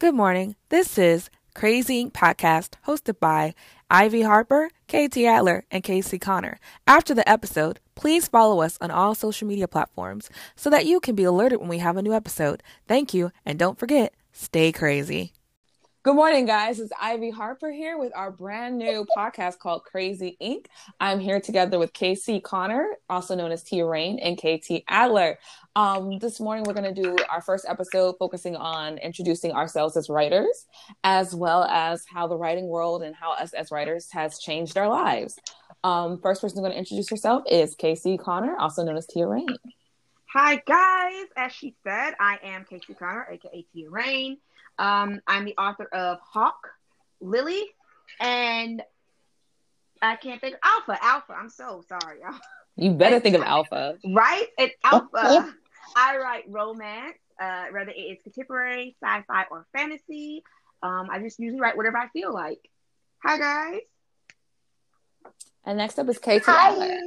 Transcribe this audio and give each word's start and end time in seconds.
Good 0.00 0.14
morning. 0.14 0.54
This 0.68 0.96
is 0.96 1.28
Crazy 1.56 1.98
Ink 1.98 2.14
Podcast 2.14 2.74
hosted 2.86 3.18
by 3.18 3.52
Ivy 3.90 4.22
Harper, 4.22 4.70
KT 4.86 5.16
Adler, 5.16 5.64
and 5.72 5.82
Casey 5.82 6.20
Connor. 6.20 6.60
After 6.86 7.14
the 7.14 7.28
episode, 7.28 7.80
please 7.96 8.28
follow 8.28 8.60
us 8.60 8.78
on 8.80 8.92
all 8.92 9.16
social 9.16 9.48
media 9.48 9.66
platforms 9.66 10.30
so 10.54 10.70
that 10.70 10.86
you 10.86 11.00
can 11.00 11.16
be 11.16 11.24
alerted 11.24 11.58
when 11.58 11.68
we 11.68 11.78
have 11.78 11.96
a 11.96 12.02
new 12.02 12.14
episode. 12.14 12.62
Thank 12.86 13.12
you, 13.12 13.32
and 13.44 13.58
don't 13.58 13.76
forget, 13.76 14.14
stay 14.32 14.70
crazy. 14.70 15.32
Good 16.08 16.14
morning, 16.14 16.46
guys. 16.46 16.80
It's 16.80 16.90
Ivy 16.98 17.28
Harper 17.28 17.70
here 17.70 17.98
with 17.98 18.16
our 18.16 18.30
brand 18.30 18.78
new 18.78 19.06
podcast 19.14 19.58
called 19.58 19.84
Crazy 19.84 20.38
Ink. 20.40 20.70
I'm 20.98 21.20
here 21.20 21.38
together 21.38 21.78
with 21.78 21.92
Casey 21.92 22.40
Connor, 22.40 22.96
also 23.10 23.34
known 23.34 23.52
as 23.52 23.62
Tia 23.62 23.84
Rain, 23.84 24.18
and 24.18 24.38
KT 24.38 24.84
Adler. 24.88 25.38
Um, 25.76 26.18
this 26.18 26.40
morning, 26.40 26.64
we're 26.66 26.72
going 26.72 26.94
to 26.94 27.02
do 27.02 27.14
our 27.28 27.42
first 27.42 27.66
episode 27.68 28.14
focusing 28.18 28.56
on 28.56 28.96
introducing 28.96 29.52
ourselves 29.52 29.98
as 29.98 30.08
writers, 30.08 30.64
as 31.04 31.34
well 31.34 31.64
as 31.64 32.06
how 32.10 32.26
the 32.26 32.38
writing 32.38 32.68
world 32.68 33.02
and 33.02 33.14
how 33.14 33.34
us 33.34 33.52
as 33.52 33.70
writers 33.70 34.08
has 34.10 34.38
changed 34.38 34.78
our 34.78 34.88
lives. 34.88 35.38
Um, 35.84 36.22
first 36.22 36.40
person 36.40 36.62
going 36.62 36.72
to 36.72 36.78
introduce 36.78 37.10
herself 37.10 37.42
is 37.50 37.74
Casey 37.74 38.16
Connor, 38.16 38.56
also 38.56 38.82
known 38.82 38.96
as 38.96 39.06
Tia 39.06 39.26
Rain. 39.26 39.46
Hi, 40.32 40.62
guys. 40.66 41.26
As 41.36 41.52
she 41.52 41.74
said, 41.84 42.14
I 42.18 42.38
am 42.42 42.64
Casey 42.64 42.94
Connor, 42.94 43.26
aka 43.30 43.66
Tia 43.74 43.90
Rain. 43.90 44.38
Um, 44.78 45.20
I'm 45.26 45.44
the 45.44 45.56
author 45.56 45.84
of 45.86 46.18
Hawk, 46.20 46.68
Lily, 47.20 47.64
and 48.20 48.82
I 50.00 50.16
can't 50.16 50.40
think 50.40 50.54
of 50.54 50.60
Alpha. 50.64 50.98
Alpha. 51.02 51.32
I'm 51.32 51.50
so 51.50 51.82
sorry. 51.88 52.20
y'all. 52.20 52.38
You 52.76 52.92
better 52.92 53.18
think 53.18 53.34
of 53.36 53.42
Alpha. 53.42 53.96
Right? 54.06 54.46
It's 54.56 54.74
Alpha. 54.84 55.52
I 55.96 56.16
write 56.18 56.44
romance, 56.48 57.18
uh, 57.40 57.66
whether 57.72 57.90
it 57.90 57.98
is 57.98 58.18
contemporary, 58.22 58.96
sci-fi, 59.02 59.44
or 59.50 59.66
fantasy. 59.76 60.42
Um, 60.82 61.08
I 61.10 61.18
just 61.18 61.38
usually 61.40 61.60
write 61.60 61.76
whatever 61.76 61.96
I 61.98 62.08
feel 62.08 62.32
like. 62.32 62.60
Hi 63.24 63.38
guys. 63.38 63.80
And 65.64 65.78
next 65.78 65.98
up 65.98 66.08
is 66.08 66.18
Katie. 66.18 66.44
Hi. 66.46 67.00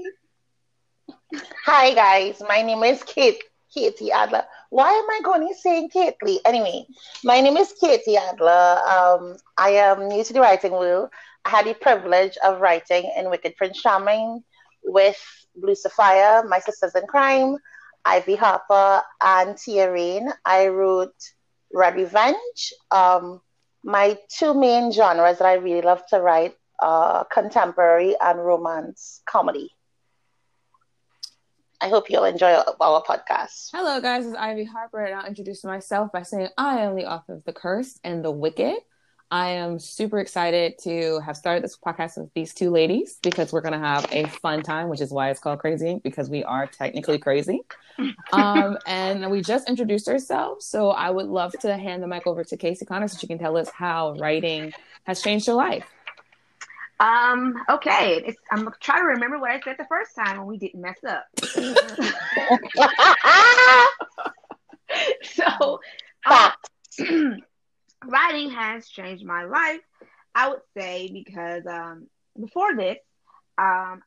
Hi 1.66 1.94
guys, 1.94 2.42
my 2.48 2.62
name 2.62 2.84
is 2.84 3.02
Kate 3.04 3.42
Katie 3.74 4.12
Adler. 4.12 4.44
Why 4.70 4.92
am 4.92 5.10
I 5.10 5.20
going 5.24 5.48
to 5.48 5.56
saying 5.56 5.90
Kately? 5.90 6.40
Anyway, 6.46 6.86
my 7.24 7.42
name 7.42 7.58
is 7.58 7.74
Katie 7.80 8.18
Adler. 8.18 8.80
Um, 8.88 9.38
I 9.58 9.70
am 9.70 10.08
new 10.08 10.24
to 10.24 10.34
the 10.34 10.42
writing 10.42 10.72
world. 10.72 11.10
I 11.46 11.50
had 11.50 11.66
the 11.66 11.74
privilege 11.74 12.38
of 12.44 12.62
writing 12.62 13.12
in 13.18 13.30
Wicked 13.30 13.56
Prince 13.56 13.82
Charming 13.82 14.44
with 14.84 15.18
Blue 15.56 15.76
Sapphire, 15.76 16.44
My 16.48 16.60
Sisters 16.60 16.96
in 16.96 17.08
Crime, 17.08 17.58
Ivy 18.06 18.36
Harper, 18.36 19.02
and 19.22 19.58
Tia 19.58 19.92
Rain. 19.92 20.30
I 20.46 20.68
wrote 20.68 21.16
Red 21.74 21.96
Revenge. 21.96 22.74
Um, 22.92 23.42
my 23.84 24.18
two 24.30 24.54
main 24.54 24.92
genres 24.92 25.40
that 25.40 25.48
I 25.48 25.54
really 25.56 25.82
love 25.82 26.06
to 26.10 26.22
write 26.22 26.56
are 26.80 27.26
contemporary 27.26 28.16
and 28.22 28.44
romance 28.44 29.22
comedy. 29.26 29.72
I 31.82 31.90
hope 31.90 32.12
you'll 32.12 32.26
enjoy 32.26 32.54
our 32.54 33.02
podcast. 33.02 33.72
Hello, 33.74 34.00
guys. 34.00 34.28
It's 34.28 34.38
Ivy 34.38 34.66
Harper, 34.66 35.04
and 35.04 35.16
I'll 35.16 35.26
introduce 35.26 35.64
myself 35.64 36.12
by 36.12 36.22
saying 36.22 36.50
I 36.56 36.82
am 36.82 36.96
the 36.96 37.12
author 37.12 37.34
of 37.34 37.44
The 37.44 37.54
Curse 37.54 38.00
and 38.04 38.24
The 38.24 38.30
Wicked. 38.30 38.76
I 39.32 39.50
am 39.52 39.80
super 39.80 40.20
excited 40.20 40.78
to 40.84 41.22
have 41.22 41.36
started 41.36 41.64
this 41.64 41.76
podcast 41.84 42.22
with 42.22 42.32
these 42.36 42.54
two 42.54 42.70
ladies 42.70 43.18
because 43.24 43.52
we're 43.52 43.62
going 43.62 43.74
to 43.74 43.80
have 43.80 44.06
a 44.12 44.28
fun 44.28 44.62
time, 44.62 44.90
which 44.90 45.02
is 45.02 45.10
why 45.10 45.32
it's 45.32 45.40
called 45.40 45.58
Crazy 45.58 46.00
because 46.04 46.30
we 46.30 46.44
are 46.44 46.68
technically 46.68 47.18
crazy. 47.18 47.62
Um, 48.34 48.80
and 48.88 49.30
we 49.30 49.42
just 49.42 49.70
introduced 49.70 50.08
ourselves. 50.08 50.66
So 50.66 50.90
I 50.90 51.12
would 51.12 51.28
love 51.28 51.52
to 51.60 51.78
hand 51.78 52.02
the 52.02 52.08
mic 52.08 52.26
over 52.26 52.44
to 52.44 52.58
Casey 52.58 52.86
Connor 52.86 53.08
so 53.08 53.18
she 53.18 53.28
can 53.28 53.38
tell 53.38 53.58
us 53.58 53.70
how 53.70 54.16
writing 54.18 54.74
has 55.04 55.22
changed 55.22 55.46
her 55.48 55.54
life. 55.54 55.86
Um, 57.02 57.56
okay. 57.68 58.22
It's, 58.26 58.40
I'm 58.52 58.70
trying 58.80 59.02
to 59.02 59.08
remember 59.08 59.40
what 59.40 59.50
I 59.50 59.60
said 59.60 59.78
the 59.80 59.86
first 59.86 60.16
time 60.16 60.38
when 60.38 60.46
we 60.46 60.58
didn't 60.60 60.82
mess 60.82 61.00
up. 61.04 61.26
so, 65.24 65.80
uh, 66.26 66.52
writing 68.06 68.52
has 68.52 68.88
changed 68.88 69.26
my 69.26 69.46
life. 69.46 69.82
I 70.36 70.50
would 70.50 70.62
say 70.78 71.10
because 71.12 71.66
um, 71.66 72.08
before 72.40 72.76
this, 72.76 73.00
um, 73.58 74.04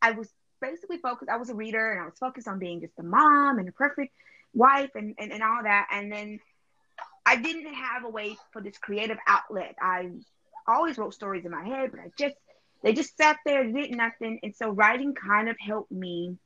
I 0.00 0.12
was 0.12 0.28
basically 0.60 0.98
focused. 0.98 1.30
I 1.30 1.36
was 1.36 1.50
a 1.50 1.54
reader, 1.54 1.92
and 1.92 2.00
I 2.00 2.04
was 2.04 2.18
focused 2.18 2.46
on 2.46 2.60
being 2.60 2.80
just 2.80 2.98
a 2.98 3.02
mom 3.02 3.58
and 3.58 3.68
a 3.68 3.72
perfect 3.72 4.14
wife, 4.54 4.90
and 4.94 5.14
and, 5.18 5.32
and 5.32 5.42
all 5.42 5.62
that. 5.64 5.88
And 5.92 6.10
then 6.10 6.38
I 7.26 7.36
didn't 7.36 7.74
have 7.74 8.04
a 8.04 8.08
way 8.08 8.36
for 8.52 8.62
this 8.62 8.78
creative 8.78 9.18
outlet. 9.26 9.74
I 9.82 10.10
always 10.66 10.98
wrote 10.98 11.14
stories 11.14 11.44
in 11.44 11.50
my 11.50 11.64
head, 11.64 11.90
but 11.90 12.00
I 12.00 12.10
just 12.18 12.36
they 12.82 12.92
just 12.92 13.16
sat 13.16 13.38
there, 13.44 13.64
did 13.64 13.90
nothing. 13.96 14.40
And 14.42 14.54
so 14.56 14.70
writing 14.70 15.14
kind 15.14 15.48
of 15.48 15.56
helped 15.60 15.92
me 15.92 16.36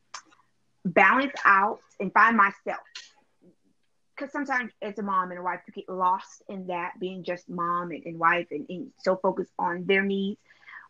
balance 0.84 1.32
out 1.44 1.80
and 2.00 2.12
find 2.12 2.36
myself. 2.36 2.82
Because 4.16 4.32
sometimes 4.32 4.72
as 4.82 4.98
a 4.98 5.02
mom 5.02 5.30
and 5.30 5.40
a 5.40 5.42
wife, 5.42 5.60
you 5.66 5.72
get 5.72 5.88
lost 5.88 6.42
in 6.48 6.68
that 6.68 6.92
being 7.00 7.24
just 7.24 7.48
mom 7.48 7.90
and, 7.90 8.04
and 8.04 8.18
wife 8.18 8.46
and, 8.50 8.66
and, 8.68 8.92
so 8.98 9.16
focused 9.16 9.52
on 9.58 9.86
their 9.86 10.02
needs. 10.02 10.40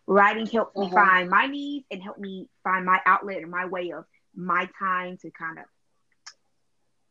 Writing 0.06 0.47
helps 0.47 0.77
me 0.77 0.89
Mhm. 0.89 0.95
find 0.95 1.31
my 1.31 1.47
needs 1.47 1.87
and 1.91 2.03
help 2.03 2.19
me 2.19 2.49
find 2.62 2.85
my 2.85 3.01
outlet 3.06 3.39
and 3.39 3.51
my 3.51 3.65
way 3.67 3.93
of 3.93 4.05
my 4.35 4.69
time 4.79 5.17
to 5.19 5.31
kind 5.31 5.59
of 5.59 5.65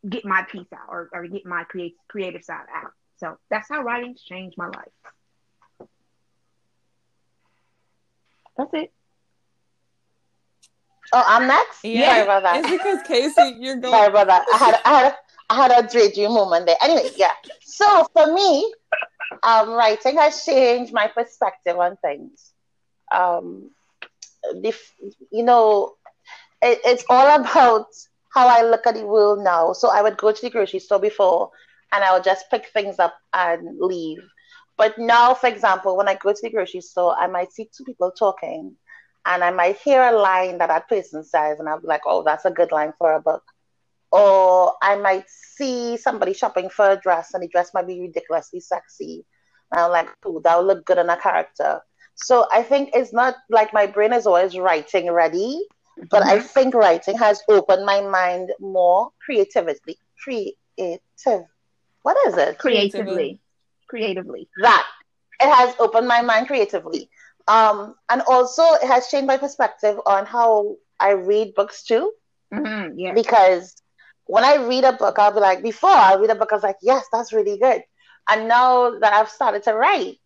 get 0.09 0.25
my 0.25 0.43
piece 0.43 0.71
out 0.73 0.87
or, 0.89 1.09
or 1.13 1.25
get 1.27 1.45
my 1.45 1.63
create, 1.63 1.95
creative 2.07 2.43
side 2.43 2.67
out. 2.73 2.91
So 3.17 3.39
that's 3.49 3.69
how 3.69 3.81
writing's 3.81 4.21
changed 4.21 4.57
my 4.57 4.67
life. 4.67 4.91
That's 8.57 8.73
it. 8.73 8.91
Oh, 11.11 11.23
I'm 11.27 11.47
next. 11.47 11.81
Sorry 11.81 12.21
about 12.21 12.43
that. 12.43 12.59
It's 12.59 12.71
because 12.71 13.03
Casey, 13.07 13.55
you're 13.59 13.75
going. 13.75 13.93
Sorry 13.93 14.07
about 14.07 14.27
that. 14.27 14.45
I 14.53 14.57
had 14.57 14.81
I 14.85 14.99
had 14.99 15.15
I 15.49 15.55
had 15.55 15.85
a 15.85 15.87
daydream 15.87 16.33
moment 16.33 16.65
there. 16.65 16.77
Anyway, 16.81 17.09
yeah. 17.15 17.33
So 17.61 18.07
for 18.13 18.33
me, 18.33 18.73
um, 19.43 19.69
writing 19.69 20.17
has 20.17 20.43
changed 20.43 20.93
my 20.93 21.07
perspective 21.07 21.77
on 21.77 21.97
things. 21.97 22.53
Um, 23.11 23.69
the, 24.43 24.73
you 25.31 25.43
know, 25.43 25.95
it, 26.61 26.79
it's 26.85 27.05
all 27.09 27.27
about 27.39 27.87
how 28.33 28.47
I 28.47 28.63
look 28.63 28.87
at 28.87 28.95
the 28.95 29.05
world 29.05 29.43
now. 29.43 29.73
So 29.73 29.89
I 29.89 30.01
would 30.01 30.17
go 30.17 30.31
to 30.31 30.41
the 30.41 30.49
grocery 30.49 30.79
store 30.79 30.99
before, 30.99 31.51
and 31.91 32.03
I 32.03 32.13
would 32.13 32.23
just 32.23 32.49
pick 32.49 32.67
things 32.73 32.97
up 32.99 33.15
and 33.33 33.77
leave. 33.79 34.19
But 34.77 34.97
now, 34.97 35.33
for 35.33 35.47
example, 35.47 35.95
when 35.95 36.07
I 36.07 36.15
go 36.15 36.31
to 36.31 36.39
the 36.41 36.49
grocery 36.49 36.81
store, 36.81 37.15
I 37.17 37.27
might 37.27 37.53
see 37.53 37.69
two 37.75 37.83
people 37.83 38.11
talking, 38.11 38.75
and 39.25 39.43
I 39.43 39.51
might 39.51 39.77
hear 39.77 40.01
a 40.01 40.11
line 40.11 40.57
that 40.57 40.67
that 40.67 40.89
person 40.89 41.23
says, 41.23 41.59
and 41.59 41.69
I'll 41.69 41.79
be 41.79 41.87
like, 41.87 42.01
"Oh, 42.05 42.23
that's 42.23 42.45
a 42.45 42.51
good 42.51 42.71
line 42.71 42.93
for 42.97 43.13
a 43.13 43.21
book." 43.21 43.43
Or 44.11 44.75
I 44.81 44.95
might 44.95 45.29
see 45.29 45.97
somebody 45.97 46.33
shopping 46.33 46.69
for 46.69 46.91
a 46.91 46.97
dress, 46.97 47.33
and 47.33 47.43
the 47.43 47.47
dress 47.47 47.73
might 47.73 47.87
be 47.87 48.01
ridiculously 48.01 48.59
sexy, 48.59 49.25
and 49.71 49.81
I'm 49.81 49.91
like, 49.91 50.09
"Oh, 50.25 50.39
that 50.39 50.57
would 50.57 50.67
look 50.67 50.85
good 50.85 50.97
on 50.99 51.09
a 51.09 51.17
character." 51.17 51.81
So 52.15 52.47
I 52.51 52.63
think 52.63 52.91
it's 52.93 53.13
not 53.13 53.35
like 53.49 53.73
my 53.73 53.87
brain 53.87 54.13
is 54.13 54.27
always 54.27 54.57
writing 54.57 55.11
ready, 55.11 55.67
but 56.09 56.23
I 56.23 56.37
mm-hmm. 56.37 56.47
think 56.47 56.75
writing 56.75 57.17
has 57.17 57.41
opened 57.47 57.85
my 57.85 58.01
mind 58.01 58.51
more 58.59 59.11
creatively. 59.23 59.97
Creative. 60.23 61.45
What 62.01 62.17
is 62.27 62.37
it? 62.37 62.57
creatively 62.57 63.39
creatively. 63.93 64.49
That 64.61 64.87
it 65.41 65.53
has 65.53 65.75
opened 65.79 66.07
my 66.07 66.21
mind 66.21 66.47
creatively. 66.47 67.09
Um 67.47 67.95
and 68.09 68.21
also 68.27 68.63
it 68.83 68.87
has 68.87 69.07
changed 69.09 69.27
my 69.27 69.37
perspective 69.37 69.99
on 70.05 70.25
how 70.25 70.77
i 70.99 71.11
read 71.11 71.53
books 71.55 71.83
too. 71.83 72.11
Mm-hmm, 72.53 72.99
yeah. 72.99 73.13
Because 73.13 73.75
when 74.25 74.43
i 74.45 74.55
read 74.55 74.83
a 74.83 74.93
book 74.93 75.17
i'll 75.19 75.33
be 75.33 75.39
like 75.39 75.63
before 75.63 75.89
i 75.89 76.15
read 76.15 76.29
a 76.29 76.35
book 76.35 76.51
i 76.51 76.55
was 76.55 76.63
like 76.63 76.77
yes 76.81 77.05
that's 77.11 77.33
really 77.33 77.57
good. 77.57 77.81
And 78.29 78.47
now 78.47 78.99
that 78.99 79.13
i've 79.13 79.29
started 79.29 79.63
to 79.63 79.73
write 79.73 80.17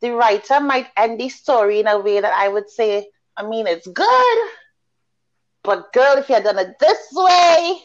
the 0.00 0.10
writer 0.12 0.60
might 0.60 0.88
end 0.96 1.20
the 1.20 1.28
story 1.28 1.80
in 1.80 1.86
a 1.88 1.98
way 1.98 2.20
that 2.20 2.32
i 2.34 2.48
would 2.48 2.68
say 2.70 3.08
i 3.36 3.46
mean 3.46 3.66
it's 3.66 3.86
good 3.86 4.38
but 5.62 5.92
girl 5.92 6.16
if 6.18 6.28
you 6.28 6.34
had 6.34 6.44
done 6.44 6.58
it 6.58 6.78
this 6.80 7.08
way 7.12 7.78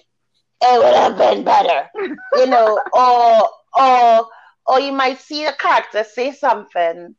it 0.62 0.84
would 0.84 0.96
have 0.96 1.18
been 1.18 1.44
better. 1.44 1.90
You 2.36 2.48
know 2.48 2.80
or 2.94 3.50
or 3.78 4.28
or 4.70 4.80
you 4.80 4.94
might 4.94 5.20
see 5.20 5.46
a 5.46 5.54
character 5.54 6.04
say 6.04 6.32
something. 6.32 7.16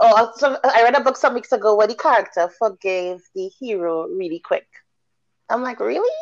Or 0.00 0.32
some, 0.36 0.58
I 0.64 0.82
read 0.82 0.96
a 0.96 1.00
book 1.00 1.16
some 1.16 1.34
weeks 1.34 1.52
ago 1.52 1.76
where 1.76 1.86
the 1.86 1.94
character 1.94 2.50
forgave 2.58 3.20
the 3.34 3.48
hero 3.58 4.06
really 4.08 4.40
quick. 4.40 4.66
I'm 5.48 5.62
like, 5.62 5.80
really? 5.80 6.16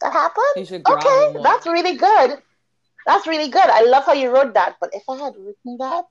That 0.00 0.12
happened? 0.12 0.56
You 0.56 0.64
should 0.64 0.82
growl 0.82 0.98
Okay, 0.98 1.42
that's 1.42 1.66
really 1.66 1.96
good. 1.96 2.38
That's 3.06 3.26
really 3.26 3.48
good. 3.50 3.64
I 3.66 3.82
love 3.82 4.04
how 4.06 4.14
you 4.14 4.30
wrote 4.30 4.54
that. 4.54 4.76
But 4.80 4.90
if 4.94 5.02
I 5.08 5.16
had 5.16 5.34
written 5.36 5.78
that, 5.78 6.04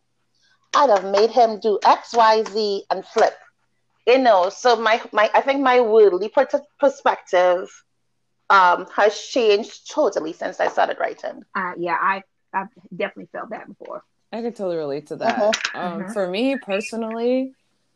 I'd 0.75 0.89
have 0.89 1.06
made 1.12 1.31
him 1.31 1.60
do 1.60 1.80
X, 1.86 2.13
Y, 2.13 2.44
Z, 2.44 2.86
and 2.92 3.06
flip. 3.06 3.38
You 4.07 4.19
know, 4.19 4.50
so 4.50 4.75
my, 4.75 5.01
my 5.12 5.30
I 5.33 5.42
think 5.42 5.62
my 5.62 5.81
worldly 5.81 6.31
perspective 6.80 7.69
um, 8.50 8.88
has 8.95 9.19
changed 9.19 9.92
totally 9.92 10.33
since 10.33 10.60
I 10.60 10.68
started 10.69 10.98
writing. 11.00 11.44
uh, 11.56 11.74
yeah 11.77 11.98
i 12.01 12.24
I've 12.53 12.67
definitely 12.95 13.29
felt 13.31 13.49
that 13.51 13.67
before. 13.67 14.03
I 14.31 14.41
could 14.41 14.55
totally 14.55 14.77
relate 14.77 15.07
to 15.07 15.15
that. 15.17 15.39
Uh-huh. 15.39 15.51
Um, 15.79 16.01
Uh-huh. 16.01 16.13
For 16.13 16.27
me 16.29 16.55
personally, 16.57 17.53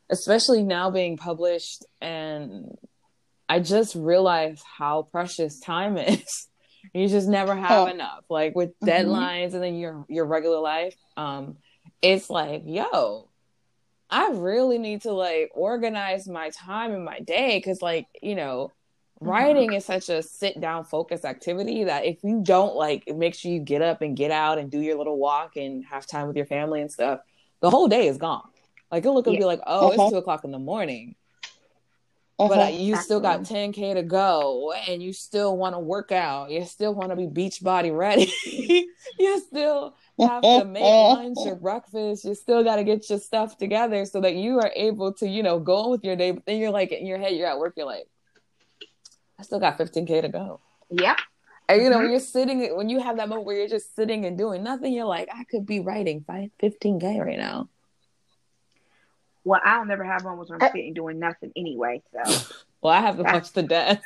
especially 0.10 0.64
now 0.64 0.90
being 0.92 1.18
published, 1.18 1.86
and 2.02 2.76
I 3.50 3.60
just 3.60 3.96
realized 3.96 4.64
how 4.78 5.04
precious 5.12 5.60
time 5.60 5.98
is. 5.98 6.48
you 6.94 7.08
just 7.08 7.28
never 7.28 7.56
have 7.56 7.88
Oh. 7.88 7.92
enough. 7.92 8.24
Like 8.30 8.56
with 8.56 8.80
Mhm. 8.80 8.88
deadlines 8.90 9.54
and 9.54 9.64
then 9.64 9.76
your 9.76 10.06
your 10.10 10.26
regular 10.26 10.60
life, 10.60 10.96
um, 11.18 11.58
it's 12.02 12.30
like, 12.30 12.64
yo, 12.66 13.30
I 14.10 14.30
really 14.32 14.78
need 14.78 15.02
to 15.04 15.12
like 15.14 15.50
organize 15.54 16.28
my 16.28 16.50
time 16.52 16.92
and 16.94 17.04
my 17.06 17.20
day 17.20 17.58
because, 17.58 17.82
like, 17.82 18.08
you 18.22 18.36
know, 18.36 18.72
writing 19.28 19.74
is 19.74 19.86
such 19.86 20.10
a 20.10 20.22
sit 20.24 20.60
down 20.60 20.86
focus 20.86 21.26
activity 21.26 21.86
that 21.86 22.06
if 22.06 22.24
you 22.24 22.42
don't 22.44 22.76
like 22.76 23.04
make 23.16 23.36
sure 23.36 23.52
you 23.52 23.60
get 23.60 23.82
up 23.82 24.02
and 24.02 24.16
get 24.16 24.32
out 24.32 24.58
and 24.58 24.70
do 24.72 24.80
your 24.80 24.98
little 24.98 25.18
walk 25.18 25.56
and 25.56 25.84
have 25.86 26.06
time 26.08 26.28
with 26.28 26.36
your 26.36 26.46
family 26.46 26.82
and 26.82 26.92
stuff, 26.92 27.20
the 27.62 27.70
whole 27.70 27.88
day 27.88 28.08
is 28.08 28.18
gone. 28.18 28.48
Like 28.92 29.04
you'll 29.04 29.16
look 29.16 29.28
and 29.28 29.38
be 29.38 29.46
like, 29.46 29.62
oh, 29.66 29.88
Uh-huh. 29.90 30.04
it's 30.04 30.12
two 30.12 30.18
o'clock 30.18 30.44
in 30.44 30.52
the 30.52 30.60
morning, 30.60 31.16
but 32.38 32.60
uh, 32.60 32.68
you 32.68 32.96
still 32.96 33.20
got 33.20 33.42
10k 33.42 33.94
to 33.96 34.04
go, 34.04 34.72
and 34.88 35.02
you 35.02 35.14
still 35.14 35.56
want 35.58 35.76
to 35.76 35.80
work 35.80 36.12
out. 36.12 36.52
You 36.52 36.64
still 36.66 36.94
want 36.94 37.10
to 37.12 37.16
be 37.16 37.26
beach 37.28 37.62
body 37.64 37.92
ready. 37.92 38.32
you 39.20 39.40
still 39.40 39.96
have 40.20 40.42
to 40.42 40.66
make 40.66 40.84
lunch 40.84 41.38
or 41.46 41.56
breakfast. 41.62 42.26
You 42.26 42.36
still 42.36 42.64
got 42.64 42.76
to 42.78 42.84
get 42.84 43.10
your 43.10 43.20
stuff 43.20 43.58
together 43.58 44.06
so 44.06 44.22
that 44.22 44.36
you 44.36 44.60
are 44.60 44.72
able 44.76 45.14
to, 45.14 45.28
you 45.28 45.42
know, 45.44 45.60
go 45.60 45.76
on 45.78 45.92
with 45.92 46.04
your 46.04 46.16
day. 46.16 46.32
But 46.32 46.46
then 46.46 46.58
you're 46.60 46.72
like 46.72 46.92
in 46.92 47.06
your 47.06 47.18
head, 47.18 47.34
you're 47.36 47.48
at 47.48 47.58
work. 47.60 47.74
You're 47.78 47.86
like, 47.86 48.08
I 49.44 49.46
still 49.46 49.60
got 49.60 49.78
15k 49.78 50.22
to 50.22 50.30
go. 50.30 50.62
Yep. 50.90 51.18
And 51.68 51.84
you 51.84 51.90
know, 51.90 51.98
when 51.98 52.08
Mhm. 52.08 52.12
you're 52.12 52.20
sitting, 52.22 52.78
when 52.78 52.88
you 52.88 53.00
have 53.02 53.18
that 53.18 53.28
moment 53.28 53.46
where 53.46 53.58
you're 53.58 53.68
just 53.68 53.94
sitting 53.94 54.26
and 54.26 54.38
doing 54.38 54.64
nothing, 54.64 54.94
you're 54.94 55.04
like, 55.06 55.28
I 55.34 55.44
could 55.44 55.66
be 55.66 55.82
writing 55.82 56.24
five, 56.26 56.50
15K 56.60 57.20
right 57.20 57.38
now. 57.38 57.68
Well, 59.44 59.60
I 59.66 59.76
don't 59.76 59.90
never 59.90 60.06
have 60.06 60.24
moments 60.24 60.50
when 60.50 60.62
I'm 60.62 60.70
sitting 60.72 60.94
doing 60.94 61.20
nothing 61.20 61.52
anyway. 61.58 62.02
So 62.14 62.22
Well, 62.82 62.94
I 62.94 63.02
have 63.02 63.18
to 63.18 63.24
Yeah. 63.24 63.32
punch 63.32 63.52
the 63.52 63.64
desk. 63.64 64.02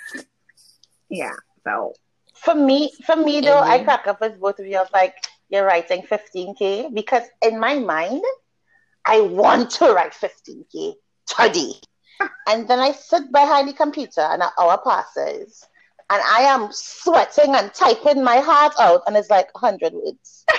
yeah. 1.09 1.35
So 1.63 1.93
For 2.33 2.55
me, 2.55 2.91
for 3.05 3.15
me 3.15 3.41
though, 3.41 3.61
I 3.61 3.77
Mhm. 3.79 3.83
crack 3.83 4.07
up 4.07 4.19
with 4.21 4.39
both 4.39 4.57
of 4.59 4.65
you. 4.65 4.79
of 4.79 4.91
Like 4.91 5.15
you're 5.49 5.65
writing 5.65 6.01
15k 6.01 6.89
because 6.93 7.23
in 7.43 7.59
my 7.59 7.77
mind, 7.77 8.23
I 9.05 9.21
want 9.21 9.69
to 9.77 9.93
write 9.93 10.13
15k 10.15 10.95
today, 11.27 11.73
and 12.47 12.67
then 12.67 12.79
I 12.79 12.91
sit 12.91 13.31
behind 13.31 13.67
the 13.67 13.73
computer 13.73 14.21
and 14.21 14.41
an 14.41 14.49
hour 14.59 14.79
passes, 14.83 15.65
and 16.09 16.21
I 16.23 16.41
am 16.43 16.69
sweating 16.71 17.53
and 17.55 17.73
typing 17.73 18.23
my 18.23 18.39
heart 18.39 18.73
out, 18.79 19.01
and 19.07 19.17
it's 19.17 19.29
like 19.29 19.53
100 19.53 19.93
words. 19.93 20.45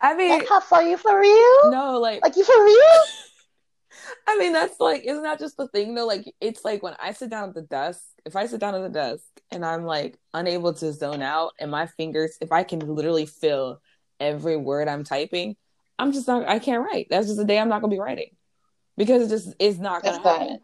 I 0.00 0.14
mean, 0.16 0.30
Like, 0.30 0.48
how 0.48 0.60
far 0.60 0.82
you 0.82 0.96
for 0.96 1.18
real? 1.18 1.70
no, 1.70 1.98
like, 2.00 2.22
Like 2.22 2.36
you 2.36 2.44
for 2.44 2.64
real? 2.64 2.76
I 4.26 4.38
mean, 4.38 4.52
that's 4.52 4.80
like, 4.80 5.04
isn't 5.04 5.22
that 5.22 5.38
just 5.38 5.56
the 5.56 5.68
thing 5.68 5.94
though? 5.94 6.06
Like, 6.06 6.32
it's 6.40 6.64
like 6.64 6.82
when 6.82 6.94
I 6.98 7.12
sit 7.12 7.30
down 7.30 7.48
at 7.50 7.54
the 7.54 7.62
desk, 7.62 8.00
if 8.24 8.34
I 8.36 8.46
sit 8.46 8.60
down 8.60 8.74
at 8.74 8.82
the 8.82 8.88
desk 8.88 9.24
and 9.50 9.64
I'm 9.64 9.84
like 9.84 10.18
unable 10.34 10.72
to 10.74 10.92
zone 10.92 11.22
out 11.22 11.52
and 11.60 11.70
my 11.70 11.86
fingers, 11.86 12.36
if 12.40 12.50
I 12.52 12.64
can 12.64 12.80
literally 12.80 13.26
feel 13.26 13.80
every 14.18 14.56
word 14.56 14.88
I'm 14.88 15.04
typing, 15.04 15.56
I'm 15.98 16.12
just 16.12 16.26
not, 16.26 16.48
I 16.48 16.58
can't 16.58 16.84
write. 16.84 17.06
That's 17.10 17.28
just 17.28 17.38
a 17.38 17.44
day 17.44 17.58
I'm 17.58 17.68
not 17.68 17.80
going 17.80 17.90
to 17.90 17.96
be 17.96 18.00
writing 18.00 18.30
because 18.96 19.26
it 19.26 19.34
just 19.34 19.54
is 19.58 19.78
not 19.78 20.02
going 20.02 20.16
to 20.16 20.20
happen. 20.22 20.60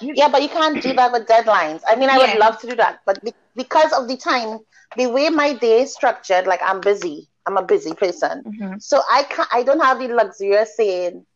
Yeah, 0.00 0.28
but 0.28 0.42
you 0.42 0.48
can't 0.48 0.80
do 0.80 0.92
that 0.94 1.12
with 1.12 1.26
deadlines. 1.26 1.82
I 1.86 1.96
mean, 1.96 2.10
I 2.10 2.18
Yeah. 2.18 2.26
would 2.26 2.38
love 2.38 2.58
to 2.60 2.66
do 2.68 2.76
that, 2.76 3.00
but 3.06 3.22
be- 3.22 3.34
because 3.54 3.92
of 3.92 4.08
the 4.08 4.16
time, 4.16 4.60
the 4.96 5.06
way 5.08 5.28
my 5.30 5.52
day 5.54 5.82
is 5.82 5.94
structured, 5.94 6.46
like 6.46 6.60
I'm 6.62 6.82
busy. 6.82 7.28
I'm 7.46 7.56
a 7.56 7.62
busy 7.62 7.94
person, 7.94 8.44
Mhm. 8.44 8.80
so 8.80 9.00
I 9.10 9.22
can't. 9.24 9.48
I 9.52 9.62
don't 9.62 9.80
have 9.80 9.98
the 9.98 10.08
luxury 10.08 10.54
of 10.56 10.68
saying. 10.68 11.26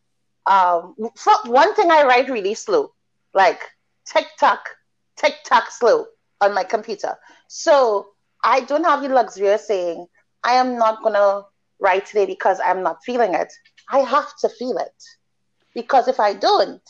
Um, 0.46 0.94
for 1.16 1.32
one 1.46 1.74
thing, 1.74 1.90
I 1.90 2.04
write 2.04 2.28
really 2.28 2.54
slow, 2.54 2.92
like 3.34 3.62
tick 4.06 4.26
tock, 4.38 4.68
tick 5.16 5.34
tock 5.44 5.70
slow 5.70 6.06
on 6.40 6.54
my 6.54 6.64
computer. 6.64 7.18
So 7.48 8.08
I 8.42 8.60
don't 8.60 8.84
have 8.84 9.02
the 9.02 9.08
luxury 9.08 9.48
of 9.48 9.60
saying 9.60 10.06
I 10.44 10.54
am 10.54 10.76
not 10.78 11.02
gonna 11.02 11.42
write 11.80 12.06
today 12.06 12.26
because 12.26 12.60
I'm 12.60 12.82
not 12.82 13.04
feeling 13.04 13.34
it. 13.34 13.52
I 13.90 14.00
have 14.00 14.34
to 14.40 14.48
feel 14.48 14.76
it 14.78 14.94
because 15.74 16.08
if 16.08 16.20
I 16.20 16.34
don't, 16.34 16.82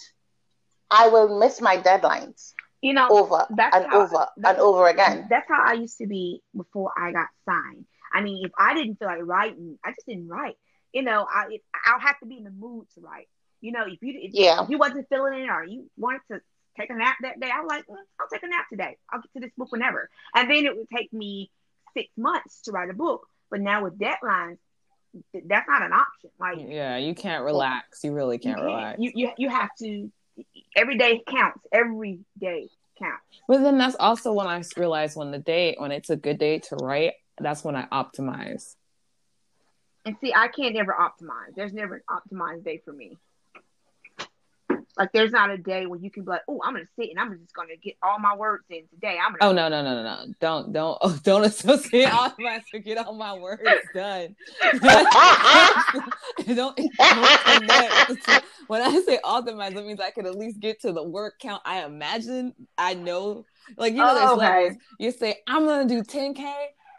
I 0.90 1.08
will 1.08 1.38
miss 1.38 1.60
my 1.60 1.76
deadlines 1.76 2.52
you 2.82 2.92
know, 2.92 3.08
over 3.10 3.46
and 3.72 3.86
how- 3.86 4.00
over 4.02 4.26
and 4.44 4.58
over 4.58 4.86
again. 4.88 5.26
That's 5.30 5.48
how 5.48 5.62
I 5.64 5.74
used 5.74 5.98
to 5.98 6.06
be 6.06 6.42
before 6.56 6.92
I 6.96 7.12
got 7.12 7.28
signed. 7.44 7.86
I 8.12 8.20
mean, 8.22 8.44
if 8.44 8.52
I 8.58 8.74
didn't 8.74 8.96
feel 8.96 9.08
like 9.08 9.20
writing, 9.22 9.78
I 9.84 9.90
just 9.92 10.06
didn't 10.06 10.28
write. 10.28 10.56
You 10.92 11.02
know, 11.02 11.26
I 11.32 11.46
it, 11.50 11.62
I'll 11.86 12.00
have 12.00 12.18
to 12.20 12.26
be 12.26 12.38
in 12.38 12.44
the 12.44 12.50
mood 12.50 12.86
to 12.94 13.00
write. 13.00 13.28
You 13.60 13.72
know, 13.72 13.84
if 13.86 14.02
you 14.02 14.18
if, 14.20 14.32
Yeah. 14.34 14.62
if 14.64 14.68
you 14.68 14.78
wasn't 14.78 15.08
feeling 15.08 15.40
it 15.40 15.48
or 15.48 15.64
you 15.64 15.90
wanted 15.96 16.22
to 16.30 16.40
take 16.78 16.90
a 16.90 16.94
nap 16.94 17.16
that 17.22 17.40
day, 17.40 17.50
I'm 17.50 17.66
like, 17.66 17.86
"Mm, 17.86 17.96
I'll 18.20 18.28
take 18.28 18.42
a 18.42 18.48
nap 18.48 18.66
today. 18.68 18.96
I'll 19.10 19.20
get 19.20 19.32
to 19.34 19.40
this 19.40 19.52
book 19.56 19.70
whenever. 19.72 20.10
And 20.34 20.50
then 20.50 20.64
it 20.66 20.76
would 20.76 20.90
take 20.90 21.12
me 21.12 21.50
six 21.94 22.08
months 22.16 22.62
to 22.62 22.72
write 22.72 22.90
a 22.90 22.94
book. 22.94 23.26
But 23.50 23.60
now 23.60 23.84
with 23.84 23.98
deadlines, 23.98 24.58
that's 25.44 25.68
not 25.68 25.82
an 25.82 25.92
option. 25.92 26.30
Like 26.38 26.58
Yeah, 26.60 26.96
you 26.96 27.14
can't 27.14 27.44
relax. 27.44 28.02
You 28.04 28.12
really 28.12 28.38
can't 28.38 28.56
can't. 28.56 28.66
relax. 28.66 28.98
You, 29.00 29.12
you 29.14 29.30
you 29.38 29.48
have 29.48 29.70
to. 29.80 30.10
Every 30.74 30.96
day 30.96 31.22
counts. 31.28 31.60
Every 31.72 32.20
day 32.38 32.68
counts. 32.98 33.22
But 33.48 33.62
then 33.62 33.78
that's 33.78 33.96
also 33.96 34.32
when 34.32 34.46
I 34.46 34.62
realized 34.76 35.16
when 35.16 35.30
the 35.30 35.38
day 35.38 35.76
when 35.78 35.92
it's 35.92 36.10
a 36.10 36.16
good 36.16 36.38
day 36.38 36.58
to 36.60 36.76
write, 36.76 37.14
that's 37.38 37.62
when 37.64 37.76
I 37.76 37.86
optimize. 37.92 38.74
And 40.04 40.16
see, 40.20 40.32
I 40.34 40.48
can't 40.48 40.76
ever 40.76 40.96
optimize. 40.98 41.54
There's 41.54 41.72
never 41.72 41.96
an 41.96 42.02
optimized 42.10 42.64
day 42.64 42.80
for 42.84 42.92
me. 42.92 43.18
Like 44.98 45.10
there's 45.12 45.32
not 45.32 45.50
a 45.50 45.56
day 45.56 45.86
when 45.86 46.02
you 46.02 46.10
can 46.10 46.24
be 46.24 46.30
like, 46.30 46.42
oh, 46.48 46.60
I'm 46.62 46.74
gonna 46.74 46.84
sit 46.98 47.08
and 47.10 47.18
I'm 47.18 47.38
just 47.38 47.54
gonna 47.54 47.76
get 47.82 47.94
all 48.02 48.18
my 48.18 48.36
words 48.36 48.64
in 48.68 48.82
today. 48.88 49.18
I'm 49.22 49.32
gonna. 49.32 49.50
Oh 49.50 49.52
no 49.52 49.68
no 49.68 49.82
no 49.82 49.94
no 49.94 50.02
no! 50.26 50.34
Don't 50.40 50.72
don't 50.72 50.98
oh, 51.00 51.18
don't 51.24 51.44
associate 51.44 52.08
optimize 52.08 52.62
to 52.72 52.78
get 52.80 52.98
all 52.98 53.14
my 53.14 53.34
words 53.34 53.62
done. 53.94 54.36
don't, 56.54 56.76
don't 56.98 57.40
connect. 57.44 58.28
when 58.66 58.82
I 58.82 59.00
say 59.06 59.18
optimize, 59.24 59.76
it 59.76 59.86
means 59.86 60.00
I 60.00 60.10
can 60.10 60.26
at 60.26 60.36
least 60.36 60.60
get 60.60 60.80
to 60.82 60.92
the 60.92 61.02
word 61.02 61.32
count. 61.40 61.62
I 61.64 61.84
imagine 61.84 62.54
I 62.76 62.94
know, 62.94 63.46
like 63.76 63.94
you 63.94 64.00
know, 64.00 64.14
there's 64.14 64.30
Oh, 64.30 64.36
okay. 64.36 64.46
levels. 64.46 64.76
You 64.98 65.10
say 65.10 65.36
I'm 65.46 65.64
gonna 65.64 65.88
do 65.88 66.02
10k, 66.02 66.52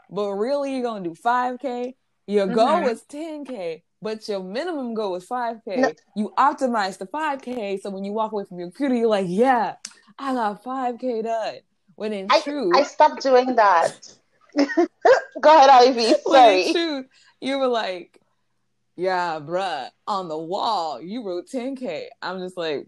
but 0.10 0.32
really 0.32 0.74
you're 0.74 0.84
gonna 0.84 1.04
do 1.04 1.14
5k. 1.14 1.96
Your 2.26 2.48
goal 2.48 2.68
Mhm. 2.84 2.92
is 2.92 3.04
10k, 3.04 3.84
but 4.04 4.28
your 4.28 4.44
minimum 4.44 4.94
goal 4.94 5.16
is 5.16 5.26
5k. 5.26 5.78
No. 5.78 5.92
You 6.16 6.34
optimize 6.38 6.98
the 6.98 7.06
5k, 7.08 7.80
so 7.82 7.90
when 7.90 8.04
you 8.04 8.12
walk 8.12 8.34
away 8.34 8.44
from 8.48 8.60
your 8.60 8.68
computer, 8.68 8.96
you're 8.96 9.08
like, 9.08 9.26
yeah, 9.30 9.76
I 10.20 10.34
got 10.34 10.64
5k 10.64 11.24
done. 11.24 11.56
When 11.96 12.12
in 12.12 12.28
I, 12.30 12.42
truth, 12.42 12.74
I 12.76 12.84
stopped 12.84 13.22
doing 13.22 13.56
that. 13.56 13.92
Go 14.56 15.58
ahead, 15.58 15.70
Ivy. 15.70 16.14
when 16.26 16.60
in 16.60 16.74
truth, 16.74 17.06
you 17.40 17.58
were 17.58 17.68
like, 17.68 18.20
yeah, 18.96 19.40
bruh, 19.40 19.90
on 20.08 20.28
the 20.28 20.38
wall, 20.38 21.02
you 21.02 21.24
wrote 21.26 21.48
10K. 21.48 22.08
I'm 22.22 22.40
just 22.40 22.58
like, 22.58 22.86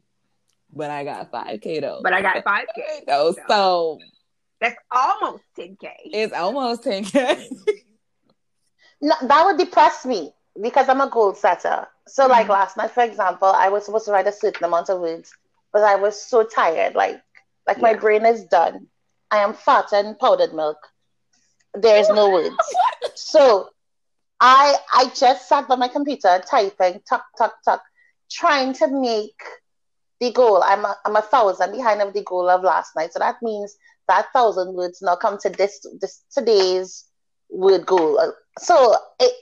but 0.74 0.92
I 0.92 1.04
got 1.04 1.32
5K 1.32 1.82
though. 1.82 2.02
But 2.04 2.14
I 2.14 2.22
got 2.22 2.44
5K. 2.46 3.06
though. 3.08 3.32
So, 3.32 3.42
So 3.48 4.00
that's 4.60 4.76
almost 4.92 5.44
10K. 5.58 5.90
it's 6.06 6.34
almost 6.34 6.84
10K. 6.84 7.48
No, 9.02 9.14
that 9.24 9.46
would 9.46 9.58
depress 9.58 10.06
me 10.06 10.32
because 10.62 10.90
I'm 10.90 11.02
a 11.02 11.10
goal 11.10 11.34
setter. 11.34 11.88
So, 12.08 12.28
like 12.28 12.48
Mhm. 12.48 12.50
last 12.50 12.78
night, 12.78 12.92
for 12.92 13.04
example, 13.04 13.48
I 13.48 13.70
was 13.70 13.86
supposed 13.86 14.06
to 14.06 14.12
write 14.12 14.28
a 14.28 14.32
certain 14.32 14.66
amount 14.66 14.90
of 14.90 15.00
words, 15.00 15.36
but 15.74 15.84
I 15.84 15.96
was 15.96 16.22
so 16.22 16.44
tired. 16.44 16.96
Like, 16.96 17.22
like 17.68 17.82
my 17.82 17.94
brain 17.94 18.26
is 18.26 18.46
done. 18.46 18.88
I 19.32 19.38
am 19.40 19.54
fat 19.54 19.92
and 19.94 20.18
powdered 20.20 20.54
milk. 20.54 20.78
There 21.74 21.98
is 21.98 22.10
no 22.10 22.30
words. 22.32 22.82
So, 23.14 23.70
I 24.40 24.76
I 24.94 25.06
just 25.16 25.48
sat 25.48 25.68
by 25.68 25.76
my 25.76 25.88
computer 25.88 26.42
typing, 26.50 27.02
tuck, 27.10 27.26
tuck, 27.38 27.56
tuck, 27.66 27.82
trying 28.32 28.74
to 28.74 28.88
make 28.88 29.40
the 30.20 30.32
goal. 30.32 30.62
I'm 30.64 30.86
a, 30.86 30.96
I'm 31.06 31.16
a 31.16 31.22
thousand 31.22 31.72
behind 31.72 32.02
of 32.02 32.14
the 32.14 32.24
goal 32.24 32.50
of 32.50 32.64
last 32.64 32.92
night. 32.96 33.14
So 33.14 33.20
that 33.20 33.36
means 33.42 33.76
that 34.08 34.28
thousand 34.34 34.76
words 34.76 35.00
now 35.02 35.16
come 35.16 35.38
to 35.40 35.50
this 35.50 35.86
this 36.02 36.24
today's 36.32 37.06
word 37.50 37.86
goal. 37.86 38.20
So 38.60 38.96
it 39.20 39.34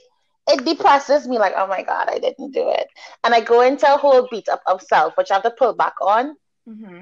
it 0.48 0.64
depresses 0.64 1.26
me 1.28 1.38
like, 1.38 1.54
oh 1.56 1.66
my 1.66 1.82
god, 1.82 2.08
I 2.10 2.18
didn't 2.18 2.52
do 2.52 2.68
it, 2.70 2.88
and 3.24 3.34
I 3.34 3.40
go 3.40 3.60
into 3.60 3.92
a 3.92 3.96
whole 3.98 4.28
beat 4.30 4.48
up 4.48 4.62
of 4.66 4.82
self, 4.82 5.16
which 5.16 5.30
I 5.30 5.34
have 5.34 5.42
to 5.44 5.50
pull 5.50 5.74
back 5.74 5.94
on. 6.00 6.36
Mm-hmm. 6.68 7.00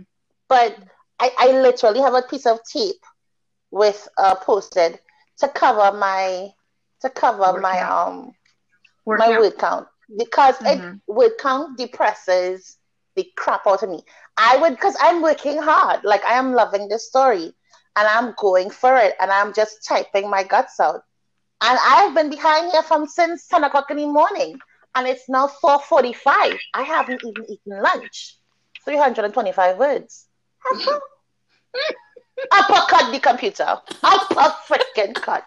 But 0.48 0.76
I, 1.18 1.32
I 1.38 1.46
literally 1.60 2.00
have 2.00 2.14
a 2.14 2.22
piece 2.22 2.46
of 2.46 2.60
tape 2.64 3.04
with 3.70 4.08
uh, 4.18 4.34
posted 4.36 5.00
to 5.38 5.48
cover 5.48 5.96
my 5.96 6.50
to 7.00 7.10
cover 7.10 7.52
Word 7.52 7.60
my 7.60 7.80
count. 7.80 7.98
um 8.06 8.34
my 9.12 9.30
out. 9.30 9.30
word 9.30 9.58
count 9.58 9.88
because 10.16 10.56
Mhm. 10.60 10.66
it 10.66 10.84
word 11.06 11.32
count 11.38 11.76
depresses 11.78 12.78
the 13.16 13.30
crap 13.36 13.66
out 13.66 13.82
of 13.82 13.90
me. 13.90 14.04
I 14.36 14.56
would 14.58 14.70
because 14.74 14.96
I'm 15.00 15.22
working 15.22 15.58
hard. 15.60 16.04
Like 16.04 16.24
I 16.24 16.34
am 16.34 16.52
loving 16.52 16.88
this 16.88 17.06
story. 17.08 17.52
and 17.96 18.06
I'm 18.08 18.34
going 18.38 18.70
for 18.70 18.96
it 18.96 19.14
and 19.20 19.30
I'm 19.30 19.52
just 19.52 19.84
typing 19.86 20.30
my 20.30 20.44
guts 20.44 20.80
out. 20.80 21.02
And 21.64 21.78
I've 21.80 22.12
been 22.14 22.28
behind 22.28 22.72
here 22.72 22.82
from 22.82 23.06
since 23.06 23.46
10 23.46 23.62
o'clock 23.62 23.90
in 23.92 23.96
the 23.98 24.06
morning 24.06 24.58
and 24.96 25.06
it's 25.06 25.28
now 25.28 25.46
4.45. 25.62 26.58
I 26.74 26.82
haven't 26.82 27.22
even 27.24 27.44
eaten 27.48 27.80
lunch. 27.82 28.36
325 28.84 29.78
words. 29.78 30.26
Uppercut 32.50 33.12
the 33.12 33.20
computer. 33.20 33.78
Upper 34.02 34.54
freaking 34.66 35.14
cut. 35.14 35.44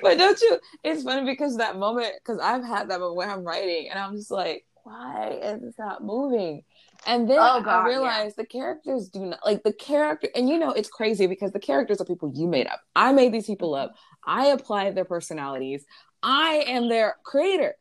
But 0.00 0.16
don't 0.16 0.40
you? 0.40 0.58
It's 0.82 1.02
funny 1.02 1.26
because 1.26 1.58
that 1.58 1.76
moment, 1.76 2.14
because 2.24 2.40
I've 2.40 2.64
had 2.64 2.88
that 2.88 3.00
moment 3.00 3.16
where 3.16 3.30
I'm 3.30 3.44
writing 3.44 3.90
and 3.90 3.98
I'm 3.98 4.16
just 4.16 4.30
like, 4.30 4.64
why 4.84 5.38
is 5.42 5.60
this 5.60 5.74
not 5.78 6.02
moving? 6.02 6.64
And 7.06 7.28
then 7.28 7.38
Oh, 7.40 7.60
God, 7.62 7.84
I 7.84 7.88
realized 7.88 8.36
the 8.36 8.46
characters 8.46 9.08
do 9.08 9.26
not 9.26 9.40
like 9.44 9.62
the 9.62 9.72
character, 9.72 10.28
and 10.34 10.48
you 10.48 10.58
know 10.58 10.70
it's 10.70 10.88
crazy 10.88 11.26
because 11.26 11.52
the 11.52 11.60
characters 11.60 12.00
are 12.00 12.04
people 12.04 12.32
you 12.34 12.46
made 12.46 12.66
up. 12.68 12.80
I 12.94 13.12
made 13.12 13.32
these 13.32 13.46
people 13.46 13.74
up. 13.74 13.90
Mm-hmm. 13.90 14.30
I 14.40 14.46
applied 14.46 14.94
their 14.94 15.04
personalities. 15.04 15.84
I 16.22 16.64
am 16.68 16.88
their 16.88 17.16
creator. 17.24 17.74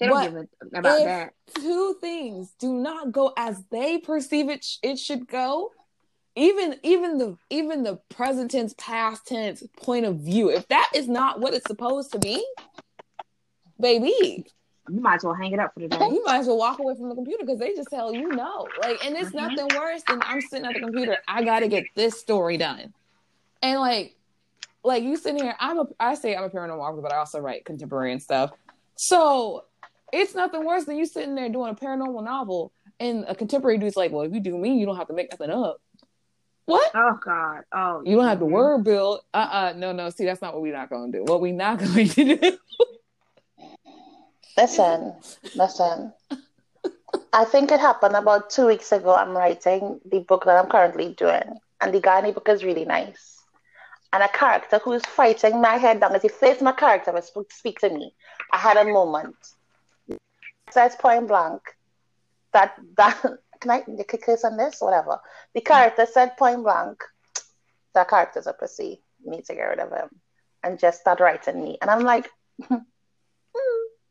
They 0.00 0.06
don't 0.06 0.14
But 0.16 0.24
give 0.32 0.34
a 0.74 0.78
about 0.78 0.98
if 1.00 1.04
that. 1.04 1.32
two 1.56 1.96
things 2.00 2.54
do 2.58 2.72
not 2.74 3.12
go 3.12 3.32
as 3.36 3.62
they 3.70 3.98
perceive 3.98 4.48
it, 4.48 4.64
sh- 4.64 4.78
it 4.82 4.98
should 4.98 5.26
go. 5.28 5.70
Even 6.36 6.76
even 6.84 7.18
the 7.18 7.36
even 7.50 7.82
the 7.82 7.96
present 8.08 8.50
tense, 8.52 8.74
past 8.78 9.26
tense 9.26 9.62
point 9.76 10.06
of 10.06 10.20
view, 10.20 10.50
if 10.50 10.68
that 10.68 10.90
is 10.94 11.08
not 11.08 11.40
what 11.40 11.52
it's 11.54 11.66
supposed 11.66 12.12
to 12.12 12.18
be, 12.20 12.44
baby, 13.80 14.46
You 14.90 15.00
might 15.00 15.16
as 15.16 15.24
well 15.24 15.34
hang 15.34 15.52
it 15.52 15.58
up 15.58 15.74
for 15.74 15.80
the 15.80 15.88
day. 15.88 15.98
you 15.98 16.22
might 16.24 16.38
as 16.38 16.46
well 16.46 16.58
walk 16.58 16.78
away 16.78 16.94
from 16.96 17.08
the 17.08 17.14
computer 17.14 17.44
because 17.44 17.58
they 17.58 17.74
just 17.74 17.88
tell 17.90 18.12
you 18.12 18.28
no. 18.28 18.66
Like, 18.82 19.04
and 19.04 19.16
it's 19.16 19.30
Mhm. 19.30 19.34
nothing 19.56 19.68
worse 19.78 20.02
than 20.08 20.20
I'm 20.24 20.40
sitting 20.40 20.66
at 20.66 20.74
the 20.74 20.80
computer. 20.80 21.18
I 21.26 21.42
got 21.44 21.60
to 21.60 21.68
get 21.68 21.84
this 21.94 22.18
story 22.20 22.56
done, 22.56 22.92
and 23.62 23.80
like, 23.80 24.14
like 24.84 25.02
you 25.02 25.16
sitting 25.16 25.42
here. 25.42 25.54
I'm 25.60 25.78
a. 25.80 25.86
I 26.00 26.14
say 26.14 26.34
I'm 26.36 26.44
a 26.44 26.50
paranormal 26.50 26.78
author, 26.80 27.02
but 27.02 27.12
I 27.12 27.16
also 27.16 27.40
write 27.40 27.64
contemporary 27.64 28.12
and 28.12 28.22
stuff. 28.22 28.50
So 28.96 29.64
it's 30.12 30.34
nothing 30.34 30.64
worse 30.64 30.84
than 30.84 30.96
you 30.96 31.04
sitting 31.06 31.34
there 31.34 31.48
doing 31.48 31.70
a 31.70 31.74
paranormal 31.74 32.24
novel, 32.24 32.72
and 32.98 33.24
a 33.28 33.34
contemporary 33.34 33.78
dude's 33.78 33.96
like, 33.96 34.12
"Well, 34.12 34.22
if 34.22 34.32
you 34.32 34.40
do 34.40 34.56
me, 34.56 34.78
you 34.78 34.86
don't 34.86 34.96
have 34.96 35.08
to 35.08 35.14
make 35.14 35.30
nothing 35.30 35.50
up." 35.50 35.80
What? 36.66 36.90
Oh 36.94 37.18
God. 37.24 37.62
Oh. 37.72 38.02
You 38.04 38.14
don't 38.16 38.26
have 38.26 38.38
to 38.40 38.44
mhm. 38.44 38.50
word 38.50 38.84
build. 38.84 39.20
Uh 39.32 39.36
uh 39.38 39.72
No, 39.76 39.92
no. 39.92 40.10
See, 40.10 40.24
that's 40.26 40.42
not 40.42 40.52
what 40.52 40.62
we're 40.62 40.74
not 40.76 40.90
going 40.90 41.10
to 41.12 41.18
do. 41.18 41.24
What 41.24 41.40
we 41.40 41.50
not 41.52 41.78
going 41.94 42.08
to 42.08 42.36
do. 42.36 42.58
Listen, 44.58 45.14
listen. 45.54 46.12
I 47.32 47.44
think 47.44 47.70
it 47.70 47.78
happened 47.78 48.16
about 48.16 48.50
two 48.50 48.66
weeks 48.66 48.90
ago. 48.90 49.14
I'm 49.14 49.30
writing 49.30 50.00
the 50.04 50.18
book 50.18 50.46
that 50.46 50.56
I'm 50.56 50.68
currently 50.68 51.14
doing, 51.14 51.60
and 51.80 51.94
the 51.94 52.00
guy 52.00 52.18
in 52.18 52.24
the 52.24 52.32
book 52.32 52.48
is 52.48 52.64
really 52.64 52.84
nice. 52.84 53.40
And 54.12 54.20
a 54.20 54.28
character 54.28 54.80
who's 54.82 55.06
fighting 55.06 55.60
my 55.60 55.76
head 55.76 56.00
down 56.00 56.12
as 56.16 56.22
he 56.22 56.28
faced 56.28 56.60
my 56.60 56.72
character 56.72 57.12
was 57.12 57.30
speak 57.50 57.78
to 57.78 57.88
me. 57.88 58.12
I 58.52 58.58
had 58.58 58.76
a 58.76 58.84
moment. 58.84 59.36
Says 60.72 60.96
point 60.96 61.28
blank 61.28 61.62
that 62.52 62.74
that 62.96 63.16
can 63.60 63.70
I 63.70 63.82
click 63.82 64.26
this 64.26 64.44
on 64.44 64.56
this? 64.56 64.80
Whatever. 64.80 65.20
The 65.54 65.60
character 65.60 66.04
said 66.04 66.36
point 66.36 66.64
blank, 66.64 67.04
that 67.94 68.08
character's 68.08 68.48
a 68.48 68.54
pussy. 68.54 69.02
Need 69.24 69.44
to 69.44 69.54
get 69.54 69.62
rid 69.62 69.78
of 69.78 69.92
him. 69.92 70.08
And 70.64 70.80
just 70.80 71.00
start 71.00 71.20
writing 71.20 71.62
me. 71.62 71.78
And 71.80 71.88
I'm 71.88 72.02
like, 72.02 72.28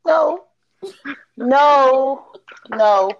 no, 0.08 0.46
no, 1.38 2.26
no. 2.70 3.12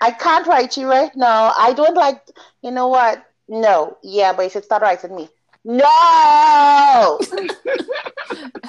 I 0.00 0.10
can't 0.10 0.46
write 0.46 0.76
you 0.76 0.88
right 0.88 1.14
now. 1.16 1.54
I 1.56 1.72
don't 1.72 1.96
like, 1.96 2.20
you 2.62 2.70
know 2.70 2.88
what? 2.88 3.24
No. 3.48 3.96
Yeah, 4.02 4.32
but 4.34 4.42
you 4.42 4.50
should 4.50 4.64
start 4.64 4.82
writing 4.82 5.14
me. 5.16 5.28
No! 5.64 7.18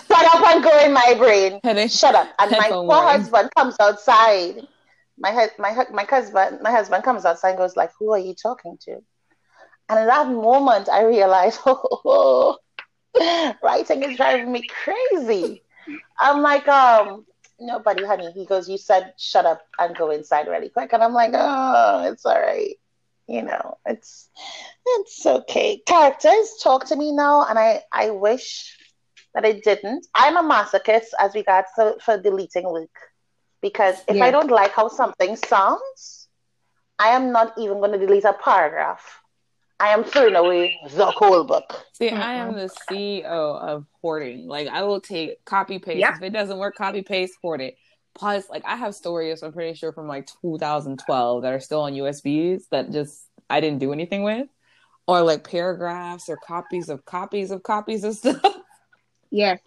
Shut 0.08 0.26
up 0.26 0.48
and 0.48 0.64
go 0.64 0.80
in 0.86 0.94
my 0.94 1.16
brain. 1.18 1.60
Headache. 1.64 1.92
Shut 1.92 2.16
up. 2.16 2.30
And 2.40 2.52
my 2.52 2.70
poor 2.70 3.02
husband 3.04 3.50
comes 3.56 3.76
outside. 3.80 4.68
My 5.20 5.32
hu- 5.32 5.62
my 5.62 5.74
hu- 5.74 5.94
my 5.94 6.04
husband 6.04 6.60
my 6.62 6.72
husband 6.72 7.04
comes 7.04 7.26
outside 7.26 7.50
and 7.50 7.58
goes 7.58 7.76
like, 7.76 7.92
"Who 8.00 8.14
are 8.14 8.20
you 8.20 8.34
talking 8.36 8.78
to?" 8.86 9.00
And 9.90 10.00
in 10.00 10.08
that 10.08 10.28
moment, 10.28 10.90
I 10.90 11.04
realized, 11.04 11.60
oh, 11.66 12.58
writing 13.64 14.04
is 14.04 14.18
driving 14.18 14.52
me 14.52 14.68
crazy. 14.68 15.64
I'm 16.20 16.42
like, 16.42 16.68
um, 16.68 17.26
nobody, 17.60 18.06
honey. 18.06 18.32
He 18.32 18.46
goes, 18.46 18.70
you 18.70 18.78
said 18.78 19.14
shut 19.18 19.46
up 19.46 19.62
and 19.80 19.96
go 19.96 20.12
inside 20.12 20.48
really 20.48 20.70
quick, 20.70 20.94
and 20.94 21.04
I'm 21.04 21.14
like, 21.14 21.32
oh, 21.34 22.12
it's 22.12 22.26
all 22.26 22.40
right. 22.40 22.76
You 23.28 23.44
know, 23.44 23.78
it's 23.86 24.30
it's 24.86 25.26
okay. 25.26 25.82
Characters 25.86 26.56
talk 26.64 26.86
to 26.88 26.96
me 26.96 27.12
now, 27.12 27.46
and 27.48 27.60
I 27.60 27.82
I 27.92 28.12
wish 28.12 28.78
that 29.34 29.46
it 29.46 29.64
didn't. 29.64 30.08
I'm 30.16 30.38
a 30.38 30.44
masochist 30.44 31.12
as 31.20 31.36
regards 31.36 31.68
to, 31.78 31.96
for 32.04 32.18
deleting 32.18 32.72
work 32.72 32.90
because 33.62 34.02
if 34.08 34.22
I 34.22 34.32
don't 34.32 34.52
like 34.52 34.72
how 34.72 34.88
something 34.88 35.36
sounds, 35.36 36.28
I 37.00 37.10
am 37.10 37.32
not 37.32 37.54
even 37.58 37.80
going 37.80 37.92
to 37.92 37.98
delete 38.00 38.24
a 38.26 38.34
paragraph. 38.34 39.22
I 39.80 39.90
am 39.90 40.04
throwing 40.04 40.36
away 40.36 40.80
the 40.92 41.06
whole 41.06 41.44
book. 41.44 41.86
See, 41.94 42.10
I 42.10 42.34
am 42.36 42.54
the 42.54 42.70
CEO 42.90 43.24
of 43.26 43.86
hoarding. 44.02 44.48
Like, 44.48 44.68
I 44.68 44.82
will 44.84 45.00
take 45.02 45.44
copy 45.46 45.78
paste. 45.78 46.00
Yep. 46.00 46.16
If 46.16 46.22
it 46.24 46.30
doesn't 46.34 46.58
work, 46.58 46.76
copy 46.76 47.04
paste, 47.04 47.36
hoard 47.42 47.62
it. 47.62 47.78
Plus, 48.16 48.50
like, 48.50 48.64
I 48.66 48.76
have 48.76 48.96
stories, 48.96 49.44
I'm 49.44 49.54
pretty 49.54 49.76
sure, 49.76 49.94
from 49.94 50.08
like 50.08 50.28
2012 50.42 51.44
that 51.44 51.54
are 51.54 51.60
still 51.60 51.82
on 51.82 51.94
USBs 51.94 52.64
that 52.72 52.92
just 52.92 53.24
I 53.50 53.60
didn't 53.62 53.78
do 53.80 53.94
anything 53.94 54.24
with. 54.24 54.48
Or 55.06 55.22
like 55.22 55.48
paragraphs 55.50 56.28
or 56.28 56.38
copies 56.38 56.90
of 56.90 57.06
copies 57.06 57.52
of 57.52 57.62
copies 57.64 58.04
of 58.04 58.16
stuff. 58.18 58.42
Yes. 59.30 59.60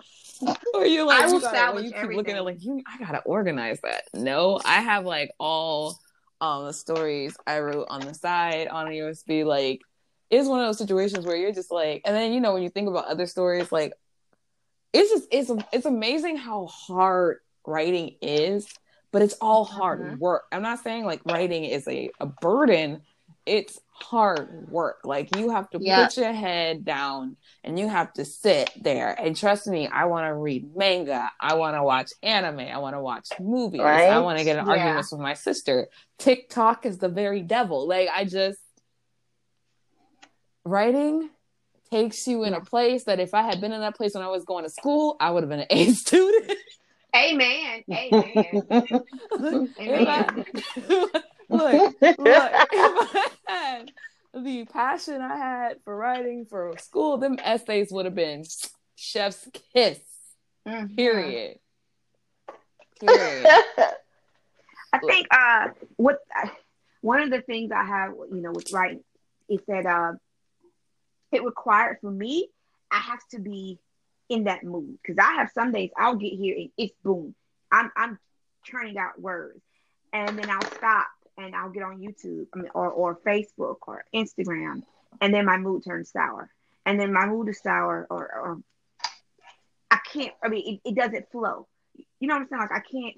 or 0.75 0.85
you 0.87 1.07
like, 1.07 1.23
I 1.23 1.26
you 1.29 1.33
will 1.35 1.40
gotta- 1.40 1.57
salvage 1.57 1.85
you 1.85 1.93
keep 1.93 2.11
looking 2.17 2.35
at 2.35 2.45
like, 2.45 2.62
you, 2.64 2.83
I 2.87 2.99
gotta 2.99 3.21
organize 3.21 3.79
that. 3.83 4.05
No, 4.12 4.61
I 4.64 4.81
have 4.81 5.05
like 5.05 5.31
all 5.38 5.99
um 6.40 6.64
the 6.67 6.73
stories 6.73 7.37
I 7.47 7.61
wrote 7.61 7.87
on 7.88 8.00
the 8.00 8.14
side 8.14 8.69
on 8.69 8.88
a 8.88 8.90
USB. 8.90 9.45
Like, 9.45 9.81
it's 10.31 10.49
one 10.49 10.61
of 10.61 10.67
those 10.67 10.79
situations 10.79 11.27
where 11.27 11.37
you're 11.37 11.53
just 11.53 11.71
like, 11.73 12.03
and 12.05 12.15
then 12.15 12.33
you 12.33 12.41
know 12.41 12.53
when 12.53 12.63
you 12.63 12.71
think 12.71 12.89
about 12.89 13.07
other 13.07 13.27
stories, 13.27 13.71
like 13.73 13.93
it's 14.93 15.11
just 15.11 15.29
it's 15.31 15.51
it's 15.73 15.87
amazing 15.87 16.37
how 16.37 16.67
hard 16.67 17.39
writing 17.67 18.17
is, 18.23 18.67
but 19.13 19.23
it's 19.23 19.35
all 19.41 19.65
hard 19.65 20.01
Mhm. 20.01 20.19
work. 20.19 20.45
I'm 20.53 20.63
not 20.63 20.81
saying 20.81 21.05
like 21.05 21.21
writing 21.25 21.65
is 21.65 21.87
a, 21.87 22.11
a 22.21 22.27
burden. 22.27 23.03
It's 23.47 23.79
hard 23.91 24.69
work. 24.69 25.01
Like 25.05 25.35
you 25.37 25.51
have 25.51 25.71
to 25.71 25.79
Yeah. 25.81 26.05
put 26.05 26.17
your 26.17 26.33
head 26.33 26.85
down 26.85 27.37
and 27.63 27.79
you 27.79 27.89
have 27.89 28.13
to 28.15 28.25
sit 28.25 28.71
there. 28.81 29.15
And 29.19 29.37
trust 29.37 29.67
me, 29.67 29.87
I 29.89 30.07
want 30.07 30.27
to 30.27 30.35
read 30.35 30.75
manga. 30.77 31.31
I 31.41 31.55
want 31.55 31.77
to 31.77 31.83
watch 31.83 32.13
anime. 32.23 32.61
I 32.61 32.79
want 32.79 32.97
to 32.97 33.01
watch 33.01 33.29
movies. 33.41 33.81
I 33.83 34.19
want 34.19 34.39
to 34.39 34.45
get 34.45 34.57
in 34.57 34.65
Yeah. 34.67 34.71
arguments 34.73 35.13
with 35.13 35.21
my 35.21 35.35
sister. 35.35 35.89
TikTok 36.19 36.87
is 36.87 36.99
the 36.99 37.09
very 37.09 37.43
devil. 37.43 37.87
Like 37.87 38.09
I 38.15 38.25
just 38.25 38.59
writing 40.64 41.31
takes 41.90 42.26
you 42.26 42.45
in 42.45 42.55
a 42.55 42.61
place 42.61 43.05
that 43.05 43.19
if 43.21 43.35
I 43.35 43.43
had 43.43 43.61
been 43.61 43.73
in 43.73 43.81
that 43.81 43.97
place 43.97 44.14
when 44.14 44.23
I 44.23 44.29
was 44.29 44.45
going 44.45 44.64
to 44.64 44.71
school, 44.71 45.17
I 45.21 45.31
would 45.31 45.43
have 45.43 45.50
been 45.50 45.61
an 45.61 45.67
A 45.71 45.87
student. 45.93 46.52
Amen. 47.17 47.83
Amen. 47.90 48.62
If 48.62 50.09
I- 50.09 50.45
look, 51.49 51.95
look, 52.00 52.00
if 52.00 52.17
I 52.19 53.29
had 53.49 53.90
the 54.33 54.64
passion 54.67 55.21
I 55.21 55.37
had 55.37 55.79
for 55.85 55.97
writing 55.97 56.47
for 56.49 56.76
school, 56.79 57.19
them 57.19 57.37
essays 57.43 57.90
would 57.90 58.05
have 58.05 58.14
been 58.14 58.45
chef's 58.95 59.49
kiss. 59.75 59.99
Mhm. 60.69 60.95
Period. 60.97 61.59
Period. 63.00 63.47
I 64.93 64.99
think 65.07 65.26
uh, 65.33 65.69
what 65.97 66.19
one 67.00 67.23
of 67.23 67.31
the 67.31 67.40
things 67.40 67.73
I 67.73 67.85
have, 67.85 68.12
you 68.31 68.40
know, 68.40 68.52
with 68.52 68.73
writing 68.73 69.02
is 69.49 69.61
that 69.67 69.87
uh, 69.87 70.12
it 71.33 71.45
required 71.45 71.99
for 72.01 72.11
me, 72.11 72.49
I 72.91 72.99
have 72.99 73.27
to 73.31 73.39
be 73.39 73.79
in 74.29 74.45
that 74.45 74.63
mood 74.63 74.99
because 75.03 75.19
I 75.19 75.35
have 75.35 75.51
some 75.53 75.73
days 75.73 75.91
I'll 75.97 76.17
get 76.17 76.33
here 76.33 76.57
and 76.57 76.71
it's 76.77 76.95
boom, 77.03 77.35
I'm 77.71 77.91
I'm 77.97 78.19
churning 78.65 78.99
out 78.99 79.21
words, 79.21 79.61
and 80.13 80.39
then 80.39 80.49
I'll 80.51 80.71
stop 80.71 81.09
and 81.37 81.55
I'll 81.55 81.71
get 81.71 81.83
on 81.83 82.01
YouTube 82.01 82.47
I 82.55 82.59
mean, 82.59 82.71
or 82.75 82.91
or 82.91 83.19
Facebook 83.27 83.77
or 83.87 84.05
Instagram, 84.15 84.83
and 85.21 85.35
then 85.35 85.47
my 85.47 85.57
mood 85.57 85.85
turns 85.85 86.11
sour, 86.11 86.51
and 86.87 86.99
then 86.99 87.13
my 87.13 87.27
mood 87.27 87.49
is 87.49 87.61
sour 87.61 88.07
or 88.11 88.19
or 88.19 88.61
I 89.91 89.99
can't. 90.13 90.33
I 90.43 90.49
mean, 90.49 90.81
it, 90.85 90.91
it 90.91 90.95
doesn't 90.95 91.31
flow. 91.31 91.67
You 92.21 92.29
know 92.29 92.35
what 92.35 92.43
I'm 92.43 92.49
saying? 92.49 92.61
Like 92.63 92.73
I 92.73 92.81
can't. 92.81 93.17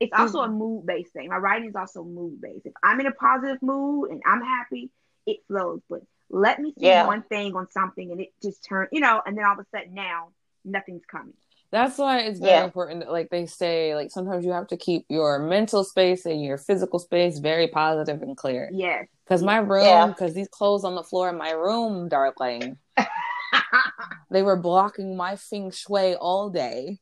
It's 0.00 0.12
also 0.16 0.40
a 0.40 0.48
mm-hmm. 0.48 0.58
mood 0.58 0.86
based 0.86 1.12
thing. 1.12 1.28
My 1.28 1.36
writing 1.36 1.68
is 1.68 1.76
also 1.76 2.02
mood 2.02 2.40
based. 2.40 2.66
If 2.66 2.72
I'm 2.82 2.98
in 3.00 3.06
a 3.06 3.12
positive 3.12 3.62
mood 3.62 4.10
and 4.10 4.22
I'm 4.26 4.42
happy, 4.42 4.90
it 5.26 5.38
flows. 5.46 5.80
But 5.88 6.02
let 6.30 6.58
me 6.60 6.70
see 6.78 6.86
Yeah. 6.86 7.06
one 7.06 7.22
thing 7.22 7.54
on 7.56 7.68
something 7.70 8.10
and 8.12 8.20
it 8.20 8.28
just 8.42 8.64
turned, 8.64 8.88
you 8.92 9.00
know, 9.00 9.20
and 9.26 9.36
then 9.36 9.44
all 9.44 9.52
of 9.52 9.58
a 9.58 9.66
sudden 9.76 9.92
now 9.94 10.28
nothing's 10.64 11.04
coming. 11.04 11.34
That's 11.72 11.98
why 11.98 12.20
it's 12.20 12.40
very 12.40 12.52
Yeah. 12.58 12.64
important 12.64 13.00
that, 13.00 13.12
like 13.12 13.30
they 13.30 13.46
say, 13.46 13.94
like 13.94 14.10
sometimes 14.10 14.44
you 14.44 14.52
have 14.52 14.66
to 14.68 14.76
keep 14.76 15.06
your 15.08 15.38
mental 15.38 15.84
space 15.84 16.26
and 16.26 16.42
your 16.42 16.58
physical 16.58 16.98
space 16.98 17.38
very 17.38 17.68
positive 17.68 18.22
and 18.22 18.36
clear. 18.36 18.68
Yes. 18.72 19.06
Because 19.24 19.42
my 19.42 19.58
room, 19.58 19.84
Yeah. 19.84 20.06
because 20.08 20.34
these 20.34 20.48
clothes 20.48 20.84
on 20.84 20.94
the 20.96 21.04
floor 21.04 21.28
in 21.28 21.36
my 21.36 21.50
room, 21.50 22.08
darling, 22.08 22.76
they 24.30 24.42
were 24.42 24.56
blocking 24.56 25.16
my 25.16 25.36
feng 25.36 25.70
shui 25.70 26.14
all 26.14 26.50
day. 26.50 26.98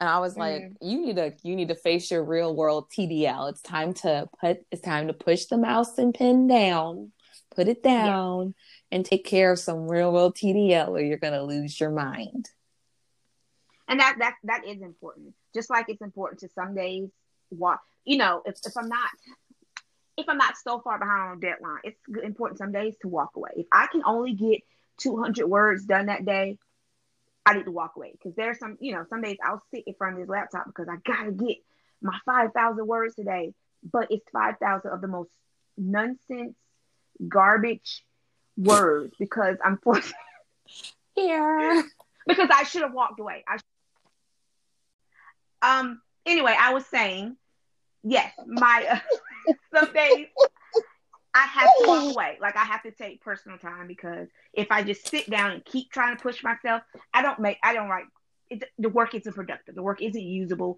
And 0.00 0.08
I 0.08 0.18
was 0.18 0.36
like, 0.36 0.62
Mm. 0.62 0.76
you 0.82 1.00
need 1.06 1.16
to 1.16 1.32
you 1.42 1.56
need 1.56 1.68
to 1.68 1.74
face 1.74 2.10
your 2.10 2.22
real 2.24 2.54
world 2.54 2.90
TDL. 2.90 3.48
It's 3.48 3.62
time 3.62 3.94
to 3.94 4.28
put 4.40 4.58
it's 4.70 4.82
time 4.82 5.06
to 5.06 5.12
push 5.14 5.46
the 5.46 5.56
mouse 5.56 5.96
and 5.98 6.12
pin 6.12 6.46
down, 6.46 7.12
put 7.56 7.68
it 7.68 7.82
down, 7.82 8.54
and 8.92 9.04
take 9.04 9.24
care 9.24 9.50
of 9.52 9.58
some 9.58 9.88
real 9.88 10.12
world 10.12 10.36
TDL 10.36 10.90
or 10.90 11.00
you're 11.00 11.18
gonna 11.18 11.42
lose 11.42 11.80
your 11.80 11.90
mind. 11.90 12.50
and 13.88 14.00
that 14.00 14.16
that 14.18 14.34
that 14.44 14.66
is 14.66 14.82
important. 14.82 15.34
Just 15.54 15.70
like 15.70 15.86
it's 15.88 16.02
important 16.02 16.40
to 16.40 16.48
some 16.50 16.74
days 16.74 17.08
walk. 17.50 17.80
You 18.04 18.18
know, 18.18 18.42
if 18.44 18.56
if 18.66 18.76
I'm 18.76 18.88
not 18.88 19.08
if 20.16 20.28
I'm 20.28 20.38
not 20.38 20.56
so 20.56 20.80
far 20.80 20.98
behind 20.98 21.30
on 21.32 21.40
deadline, 21.40 21.80
it's 21.84 21.98
important 22.22 22.58
some 22.58 22.72
days 22.72 22.96
to 23.02 23.08
walk 23.08 23.36
away. 23.36 23.50
If 23.56 23.66
I 23.72 23.86
can 23.86 24.02
only 24.04 24.32
get 24.32 24.62
200 24.98 25.46
words 25.46 25.84
done 25.84 26.06
that 26.06 26.24
day, 26.24 26.58
I 27.44 27.54
need 27.54 27.64
to 27.64 27.70
walk 27.70 27.92
away 27.96 28.12
because 28.12 28.34
there's 28.34 28.58
some, 28.58 28.76
you 28.80 28.92
know, 28.92 29.04
some 29.10 29.20
days 29.22 29.36
I'll 29.44 29.62
sit 29.72 29.84
in 29.86 29.94
front 29.94 30.14
of 30.14 30.20
this 30.20 30.28
laptop 30.28 30.66
because 30.66 30.88
I 30.88 30.96
gotta 31.04 31.32
get 31.32 31.58
my 32.02 32.18
5,000 32.24 32.86
words 32.86 33.14
today, 33.14 33.54
but 33.84 34.08
it's 34.10 34.28
5,000 34.32 34.90
of 34.90 35.00
the 35.00 35.06
most 35.06 35.30
nonsense, 35.76 36.56
garbage 37.28 38.04
words 38.56 39.14
because 39.18 39.56
I'm 39.64 39.78
forced 39.78 40.12
Here. 41.14 41.84
because 42.26 42.50
I 42.52 42.64
should 42.64 42.82
have 42.82 42.92
walked 42.92 43.20
away. 43.20 43.44
I 43.48 43.58
um 45.62 46.00
anyway, 46.26 46.54
I 46.58 46.72
was 46.74 46.84
saying, 46.86 47.36
yes, 48.02 48.32
my 48.46 48.86
uh, 48.90 49.52
some 49.74 49.92
days 49.92 50.26
I 51.34 51.40
have 51.40 51.70
to 51.80 51.86
walk 51.86 52.14
away. 52.14 52.38
Like 52.40 52.56
I 52.56 52.64
have 52.64 52.82
to 52.84 52.90
take 52.90 53.22
personal 53.22 53.58
time 53.58 53.86
because 53.86 54.28
if 54.52 54.68
I 54.70 54.82
just 54.82 55.08
sit 55.08 55.28
down 55.28 55.52
and 55.52 55.64
keep 55.64 55.90
trying 55.90 56.16
to 56.16 56.22
push 56.22 56.42
myself, 56.42 56.82
I 57.12 57.22
don't 57.22 57.38
make 57.38 57.58
I 57.62 57.74
don't 57.74 57.88
write 57.88 58.06
it, 58.48 58.64
the 58.78 58.88
work 58.88 59.14
isn't 59.14 59.32
productive. 59.34 59.74
The 59.74 59.82
work 59.82 60.02
isn't 60.02 60.20
usable 60.22 60.76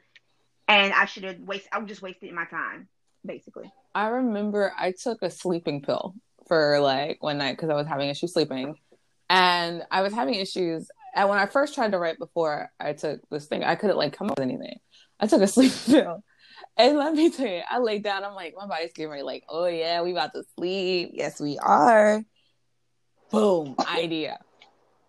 and 0.67 0.93
I 0.93 1.07
should 1.07 1.25
have 1.25 1.39
wasted 1.41 1.71
I'm 1.73 1.87
just 1.87 2.03
wasting 2.03 2.35
my 2.35 2.45
time 2.45 2.89
basically. 3.25 3.71
I 3.95 4.09
remember 4.09 4.73
I 4.79 4.93
took 4.93 5.23
a 5.23 5.31
sleeping 5.31 5.83
pill 5.83 6.15
for 6.49 6.81
like 6.81 7.23
one 7.23 7.39
night 7.39 7.57
because 7.57 7.71
I 7.71 7.75
was 7.75 7.87
having 7.87 8.09
issues 8.09 8.33
sleeping. 8.33 8.77
And 9.31 9.83
I 9.91 10.03
was 10.03 10.13
having 10.13 10.35
issues. 10.35 10.91
And 11.15 11.29
when 11.29 11.39
I 11.39 11.47
first 11.47 11.75
tried 11.75 11.93
to 11.93 11.99
write 11.99 12.19
before 12.19 12.71
I 12.81 12.95
took 12.95 13.21
this 13.31 13.47
thing, 13.47 13.63
I 13.63 13.75
couldn't 13.75 13.97
like 13.97 14.13
come 14.13 14.31
up 14.31 14.39
with 14.39 14.49
anything. 14.49 14.79
I 15.21 15.27
took 15.27 15.43
a 15.43 15.47
sleep 15.47 15.73
pill. 15.87 16.25
And 16.77 16.97
let 16.97 17.15
me 17.15 17.31
tell 17.31 17.47
you, 17.47 17.63
I 17.69 17.79
laid 17.79 18.05
down. 18.05 18.25
I'm 18.25 18.35
like, 18.35 18.55
my 18.57 18.67
body's 18.67 18.93
getting 18.93 19.11
ready. 19.11 19.23
Like, 19.23 19.45
oh 19.49 19.67
yeah, 19.67 20.03
we 20.03 20.13
about 20.13 20.33
to 20.35 20.45
sleep. 20.57 21.11
Yes, 21.13 21.41
we 21.41 21.59
are. 21.59 22.23
Boom, 23.31 23.75
idea. 23.87 24.39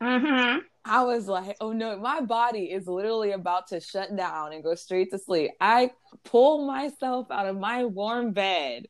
Mhm. 0.02 0.62
I 0.86 1.04
was 1.04 1.28
like, 1.28 1.58
oh 1.62 1.72
no, 1.72 1.98
my 1.98 2.22
body 2.22 2.66
is 2.72 2.88
literally 2.88 3.32
about 3.32 3.68
to 3.68 3.80
shut 3.80 4.16
down 4.16 4.54
and 4.54 4.64
go 4.64 4.76
straight 4.76 5.12
to 5.12 5.20
sleep. 5.20 5.52
I 5.62 5.92
pull 6.24 6.66
myself 6.66 7.30
out 7.32 7.46
of 7.46 7.58
my 7.58 7.86
warm 7.86 8.32
bed 8.32 8.88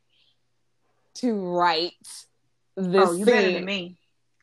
to 1.16 1.34
write 1.34 1.94
this 2.88 3.10
Oh, 3.10 3.14
you 3.14 3.26
better 3.26 3.52
than 3.52 3.66
me. 3.66 3.98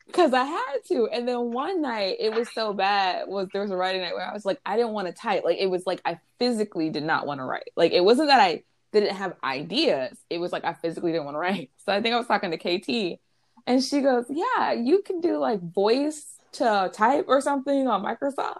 because 0.05 0.33
I 0.33 0.43
had 0.43 0.77
to. 0.89 1.07
And 1.07 1.27
then 1.27 1.51
one 1.51 1.81
night 1.81 2.17
it 2.19 2.33
was 2.33 2.47
so 2.53 2.73
bad 2.73 3.27
was 3.27 3.47
there 3.53 3.61
was 3.61 3.71
a 3.71 3.75
writing 3.75 4.01
night 4.01 4.13
where 4.13 4.25
I 4.29 4.33
was 4.33 4.45
like, 4.45 4.59
I 4.65 4.75
didn't 4.77 4.91
want 4.93 5.07
to 5.07 5.13
type. 5.13 5.43
Like 5.43 5.57
it 5.57 5.67
was 5.69 5.85
like 5.85 6.01
I 6.05 6.19
physically 6.39 6.89
did 6.89 7.03
not 7.03 7.25
want 7.27 7.39
to 7.39 7.43
write. 7.45 7.69
Like 7.75 7.91
it 7.91 8.03
wasn't 8.03 8.27
that 8.29 8.39
I 8.39 8.63
didn't 8.93 9.15
have 9.15 9.35
ideas. 9.43 10.17
It 10.29 10.37
was 10.39 10.51
like 10.51 10.63
I 10.65 10.73
physically 10.73 11.11
didn't 11.11 11.25
want 11.25 11.35
to 11.35 11.39
write. 11.39 11.71
So 11.85 11.93
I 11.93 12.01
think 12.01 12.13
I 12.13 12.17
was 12.17 12.27
talking 12.27 12.51
to 12.51 12.57
KT 12.57 13.19
and 13.65 13.81
she 13.83 14.01
goes, 14.01 14.25
Yeah, 14.29 14.73
you 14.73 15.01
can 15.01 15.21
do 15.21 15.37
like 15.37 15.61
voice 15.61 16.37
to 16.53 16.89
type 16.93 17.25
or 17.27 17.39
something 17.41 17.87
on 17.87 18.03
Microsoft. 18.03 18.59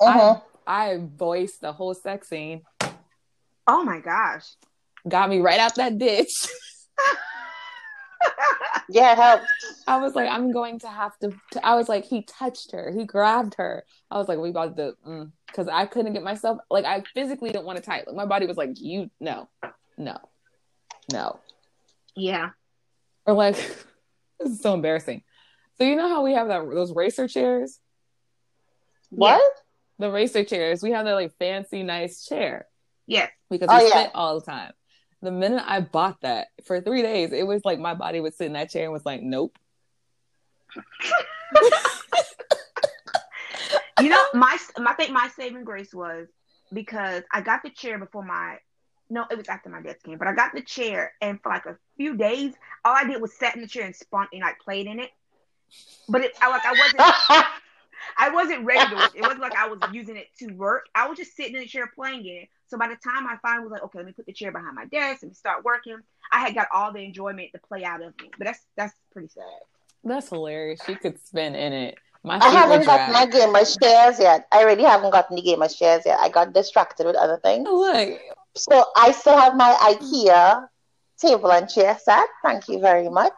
Mhm. 0.00 0.42
I 0.66 0.92
I 0.92 0.98
voiced 1.00 1.60
the 1.60 1.72
whole 1.72 1.94
sex 1.94 2.28
scene. 2.28 2.62
Oh 3.66 3.84
my 3.84 4.00
gosh. 4.00 4.44
Got 5.08 5.30
me 5.30 5.38
right 5.38 5.58
out 5.60 5.74
that 5.76 5.98
ditch. 5.98 6.32
Yeah, 8.90 9.12
it 9.12 9.18
helps. 9.18 9.46
I 9.86 9.98
was 9.98 10.14
like, 10.14 10.30
I'm 10.30 10.50
going 10.50 10.78
to 10.80 10.88
have 10.88 11.16
to. 11.18 11.32
to- 11.52 11.66
I 11.66 11.74
was 11.74 11.88
like, 11.88 12.04
he 12.04 12.22
touched 12.22 12.72
her, 12.72 12.90
he 12.90 13.04
grabbed 13.04 13.54
her. 13.58 13.84
I 14.10 14.16
was 14.18 14.28
like, 14.28 14.38
we 14.38 14.48
about 14.50 14.76
to, 14.76 14.94
mm, 15.06 15.30
because 15.46 15.68
I 15.68 15.84
couldn't 15.86 16.12
get 16.14 16.22
myself 16.22 16.58
like 16.70 16.84
I 16.84 17.02
physically 17.14 17.50
didn't 17.50 17.66
want 17.66 17.76
to 17.78 17.84
type. 17.84 18.04
Like 18.06 18.16
my 18.16 18.24
body 18.26 18.46
was 18.46 18.56
like, 18.56 18.80
you 18.80 19.10
no, 19.20 19.48
no, 19.98 20.16
no, 21.12 21.38
yeah. 22.16 22.50
or 23.26 23.34
like 23.34 23.56
this 24.40 24.52
is 24.52 24.60
so 24.60 24.72
embarrassing. 24.74 25.22
So 25.76 25.84
you 25.84 25.94
know 25.96 26.08
how 26.08 26.24
we 26.24 26.32
have 26.32 26.48
that 26.48 26.68
those 26.70 26.92
racer 26.94 27.28
chairs, 27.28 27.78
What? 29.10 29.40
the 29.98 30.10
racer 30.10 30.44
chairs. 30.44 30.82
We 30.82 30.92
have 30.92 31.04
that 31.04 31.12
like 31.14 31.32
fancy, 31.38 31.82
nice 31.82 32.24
chair 32.26 32.66
Yes. 33.06 33.30
because 33.50 33.68
Oh, 33.70 33.78
we 33.82 33.88
yeah. 33.88 34.02
sit 34.04 34.10
all 34.14 34.40
the 34.40 34.46
time. 34.46 34.72
The 35.20 35.30
minute 35.30 35.64
I 35.66 35.80
bought 35.80 36.20
that 36.20 36.48
for 36.64 36.80
three 36.80 37.02
days, 37.02 37.32
it 37.32 37.46
was 37.46 37.64
like 37.64 37.78
my 37.78 37.94
body 37.94 38.20
would 38.20 38.34
sit 38.34 38.46
in 38.46 38.52
that 38.52 38.70
chair 38.70 38.84
and 38.84 38.92
was 38.92 39.06
like, 39.06 39.22
nope. 39.22 39.56
You 44.00 44.10
know, 44.10 44.24
my 44.34 44.56
I 44.86 44.92
think 44.94 45.10
my 45.10 45.28
saving 45.34 45.64
grace 45.64 45.92
was 45.92 46.28
because 46.72 47.24
I 47.32 47.40
got 47.40 47.62
the 47.64 47.70
chair 47.70 47.98
before 47.98 48.24
my 48.24 48.58
no, 49.10 49.24
it 49.30 49.38
was 49.38 49.48
after 49.48 49.70
my 49.70 49.80
desk 49.80 50.04
came, 50.04 50.18
but 50.18 50.28
I 50.28 50.34
got 50.34 50.54
the 50.54 50.60
chair 50.60 51.14
and 51.20 51.40
for 51.42 51.48
like 51.48 51.64
a 51.64 51.76
few 51.96 52.16
days, 52.16 52.52
all 52.84 52.94
I 52.94 53.04
did 53.04 53.20
was 53.22 53.32
sat 53.32 53.56
in 53.56 53.62
the 53.62 53.66
chair 53.66 53.86
and 53.86 53.96
spun 53.96 54.28
and 54.32 54.42
like 54.42 54.60
played 54.60 54.86
in 54.86 55.00
it. 55.00 55.10
But 56.08 56.22
it, 56.22 56.32
I 56.40 56.48
like 56.48 56.64
I 56.64 56.72
wasn't 56.72 57.46
I 58.16 58.30
wasn't 58.30 58.64
ready 58.64 58.88
to 58.90 58.96
work. 58.96 59.12
It 59.14 59.22
wasn't 59.22 59.40
like 59.40 59.56
I 59.56 59.68
was 59.68 59.78
using 59.92 60.16
it 60.16 60.28
to 60.40 60.52
work. 60.54 60.86
I 60.94 61.08
was 61.08 61.18
just 61.18 61.36
sitting 61.36 61.54
in 61.54 61.60
the 61.60 61.66
chair 61.66 61.90
playing 61.94 62.26
it. 62.26 62.48
So 62.66 62.76
by 62.78 62.88
the 62.88 62.96
time 62.96 63.26
I 63.26 63.36
finally 63.40 63.64
was 63.64 63.72
like, 63.72 63.82
okay, 63.84 63.98
let 63.98 64.06
me 64.06 64.12
put 64.12 64.26
the 64.26 64.32
chair 64.32 64.52
behind 64.52 64.74
my 64.74 64.84
desk 64.86 65.22
and 65.22 65.34
start 65.34 65.64
working, 65.64 65.98
I 66.32 66.40
had 66.40 66.54
got 66.54 66.68
all 66.72 66.92
the 66.92 67.00
enjoyment 67.00 67.50
to 67.52 67.58
play 67.58 67.84
out 67.84 68.02
of 68.02 68.14
me. 68.20 68.30
But 68.38 68.46
that's 68.46 68.60
that's 68.76 68.94
pretty 69.12 69.28
sad. 69.28 69.44
That's 70.04 70.28
hilarious. 70.28 70.80
She 70.86 70.94
could 70.94 71.18
spin 71.24 71.54
in 71.54 71.72
it. 71.72 71.98
My 72.24 72.38
I 72.38 72.48
haven't 72.50 72.84
gotten 72.84 73.12
my 73.12 73.26
gamer 73.26 73.64
chairs 73.64 74.18
yet. 74.18 74.46
I 74.52 74.62
really 74.64 74.82
haven't 74.82 75.10
gotten 75.12 75.36
the 75.36 75.42
gamer 75.42 75.68
chairs 75.68 76.02
yet. 76.04 76.18
I 76.20 76.28
got 76.28 76.52
distracted 76.52 77.06
with 77.06 77.16
other 77.16 77.38
things. 77.42 77.66
Oh, 77.68 77.78
look, 77.78 78.20
So 78.56 78.84
I 78.96 79.12
still 79.12 79.36
have 79.36 79.56
my 79.56 79.72
IKEA 79.80 80.68
table 81.18 81.52
and 81.52 81.68
chair 81.68 81.96
set. 82.02 82.28
Thank 82.42 82.68
you 82.68 82.80
very 82.80 83.08
much. 83.08 83.32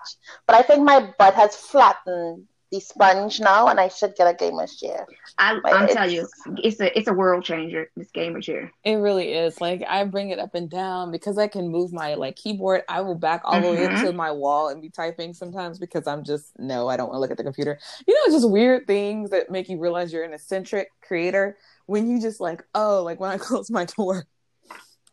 But 0.46 0.56
I 0.56 0.62
think 0.62 0.82
my 0.82 1.12
butt 1.18 1.34
has 1.34 1.56
flattened 1.56 2.46
the 2.70 2.80
sponge 2.80 3.40
now, 3.40 3.66
and 3.66 3.80
I 3.80 3.88
should 3.88 4.14
get 4.14 4.26
a 4.26 4.34
gamer 4.34 4.66
chair. 4.66 5.06
I, 5.38 5.58
But 5.62 5.72
I'm 5.72 5.88
telling 5.88 6.14
you, 6.14 6.28
it's 6.62 6.80
a 6.80 6.96
it's 6.96 7.08
a 7.08 7.12
world 7.12 7.44
changer. 7.44 7.90
This 7.96 8.10
gamer 8.10 8.40
chair. 8.40 8.70
it 8.84 8.94
really 8.96 9.32
is. 9.32 9.60
Like 9.60 9.82
I 9.88 10.04
bring 10.04 10.30
it 10.30 10.38
up 10.38 10.54
and 10.54 10.70
down 10.70 11.10
because 11.10 11.38
I 11.38 11.48
can 11.48 11.68
move 11.68 11.92
my 11.92 12.14
like 12.14 12.36
keyboard. 12.36 12.82
I 12.88 13.00
will 13.00 13.16
back 13.16 13.42
all 13.44 13.60
the 13.60 13.68
way 13.68 13.76
to 13.76 13.88
mm-hmm. 13.88 14.16
my 14.16 14.30
wall 14.30 14.68
and 14.68 14.80
be 14.80 14.90
typing 14.90 15.34
sometimes 15.34 15.78
because 15.78 16.06
I'm 16.06 16.22
just 16.22 16.52
no, 16.58 16.88
I 16.88 16.96
don't 16.96 17.08
want 17.08 17.16
to 17.16 17.20
look 17.20 17.30
at 17.30 17.36
the 17.36 17.44
computer. 17.44 17.78
You 18.06 18.14
know, 18.14 18.20
it's 18.26 18.34
just 18.34 18.50
weird 18.50 18.86
things 18.86 19.30
that 19.30 19.50
make 19.50 19.68
you 19.68 19.78
realize 19.78 20.12
you're 20.12 20.24
an 20.24 20.34
eccentric 20.34 20.88
creator 21.00 21.56
when 21.86 22.08
you 22.08 22.20
just 22.20 22.40
like, 22.40 22.62
oh, 22.74 23.02
like 23.02 23.18
when 23.18 23.30
I 23.30 23.38
close 23.38 23.70
my 23.70 23.84
door, 23.84 24.26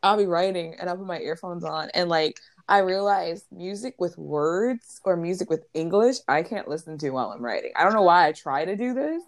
I'll 0.04 0.18
be 0.18 0.28
writing 0.28 0.76
and 0.80 0.90
I'll 0.90 0.98
put 0.98 1.08
my 1.08 1.20
earphones 1.20 1.64
on 1.64 1.90
and 1.94 2.08
like 2.10 2.40
I 2.70 2.80
realize 2.80 3.46
music 3.52 3.96
with 3.98 4.18
words 4.18 5.00
or 5.06 5.16
music 5.16 5.50
with 5.50 5.64
English, 5.74 6.18
I 6.28 6.44
can't 6.44 6.68
listen 6.68 6.98
to 6.98 7.10
while 7.12 7.30
I'm 7.32 7.42
writing. 7.44 7.72
I 7.76 7.84
don't 7.84 7.94
know 7.94 8.02
why 8.04 8.28
I 8.28 8.32
try 8.34 8.66
to 8.66 8.76
do 8.76 8.94
this, 8.94 9.22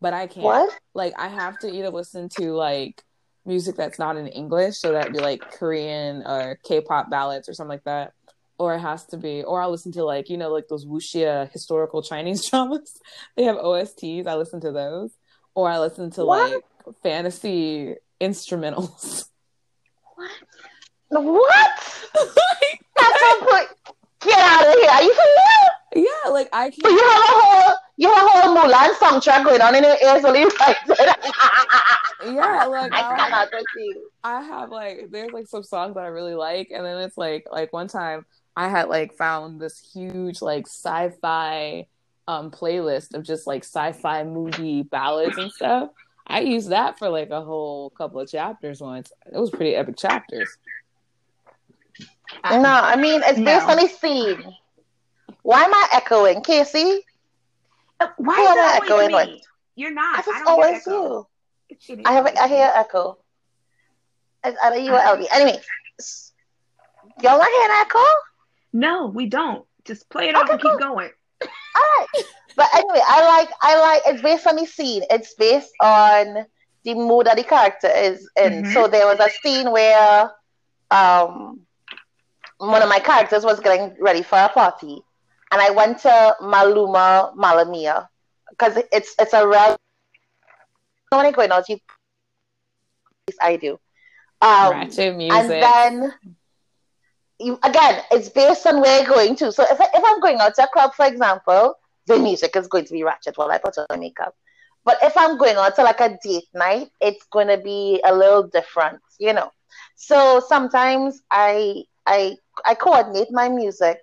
but 0.00 0.14
I 0.14 0.26
can't. 0.26 0.44
What? 0.44 0.78
Like 0.94 1.12
I 1.18 1.28
have 1.28 1.58
to 1.60 1.68
either 1.70 1.90
listen 1.90 2.28
to 2.38 2.52
like 2.52 3.02
music 3.44 3.76
that's 3.76 3.98
not 3.98 4.16
in 4.16 4.26
English, 4.28 4.78
so 4.78 4.92
that'd 4.92 5.12
be 5.12 5.18
like 5.20 5.40
Korean 5.52 6.22
or 6.26 6.58
K-pop 6.64 7.10
ballads 7.10 7.48
or 7.48 7.52
something 7.52 7.70
like 7.70 7.84
that. 7.84 8.12
Or 8.58 8.74
it 8.74 8.78
has 8.80 9.04
to 9.08 9.18
be, 9.18 9.42
or 9.42 9.60
I'll 9.60 9.70
listen 9.70 9.92
to 9.92 10.04
like 10.04 10.30
you 10.30 10.38
know 10.38 10.50
like 10.50 10.68
those 10.68 10.86
wuxia 10.86 11.50
historical 11.52 12.00
Chinese 12.02 12.44
dramas. 12.50 12.98
They 13.36 13.44
have 13.44 13.56
OSTs. 13.56 14.26
I 14.26 14.36
listen 14.36 14.60
to 14.62 14.72
those, 14.72 15.10
or 15.54 15.68
I 15.68 15.78
listen 15.78 16.10
to 16.12 16.24
What? 16.24 16.50
like 16.86 16.96
fantasy 17.02 17.96
instrumentals. 18.20 19.26
What? 20.14 20.30
That's 22.96 23.20
so 23.20 23.40
good. 23.46 23.66
Get 24.20 24.38
out 24.38 24.66
of 24.66 24.74
here. 24.74 24.90
Are 24.90 25.02
you 25.02 25.14
for 25.14 25.22
real? 25.22 26.04
yeah, 26.04 26.30
like 26.30 26.48
I 26.52 26.70
can't. 26.70 26.82
But 26.82 26.90
you 26.90 26.98
have 26.98 27.22
a 27.22 27.40
whole 27.40 27.74
you 27.96 28.12
have 28.12 28.26
a 28.26 28.28
whole 28.28 28.56
Mulan 28.56 28.94
soundtrack 28.94 29.44
going 29.44 29.60
on 29.60 29.74
in 29.74 29.84
your 29.84 29.96
ears 30.04 30.22
while 30.22 30.36
you 30.36 30.50
it. 30.50 31.16
Yeah, 32.24 32.64
like 32.64 32.92
I 32.92 33.46
with 33.52 33.64
you. 33.76 34.10
I 34.24 34.42
have 34.42 34.70
like 34.70 35.10
there's 35.10 35.32
like 35.32 35.46
some 35.46 35.62
songs 35.62 35.94
that 35.94 36.04
I 36.04 36.08
really 36.08 36.34
like, 36.34 36.70
and 36.74 36.84
then 36.84 36.98
it's 36.98 37.16
like 37.16 37.46
like 37.52 37.72
one 37.72 37.88
time 37.88 38.26
I 38.56 38.68
had 38.68 38.88
like 38.88 39.14
found 39.14 39.60
this 39.60 39.78
huge 39.92 40.42
like 40.42 40.66
sci-fi 40.66 41.86
um 42.26 42.50
playlist 42.50 43.14
of 43.14 43.22
just 43.22 43.46
like 43.46 43.62
sci-fi 43.62 44.24
movie 44.24 44.82
ballads 44.82 45.38
and 45.38 45.52
stuff. 45.52 45.90
I 46.26 46.40
used 46.40 46.70
that 46.70 46.98
for 46.98 47.08
like 47.08 47.30
a 47.30 47.42
whole 47.42 47.90
couple 47.90 48.20
of 48.20 48.28
chapters 48.28 48.80
once. 48.80 49.12
It 49.32 49.38
was 49.38 49.50
pretty 49.50 49.76
epic 49.76 49.96
chapters. 49.96 50.56
No, 52.50 52.68
I 52.70 52.96
mean 52.96 53.22
it's 53.24 53.40
based 53.40 53.66
No. 53.66 53.72
on 53.72 53.76
the 53.76 53.88
scene. 53.88 54.42
Why 55.42 55.64
am 55.64 55.74
I 55.74 55.88
echoing, 55.92 56.42
Casey? 56.42 57.02
Uh, 58.00 58.08
Why 58.16 58.34
Who 58.36 58.42
is 58.42 58.48
am 58.48 58.58
I 58.58 58.76
echoing 58.82 59.08
me? 59.08 59.14
with? 59.14 59.40
You're 59.76 59.92
not. 59.92 60.24
Because 60.24 60.34
I 60.34 60.38
it's 60.38 60.44
don't 60.44 60.54
hear 60.54 60.64
always 60.64 60.76
echo. 60.86 60.90
you. 60.90 61.26
It- 61.68 61.78
it 61.88 62.00
is 62.00 62.04
I 62.04 62.12
have 62.12 62.26
always 62.26 62.38
I 62.38 62.48
hear 62.48 62.72
echo. 62.74 63.18
It's 64.44 64.58
either 64.62 64.78
you 64.78 64.92
or. 64.94 64.98
Anyway, 65.32 65.60
y'all 67.22 67.38
not 67.38 67.48
hearing 67.48 67.76
echo? 67.80 68.04
No, 68.72 69.06
we 69.06 69.26
don't. 69.26 69.66
Just 69.84 70.08
play 70.10 70.28
it 70.28 70.34
off 70.34 70.44
Okay, 70.44 70.52
and 70.52 70.60
keep 70.60 70.78
going. 70.78 71.10
All 71.74 71.82
right. 71.98 72.06
But 72.56 72.68
anyway, 72.74 73.00
I 73.06 73.26
like 73.26 73.48
I 73.62 73.80
like 73.80 74.02
it's 74.06 74.22
based 74.22 74.46
on 74.46 74.56
the 74.56 74.66
scene. 74.66 75.02
It's 75.10 75.34
based 75.34 75.72
on 75.80 76.46
the 76.84 76.94
mood 76.94 77.26
that 77.26 77.36
the 77.36 77.44
character 77.44 77.88
is 77.88 78.28
in. 78.36 78.64
Mhm. 78.64 78.72
So 78.72 78.88
there 78.88 79.06
was 79.06 79.20
a 79.20 79.30
scene 79.42 79.70
where 79.70 80.30
um 80.90 81.65
one 82.58 82.82
of 82.82 82.88
my 82.88 82.98
characters 82.98 83.44
was 83.44 83.60
getting 83.60 83.94
ready 84.00 84.22
for 84.22 84.38
a 84.38 84.48
party, 84.48 85.02
and 85.52 85.60
I 85.60 85.70
went 85.70 85.98
to 86.00 86.36
Maluma 86.40 87.34
Malamia 87.36 88.08
because 88.50 88.78
it's 88.92 89.14
it's 89.18 89.32
a 89.32 89.46
real. 89.46 89.76
When 91.10 91.26
I 91.26 91.30
go 91.30 91.42
out, 91.50 91.68
you 91.68 91.78
I 93.40 93.56
do. 93.56 93.78
Um, 94.40 94.70
Ratchet 94.72 95.14
music. 95.16 95.32
and 95.32 95.62
then 95.62 96.14
you 97.38 97.58
again, 97.62 98.02
it's 98.10 98.28
based 98.28 98.66
on 98.66 98.80
where 98.80 99.02
you're 99.02 99.12
going 99.12 99.36
to. 99.36 99.52
So 99.52 99.64
if, 99.64 99.80
I, 99.80 99.84
if 99.94 100.02
I'm 100.04 100.20
going 100.20 100.38
out 100.40 100.54
to 100.56 100.64
a 100.64 100.68
club, 100.68 100.94
for 100.94 101.06
example, 101.06 101.74
the 102.06 102.18
music 102.18 102.56
is 102.56 102.68
going 102.68 102.84
to 102.86 102.92
be 102.92 103.02
ratchet 103.02 103.36
while 103.36 103.50
I 103.50 103.58
put 103.58 103.76
on 103.78 104.00
makeup. 104.00 104.34
But 104.84 104.98
if 105.02 105.16
I'm 105.16 105.36
going 105.36 105.56
out 105.56 105.74
to 105.76 105.82
like 105.82 106.00
a 106.00 106.16
date 106.22 106.48
night, 106.54 106.90
it's 107.00 107.26
going 107.32 107.48
to 107.48 107.58
be 107.58 108.00
a 108.04 108.14
little 108.14 108.44
different, 108.44 109.00
you 109.18 109.32
know. 109.32 109.50
So 109.96 110.40
sometimes 110.46 111.22
I 111.30 111.84
I 112.06 112.36
I 112.64 112.74
coordinate 112.74 113.30
my 113.30 113.48
music 113.48 113.98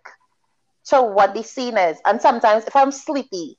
to 0.85 1.01
what 1.01 1.33
the 1.33 1.43
scene 1.43 1.77
is, 1.77 1.97
and 2.05 2.21
sometimes 2.21 2.65
if 2.65 2.75
I'm 2.75 2.91
sleepy 2.91 3.57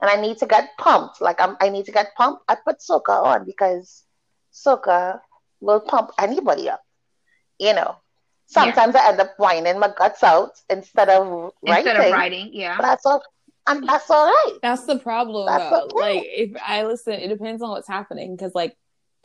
and 0.00 0.10
I 0.10 0.20
need 0.20 0.38
to 0.38 0.46
get 0.46 0.70
pumped, 0.78 1.20
like 1.20 1.40
I'm 1.40 1.56
I 1.60 1.68
need 1.68 1.86
to 1.86 1.92
get 1.92 2.14
pumped, 2.16 2.42
I 2.48 2.56
put 2.56 2.78
soca 2.78 3.22
on 3.24 3.44
because 3.44 4.04
soca 4.52 5.20
will 5.60 5.80
pump 5.80 6.10
anybody 6.18 6.68
up, 6.68 6.82
you 7.58 7.74
know. 7.74 7.96
Sometimes 8.46 8.94
I 8.94 9.08
end 9.08 9.20
up 9.20 9.32
whining 9.38 9.78
my 9.78 9.90
guts 9.96 10.22
out 10.22 10.52
instead 10.68 11.08
of 11.08 11.52
writing. 11.62 11.86
Instead 11.86 12.06
of 12.06 12.12
writing, 12.12 12.50
yeah. 12.52 12.76
But 12.76 12.82
that's 12.82 13.06
all, 13.06 13.22
and 13.66 13.88
that's 13.88 14.10
all 14.10 14.26
right. 14.26 14.58
That's 14.60 14.84
the 14.84 14.98
problem, 14.98 15.46
That's 15.46 15.70
though. 15.70 15.86
okay. 15.86 16.18
Like, 16.18 16.24
if 16.26 16.62
I 16.62 16.84
listen, 16.84 17.14
it 17.14 17.28
depends 17.28 17.62
on 17.62 17.70
what's 17.70 17.88
happening. 17.88 18.36
Because, 18.36 18.54
like, 18.54 18.76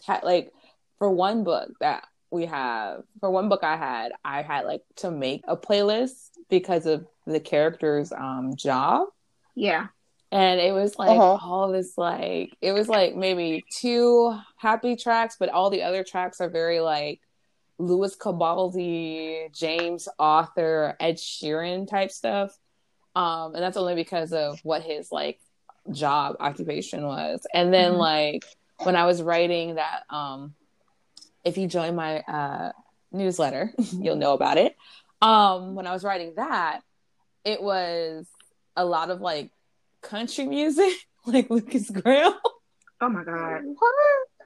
ha- 0.05 0.21
like 0.23 0.53
for 0.97 1.09
one 1.09 1.43
book 1.43 1.71
that 1.81 2.05
we 2.31 2.45
have, 2.45 3.03
for 3.19 3.31
one 3.31 3.49
book 3.49 3.63
I 3.63 3.77
had, 3.77 4.11
I 4.23 4.41
had 4.41 4.65
like 4.65 4.81
to 4.97 5.11
make 5.11 5.43
a 5.47 5.57
playlist 5.57 6.29
because 6.49 6.85
of 6.85 7.07
the 7.25 7.39
character's 7.39 8.11
um 8.11 8.55
job, 8.55 9.07
Yeah. 9.55 9.87
and 10.31 10.59
it 10.59 10.73
was 10.73 10.97
like 10.99 11.09
Uh-huh. 11.11 11.39
all 11.41 11.71
this 11.71 11.97
like 11.97 12.57
it 12.61 12.73
was 12.73 12.89
like 12.89 13.15
maybe 13.15 13.65
two 13.69 14.37
happy 14.57 14.95
tracks, 14.95 15.37
but 15.39 15.49
all 15.49 15.69
the 15.69 15.83
other 15.83 16.03
tracks 16.03 16.41
are 16.41 16.49
very 16.49 16.79
like 16.81 17.21
Lewis 17.79 18.15
Capaldi, 18.17 19.53
James 19.53 20.07
Arthur, 20.19 20.95
Ed 20.99 21.17
Sheeran 21.17 21.87
type 21.89 22.11
stuff. 22.11 22.57
Um, 23.15 23.55
and 23.55 23.63
that's 23.63 23.77
only 23.77 23.95
because 23.95 24.33
of 24.33 24.59
what 24.63 24.83
his 24.83 25.11
like 25.11 25.39
job 25.91 26.37
occupation 26.39 27.05
was. 27.05 27.47
And 27.53 27.73
then 27.73 27.93
Mhm. 27.93 27.99
like 27.99 28.45
when 28.83 28.95
I 28.97 29.05
was 29.05 29.23
writing 29.23 29.75
that, 29.75 30.03
um, 30.11 30.55
if 31.43 31.57
you 31.57 31.67
join 31.67 31.95
my 31.95 32.19
uh, 32.21 32.71
newsletter, 33.11 33.71
you'll 33.77 34.15
know 34.15 34.33
about 34.33 34.57
it. 34.57 34.75
Um, 35.21 35.75
when 35.75 35.87
I 35.87 35.93
was 35.93 36.03
writing 36.03 36.33
that, 36.35 36.81
it 37.45 37.61
was 37.61 38.27
a 38.75 38.85
lot 38.85 39.09
of 39.09 39.21
like 39.21 39.51
country 40.01 40.45
music, 40.45 40.93
like 41.25 41.49
Lukas 41.49 41.89
Graham. 41.89 42.33
Oh 43.01 43.09
my 43.09 43.23
God. 43.23 43.61
What? 43.63 43.93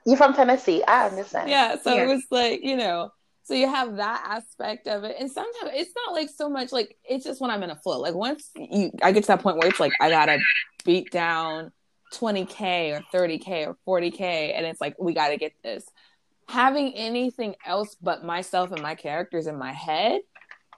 You're 0.06 0.18
from 0.18 0.34
Tennessee? 0.34 0.84
I 0.84 1.08
understand. 1.08 1.50
yeah 1.50 1.76
so 1.82 1.94
Yeah. 1.94 2.04
it 2.04 2.08
was 2.08 2.24
like 2.32 2.64
you 2.64 2.76
know 2.76 3.12
so 3.44 3.54
you 3.54 3.68
have 3.68 3.98
that 3.98 4.24
aspect 4.28 4.88
of 4.88 5.04
it 5.04 5.16
and 5.20 5.30
sometimes 5.32 5.72
it's 5.76 5.92
not 5.96 6.14
like 6.16 6.30
so 6.30 6.50
much 6.50 6.72
like 6.72 6.96
it's 7.04 7.24
just 7.26 7.40
when 7.42 7.50
i'm 7.52 7.62
in 7.64 7.70
a 7.70 7.76
flow 7.76 8.00
like 8.00 8.14
once 8.16 8.50
you 8.56 8.92
i 9.04 9.12
get 9.12 9.24
to 9.24 9.28
that 9.28 9.42
point 9.42 9.58
where 9.58 9.68
it's 9.68 9.80
like 9.80 9.92
i 10.00 10.10
gotta 10.10 10.40
beat 10.86 11.12
down 11.12 11.72
20k 12.14 12.98
or 12.98 13.04
30k 13.18 13.68
or 13.86 14.02
40k 14.02 14.22
and 14.56 14.66
it's 14.66 14.82
like 14.82 14.96
we 15.00 15.14
gotta 15.14 15.38
get 15.38 15.54
this 15.64 15.86
having 16.52 16.94
anything 16.96 17.56
else 17.66 17.96
but 18.02 18.24
myself 18.24 18.72
and 18.72 18.82
my 18.82 18.96
characters 18.96 19.48
in 19.48 19.58
my 19.58 19.72
head 19.72 20.22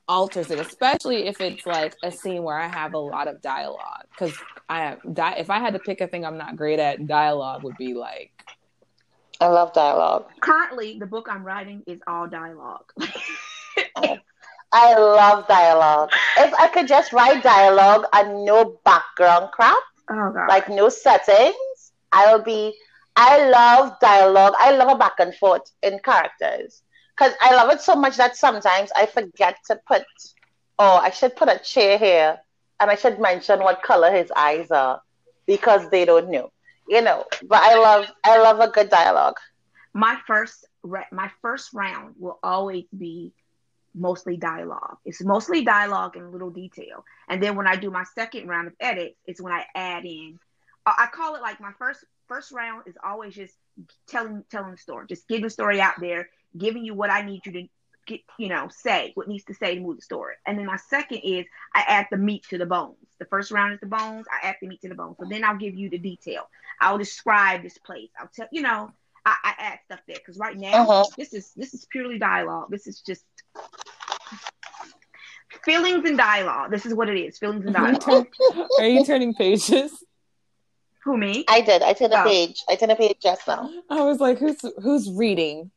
alters 0.08 0.52
it 0.52 0.60
especially 0.60 1.28
if 1.28 1.40
it's 1.40 1.66
like 1.66 1.96
a 2.04 2.12
scene 2.12 2.44
where 2.44 2.58
i 2.58 2.68
have 2.68 2.94
a 2.94 2.98
lot 2.98 3.28
of 3.28 3.42
dialogue 3.42 4.06
because 4.12 4.34
i 4.70 4.98
di- 5.14 5.36
if 5.38 5.50
i 5.50 5.60
had 5.60 5.74
to 5.74 5.80
pick 5.80 6.02
a 6.02 6.08
thing 6.08 6.26
i'm 6.26 6.38
not 6.38 6.56
great 6.56 6.80
at 6.80 7.08
dialogue 7.08 7.64
would 7.64 7.78
be 7.78 7.94
like 7.94 8.32
I 9.42 9.48
love 9.48 9.74
dialogue. 9.74 10.28
Currently, 10.40 11.00
the 11.00 11.06
book 11.06 11.28
I'm 11.30 11.44
writing 11.44 11.84
is 11.86 12.00
all 12.08 12.28
dialogue. 12.28 12.86
I 14.72 14.98
love 14.98 15.48
dialogue. 15.50 16.12
If 16.38 16.54
I 16.54 16.70
could 16.70 16.88
just 16.88 17.12
write 17.12 17.44
dialogue 17.44 18.06
and 18.14 18.46
no 18.46 18.80
background 18.86 19.52
crap, 19.52 19.76
oh 20.10 20.32
God. 20.34 20.48
like 20.48 20.70
no 20.70 20.88
settings, 20.88 21.92
I'll 22.14 22.42
be. 22.42 22.74
I 23.16 23.50
love 23.50 24.00
dialogue. 24.00 24.54
I 24.60 24.72
love 24.76 24.90
a 24.90 24.98
back 24.98 25.14
and 25.20 25.34
forth 25.36 25.64
in 25.82 26.00
characters 26.00 26.82
because 27.18 27.34
I 27.42 27.56
love 27.56 27.70
it 27.72 27.82
so 27.82 27.96
much 27.96 28.18
that 28.18 28.36
sometimes 28.36 28.92
I 28.96 29.06
forget 29.06 29.58
to 29.68 29.80
put. 29.88 30.04
Oh, 30.80 30.98
I 30.98 31.10
should 31.10 31.36
put 31.36 31.50
a 31.50 31.60
chair 31.60 31.98
here, 31.98 32.40
and 32.80 32.90
I 32.90 32.96
should 32.96 33.20
mention 33.20 33.60
what 33.60 33.82
color 33.84 34.12
his 34.12 34.32
eyes 34.36 34.72
are 34.72 35.02
because 35.46 35.90
they 35.90 36.06
don't 36.06 36.30
know. 36.30 36.52
You 36.88 37.02
know, 37.02 37.26
but 37.48 37.62
I 37.62 37.76
love. 37.76 38.08
I 38.24 38.40
love 38.42 38.60
a 38.60 38.70
good 38.70 38.90
dialogue. 38.90 39.38
my 39.94 40.18
first 40.28 40.66
my 41.12 41.30
first 41.42 41.74
round 41.74 42.16
will 42.18 42.40
always 42.44 42.86
be 42.98 43.34
mostly 43.96 44.38
dialogue. 44.38 44.98
It's 45.06 45.24
mostly 45.24 45.64
dialogue 45.64 46.16
and 46.16 46.32
little 46.32 46.50
detail. 46.52 47.04
And 47.28 47.42
then 47.42 47.56
when 47.56 47.68
I 47.68 47.76
do 47.76 47.90
my 47.90 48.04
second 48.04 48.48
round 48.48 48.68
of 48.68 48.74
edits, 48.80 49.18
it's 49.26 49.42
when 49.42 49.54
I 49.54 49.66
add 49.76 50.06
in. 50.06 50.40
I 50.86 50.94
I 51.00 51.08
call 51.08 51.36
it 51.36 51.42
like 51.42 51.60
my 51.62 51.72
first 51.78 52.04
first 52.28 52.52
round 52.52 52.84
is 52.88 52.96
always 53.04 53.34
just 53.36 53.56
telling 54.08 54.44
telling 54.50 54.72
the 54.72 54.78
story, 54.78 55.06
just 55.08 55.28
getting 55.28 55.44
the 55.44 55.50
story 55.50 55.82
out 55.82 55.96
there, 56.00 56.30
giving 56.58 56.84
you 56.86 56.94
what 56.94 57.10
I 57.10 57.22
need 57.22 57.46
you 57.46 57.52
to 57.54 57.68
get, 58.06 58.22
you 58.38 58.50
know, 58.50 58.68
say 58.70 59.12
what 59.16 59.28
needs 59.28 59.46
to 59.46 59.54
say 59.54 59.76
to 59.76 59.82
move 59.82 59.98
the 59.98 60.02
story. 60.02 60.36
And 60.46 60.58
then 60.58 60.66
my 60.66 60.78
second 60.78 61.20
is 61.20 61.46
I 61.74 61.84
add 61.88 62.08
the 62.12 62.18
meat 62.18 62.44
to 62.50 62.58
the 62.58 62.66
bones. 62.66 62.98
The 63.20 63.26
first 63.26 63.52
round 63.52 63.74
is 63.74 63.80
the 63.80 63.86
bones. 63.88 64.26
I 64.32 64.48
add 64.48 64.56
the 64.62 64.68
meat 64.68 64.82
to 64.82 64.90
the 64.90 64.96
bones. 64.96 65.16
So 65.20 65.26
then 65.30 65.44
I'll 65.44 65.58
give 65.58 65.76
you 65.76 65.90
the 65.90 65.98
detail. 65.98 66.50
I'll 66.82 66.98
describe 66.98 67.64
this 67.64 67.78
place. 67.78 68.10
I'll 68.20 68.30
tell 68.36 68.48
you 68.52 68.62
know. 68.62 68.92
I, 69.26 69.38
I 69.42 69.54
add 69.58 69.80
stuff 69.86 70.02
there 70.06 70.18
because 70.18 70.38
right 70.38 70.58
now 70.58 70.84
Uh-huh. 70.84 71.06
this 71.18 71.34
is 71.34 71.54
this 71.56 71.74
is 71.74 71.86
purely 71.86 72.20
dialogue. 72.20 72.68
This 72.70 72.88
is 72.88 73.00
just 73.00 73.24
feelings 75.64 76.04
and 76.08 76.18
dialogue. 76.18 76.72
This 76.72 76.86
is 76.86 76.94
what 76.94 77.08
it 77.08 77.18
is. 77.18 77.38
Feelings 77.38 77.66
and 77.66 77.74
dialogue. 77.74 78.28
are 78.80 78.86
you 78.86 79.06
turning 79.06 79.34
pages 79.34 79.92
Who 81.06 81.18
me? 81.18 81.44
I 81.50 81.62
did. 81.62 81.82
I 81.82 81.94
turned 81.94 82.14
a 82.14 82.22
Oh. 82.22 82.24
page. 82.24 82.64
I 82.70 82.76
turned 82.76 82.92
a 82.92 82.96
page 82.96 83.18
just 83.22 83.48
now. 83.48 83.70
I 83.90 84.02
was 84.04 84.20
like, 84.20 84.38
who's 84.40 84.62
who's 84.82 85.10
reading? 85.12 85.72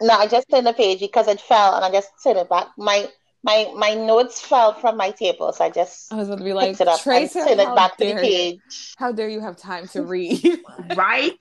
No, 0.00 0.14
I 0.14 0.26
just 0.26 0.48
turned 0.50 0.66
a 0.66 0.72
page 0.72 1.00
because 1.00 1.28
it 1.28 1.40
fell, 1.40 1.74
and 1.76 1.84
I 1.84 1.90
just 1.90 2.10
turned 2.22 2.38
it 2.38 2.48
back. 2.48 2.68
My 2.78 3.08
my 3.42 3.70
my 3.76 3.94
notes 3.94 4.40
fell 4.40 4.72
from 4.74 4.96
my 4.96 5.10
table, 5.10 5.52
so 5.52 5.64
I 5.64 5.70
just 5.70 6.12
I 6.12 6.16
was 6.16 6.28
about 6.28 6.38
to 6.38 6.44
be 6.44 6.52
like, 6.52 6.70
picked 6.70 6.80
it 6.80 6.88
up 6.88 7.00
and 7.00 7.02
Tracer, 7.02 7.44
turned 7.44 7.60
it 7.60 7.66
how 7.66 7.74
back 7.74 7.96
to 7.98 8.04
the 8.04 8.10
dare 8.12 8.24
you? 8.24 8.30
page. 8.30 8.94
How 8.96 9.12
dare 9.12 9.28
you 9.28 9.40
have 9.40 9.56
time 9.56 9.86
to 9.88 10.02
read? 10.14 10.60
Right? 10.94 11.32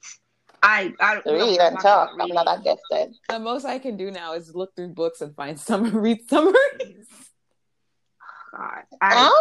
I 0.61 0.93
I 0.99 1.15
don't 1.15 1.25
Read 1.25 1.57
know 1.59 1.65
and 1.65 1.79
talk. 1.79 2.11
I'm 2.19 2.29
not 2.29 2.45
that 2.45 2.63
gifted. 2.63 3.15
the 3.29 3.39
most 3.39 3.65
I 3.65 3.79
can 3.79 3.97
do 3.97 4.11
now 4.11 4.33
is 4.33 4.53
look 4.53 4.75
through 4.75 4.89
books 4.89 5.21
and 5.21 5.35
find 5.35 5.59
some 5.69 5.89
read 5.97 6.27
summaries. 6.29 7.07
God. 8.55 8.83
I, 9.01 9.15
Huh? 9.15 9.31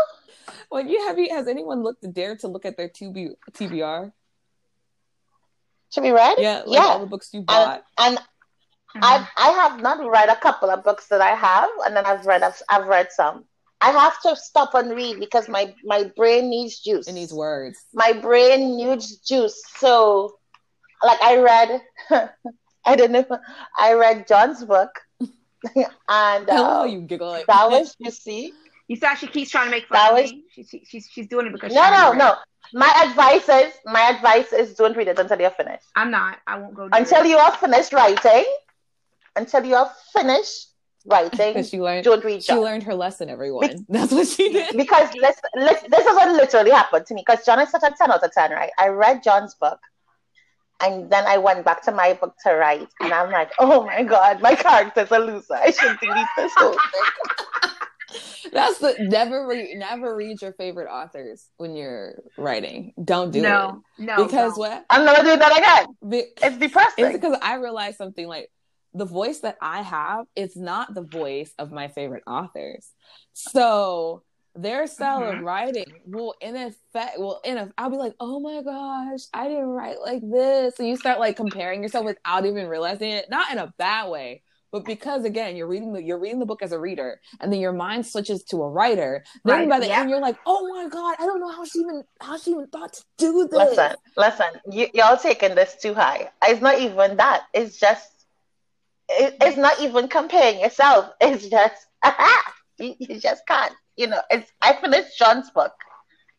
Well, 0.70 0.85
you 0.85 1.07
have 1.07 1.18
you 1.18 1.28
has 1.31 1.48
anyone 1.48 1.83
looked 1.83 2.11
dared 2.12 2.40
to 2.40 2.48
look 2.48 2.64
at 2.64 2.76
their 2.76 2.88
TB, 2.88 3.35
TBR? 3.52 4.12
Should 5.92 6.02
we 6.05 6.11
read? 6.11 6.37
Yeah, 6.38 6.62
like 6.64 6.81
yeah. 6.81 6.87
all 6.87 7.00
the 7.00 7.07
books 7.07 7.31
you 7.33 7.42
bought. 7.42 7.85
And 7.98 8.18
I 8.96 9.26
I 9.37 9.50
have 9.50 9.81
not 9.81 10.05
read 10.07 10.28
a 10.28 10.37
couple 10.37 10.70
of 10.70 10.85
books 10.85 11.09
that 11.09 11.20
I 11.20 11.35
have, 11.35 11.70
and 11.85 11.96
then 11.96 12.05
I've 12.07 12.26
read 12.26 12.42
I've, 12.42 12.61
I've 12.68 12.87
read 12.87 13.12
some. 13.12 13.44
I 13.81 13.90
have 13.90 14.20
to 14.22 14.37
stop 14.37 14.74
and 14.74 14.90
read 14.94 15.18
because 15.18 15.48
my 15.48 15.74
my 15.85 16.05
brain 16.16 16.50
needs 16.50 16.78
juice. 16.78 17.09
It 17.09 17.14
needs 17.14 17.33
words. 17.33 17.78
my 17.92 18.12
brain 18.12 18.76
needs 18.76 19.16
juice. 19.18 19.61
So, 19.76 20.37
like 21.02 21.22
I 21.22 21.37
read, 21.38 21.83
I 22.85 22.96
don't 22.96 23.12
know, 23.12 23.26
I 23.76 23.94
read 23.94 24.28
John's 24.28 24.64
book, 24.64 24.90
and 25.20 26.46
Hello, 26.48 26.81
uh, 26.81 26.85
you 26.85 27.00
giggle 27.00 27.42
that 27.46 27.70
was 27.70 27.96
juicy. 28.02 28.52
you 28.92 28.96
saw 29.02 29.14
she 29.14 29.26
keeps 29.26 29.50
trying 29.50 29.66
to 29.66 29.70
make 29.70 29.88
That 29.88 30.09
fun 30.11 30.18
of 30.18 30.22
was- 30.22 30.33
me. 30.33 30.44
She, 30.55 30.62
she, 30.64 30.78
she's 30.88 31.09
she's 31.12 31.26
doing 31.28 31.46
it 31.46 31.52
because 31.52 31.72
No, 31.72 31.83
she's 31.83 31.98
no, 31.98 32.12
no. 32.12 32.35
My 32.74 32.90
advice 33.07 33.48
is, 33.48 33.72
my 33.87 34.02
advice 34.14 34.52
is, 34.52 34.74
don't 34.74 34.96
read 34.96 35.09
it 35.09 35.18
until 35.18 35.40
you're 35.40 35.50
finished. 35.62 35.87
I'm 35.96 36.11
not. 36.11 36.38
I 36.46 36.59
won't 36.59 36.74
go 36.74 36.88
Until 36.92 37.22
it. 37.24 37.28
you 37.28 37.37
are 37.37 37.52
finished 37.57 37.92
writing, 37.92 38.44
until 39.37 39.64
you 39.64 39.74
are 39.74 39.90
finished 40.12 40.68
writing, 41.07 41.52
Because 41.55 41.68
she 41.72 41.81
learned 41.81 42.05
don't 42.05 42.24
read 42.24 42.42
she 42.42 42.52
John. 42.52 42.61
learned 42.61 42.83
her 42.85 42.94
lesson, 42.94 43.28
everyone. 43.28 43.85
That's 43.88 44.12
what 44.12 44.26
she 44.28 44.52
did. 44.52 44.76
because 44.76 45.09
this, 45.20 45.37
this, 45.55 45.81
this 45.94 46.07
is 46.07 46.14
what 46.18 46.28
literally 46.33 46.70
happened 46.70 47.05
to 47.07 47.14
me. 47.14 47.22
Because 47.26 47.44
John 47.44 47.61
is 47.61 47.70
such 47.70 47.83
a 47.83 47.92
10 47.96 48.11
out 48.11 48.22
of 48.22 48.33
10, 48.33 48.50
right? 48.52 48.70
I 48.78 48.88
read 48.88 49.22
John's 49.22 49.55
book. 49.55 49.78
And 50.83 51.09
then 51.11 51.24
I 51.26 51.38
went 51.38 51.64
back 51.64 51.83
to 51.85 51.92
my 51.92 52.14
book 52.14 52.35
to 52.44 52.55
write. 52.55 52.88
And 53.00 53.12
I'm 53.12 53.31
like, 53.31 53.50
oh 53.59 53.85
my 53.85 54.02
God, 54.02 54.40
my 54.40 54.55
character's 54.55 55.11
a 55.12 55.18
loser. 55.18 55.55
I 55.55 55.70
should 55.72 55.98
delete 56.00 56.26
this 56.37 56.52
whole 56.57 56.72
thing. 56.72 56.81
That's 58.53 58.79
the 58.79 58.96
never 59.01 59.46
read 59.46 59.77
never 59.77 60.14
read 60.14 60.42
your 60.42 60.53
favorite 60.53 60.88
authors 60.88 61.48
when 61.57 61.75
you're 61.77 62.14
writing. 62.37 62.92
Don't 63.03 63.31
do 63.31 63.40
no, 63.40 63.83
no, 63.98 64.22
it. 64.22 64.27
Because 64.27 64.53
don't. 64.55 64.59
what? 64.59 64.87
I'm 64.90 65.05
never 65.05 65.22
doing 65.22 65.38
that 65.38 65.57
again. 65.59 65.96
Be- 66.09 66.33
It's 66.42 66.57
depressing. 66.59 67.05
It's 67.07 67.14
because 67.14 67.38
I 67.42 67.55
realized 67.55 67.98
something 67.98 68.27
like 68.27 68.51
the 68.94 69.07
voice 69.07 69.40
that 69.40 69.57
I 69.62 69.83
have 69.83 70.27
is 70.37 70.55
not 70.57 70.92
the 70.94 71.03
voice 71.03 71.53
of 71.59 71.72
my 71.72 71.88
favorite 71.88 72.25
authors. 72.27 72.90
So 73.33 74.22
their 74.55 74.87
style 74.87 75.25
of 75.25 75.38
Mhm. 75.38 75.44
writing 75.44 76.03
will 76.05 76.35
in 76.42 76.57
effect 76.57 77.18
will 77.18 77.40
in 77.42 77.57
a 77.57 77.72
I'll 77.79 77.88
be 77.88 77.96
like, 77.96 78.14
oh 78.20 78.38
my 78.38 78.61
gosh, 78.62 79.20
I 79.33 79.48
didn't 79.48 79.64
write 79.68 80.01
like 80.01 80.20
this. 80.22 80.77
So 80.77 80.83
you 80.83 80.96
start 80.96 81.18
like 81.18 81.37
comparing 81.37 81.83
yourself 81.83 82.05
without 82.05 82.44
even 82.44 82.66
realizing 82.68 83.11
it. 83.12 83.31
Not 83.31 83.51
in 83.51 83.57
a 83.59 83.72
bad 83.79 84.11
way, 84.11 84.42
but 84.73 84.87
because 84.87 85.25
again, 85.27 85.55
you're 85.55 85.67
reading 85.67 85.93
the 85.93 86.03
you're 86.03 86.19
reading 86.19 86.39
the 86.39 86.47
book 86.47 86.63
as 86.63 86.73
a 86.73 86.79
reader, 86.79 87.21
and 87.41 87.53
then 87.53 87.61
your 87.61 87.75
mind 87.75 88.07
switches 88.07 88.43
to 88.45 88.63
a 88.63 88.69
writer. 88.71 89.23
Then 89.45 89.61
Right, 89.61 89.69
by 89.69 89.81
the 89.81 89.89
yeah. 89.89 90.01
end, 90.01 90.09
you're 90.09 90.21
like, 90.21 90.39
oh 90.47 90.67
my 90.67 90.89
god, 90.89 91.17
I 91.21 91.27
don't 91.27 91.41
know 91.41 91.53
how 91.53 91.67
she 91.67 91.81
even 91.81 92.03
how 92.21 92.39
she 92.39 92.53
even 92.53 92.67
thought 92.69 92.95
to 92.95 93.03
do 93.19 93.49
this. 93.49 93.77
Listen, 93.77 93.97
listen, 94.17 94.47
you, 94.71 94.89
y'all 94.95 95.19
taking 95.19 95.55
this 95.55 95.77
too 95.77 95.93
high. 95.93 96.31
It's 96.43 96.63
not 96.63 96.79
even 96.79 97.19
that. 97.19 97.43
It's 97.53 97.79
just, 97.79 98.09
it, 99.11 99.37
it's 99.43 99.59
not 99.59 99.79
even 99.81 100.09
comparing 100.09 100.61
yourself. 100.61 101.11
It's 101.21 101.49
just, 101.49 101.87
you, 102.79 102.95
you 102.99 103.21
just 103.21 103.47
can't. 103.47 103.75
You 103.97 104.07
know, 104.07 104.23
it's. 104.31 104.51
I 104.63 104.73
finished 104.73 105.19
John's 105.19 105.51
book. 105.51 105.73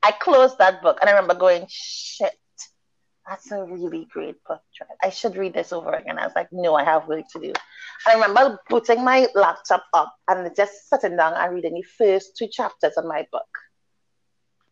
I 0.02 0.12
closed 0.12 0.58
that 0.58 0.82
book, 0.82 0.98
and 1.00 1.10
I 1.10 1.14
remember 1.14 1.36
going, 1.36 1.68
shit, 1.70 2.34
that's 3.28 3.52
a 3.52 3.64
really 3.64 4.08
great 4.12 4.44
book. 4.44 4.62
I 5.02 5.10
should 5.10 5.38
read 5.38 5.54
this 5.54 5.72
over 5.72 5.92
again. 5.94 6.20
I 6.20 6.26
was 6.26 6.36
like, 6.36 6.50
no, 6.52 6.76
I 6.76 6.84
have 6.84 7.08
work 7.08 7.26
to 7.34 7.40
do. 7.40 7.54
I 8.06 8.14
remember 8.14 8.60
putting 8.70 9.04
my 9.04 9.28
laptop 9.34 9.86
up 9.94 10.14
and 10.28 10.54
just 10.56 10.90
sitting 10.90 11.16
down 11.16 11.34
and 11.34 11.54
reading 11.54 11.74
the 11.76 11.84
first 11.84 12.36
two 12.38 12.48
chapters 12.48 12.94
of 12.98 13.06
my 13.06 13.26
book. 13.32 13.48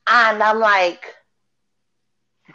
And 0.08 0.44
I'm 0.44 0.60
like, 0.60 1.02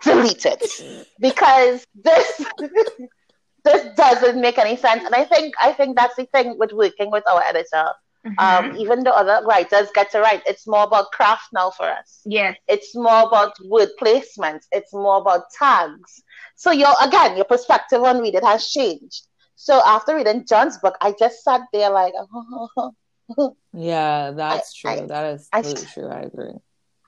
delete 0.02 0.44
it 0.44 1.06
because 1.20 1.86
this 1.94 2.44
this 3.64 3.96
doesn't 3.96 4.40
make 4.40 4.58
any 4.58 4.76
sense. 4.76 5.04
And 5.04 5.14
I 5.14 5.24
think 5.24 5.54
I 5.60 5.72
think 5.72 5.96
that's 5.96 6.16
the 6.16 6.26
thing 6.26 6.58
with 6.58 6.72
working 6.72 7.10
with 7.10 7.24
our 7.28 7.42
editor. 7.42 7.92
Mhm. 8.26 8.34
Um, 8.38 8.76
even 8.76 9.04
though 9.04 9.12
other 9.12 9.46
writers 9.46 9.88
get 9.94 10.10
to 10.10 10.20
write, 10.20 10.42
it's 10.46 10.66
more 10.66 10.82
about 10.84 11.12
craft 11.12 11.48
now 11.52 11.70
for 11.70 11.84
us. 11.88 12.20
yes, 12.24 12.56
It's 12.66 12.94
more 12.94 13.22
about 13.22 13.54
word 13.64 13.90
placement. 13.98 14.66
It's 14.72 14.92
more 14.92 15.18
about 15.18 15.50
tags. 15.50 16.22
So 16.56 16.70
your 16.72 16.92
again, 17.02 17.36
your 17.36 17.44
perspective 17.44 18.02
on 18.02 18.20
reading 18.20 18.42
has 18.44 18.68
changed. 18.68 19.26
So 19.54 19.80
after 19.86 20.14
reading 20.16 20.44
John's 20.46 20.78
book, 20.78 20.96
I 21.00 21.12
just 21.18 21.42
sat 21.44 21.62
there 21.72 21.90
like, 21.90 22.14
Yeah, 23.72 24.32
that's 24.32 24.74
true. 24.74 24.90
I- 24.90 25.06
that 25.06 25.34
is 25.34 25.48
I- 25.52 25.58
absolutely 25.58 25.86
true. 25.94 26.08
I 26.08 26.20
agree. 26.20 26.54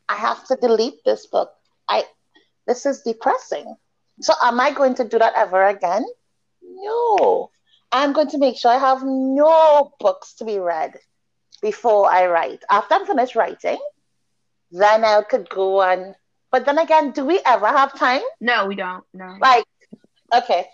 I 0.08 0.14
have 0.14 0.44
to 0.46 0.56
delete 0.56 1.04
this 1.04 1.26
book. 1.26 1.50
I 1.88 2.04
this 2.66 2.86
is 2.86 3.02
depressing. 3.02 3.76
So 4.20 4.34
am 4.42 4.60
I 4.60 4.70
going 4.72 4.94
to 4.96 5.04
do 5.04 5.18
that 5.18 5.34
ever 5.36 5.64
again? 5.66 6.04
No. 6.62 7.50
I'm 7.90 8.12
going 8.12 8.28
to 8.28 8.38
make 8.38 8.56
sure 8.58 8.70
I 8.70 8.78
have 8.78 9.02
no 9.04 9.92
books 10.00 10.34
to 10.34 10.44
be 10.44 10.58
read 10.58 10.98
before 11.60 12.10
I 12.10 12.26
write. 12.26 12.64
After 12.70 12.94
I'm 12.94 13.06
finished 13.06 13.36
writing, 13.36 13.78
then 14.70 15.04
I 15.04 15.22
could 15.22 15.48
go 15.48 15.80
on. 15.80 16.14
But 16.50 16.64
then 16.66 16.78
again, 16.78 17.12
do 17.12 17.24
we 17.24 17.40
ever 17.46 17.66
have 17.66 17.98
time? 17.98 18.22
no, 18.40 18.66
we 18.66 18.74
don't. 18.76 19.04
No, 19.14 19.36
Like, 19.40 19.64
okay. 20.34 20.66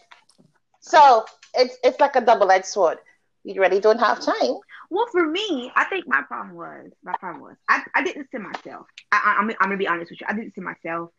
So 0.81 1.25
it's 1.55 1.77
it's 1.83 2.01
like 2.01 2.17
a 2.17 2.21
double-edged 2.21 2.67
sword. 2.67 2.99
We 3.45 3.59
really 3.59 3.81
don't 3.81 3.99
have 4.01 4.21
time. 4.21 4.59
Well, 4.91 5.07
for 5.11 5.27
me, 5.27 5.71
I 5.75 5.85
think 5.85 6.07
my 6.07 6.23
problem 6.23 6.57
was 6.57 6.91
my 7.03 7.15
problem 7.19 7.43
was 7.43 7.57
I, 7.69 7.83
I 7.95 8.03
didn't 8.03 8.29
see 8.31 8.39
myself. 8.39 8.87
I, 9.13 9.17
I, 9.25 9.41
I'm 9.41 9.51
I'm 9.51 9.69
gonna 9.69 9.77
be 9.77 9.89
honest 9.89 10.11
with 10.11 10.21
you. 10.21 10.27
I 10.29 10.35
didn't 10.35 10.55
see 10.55 10.61
myself. 10.61 11.11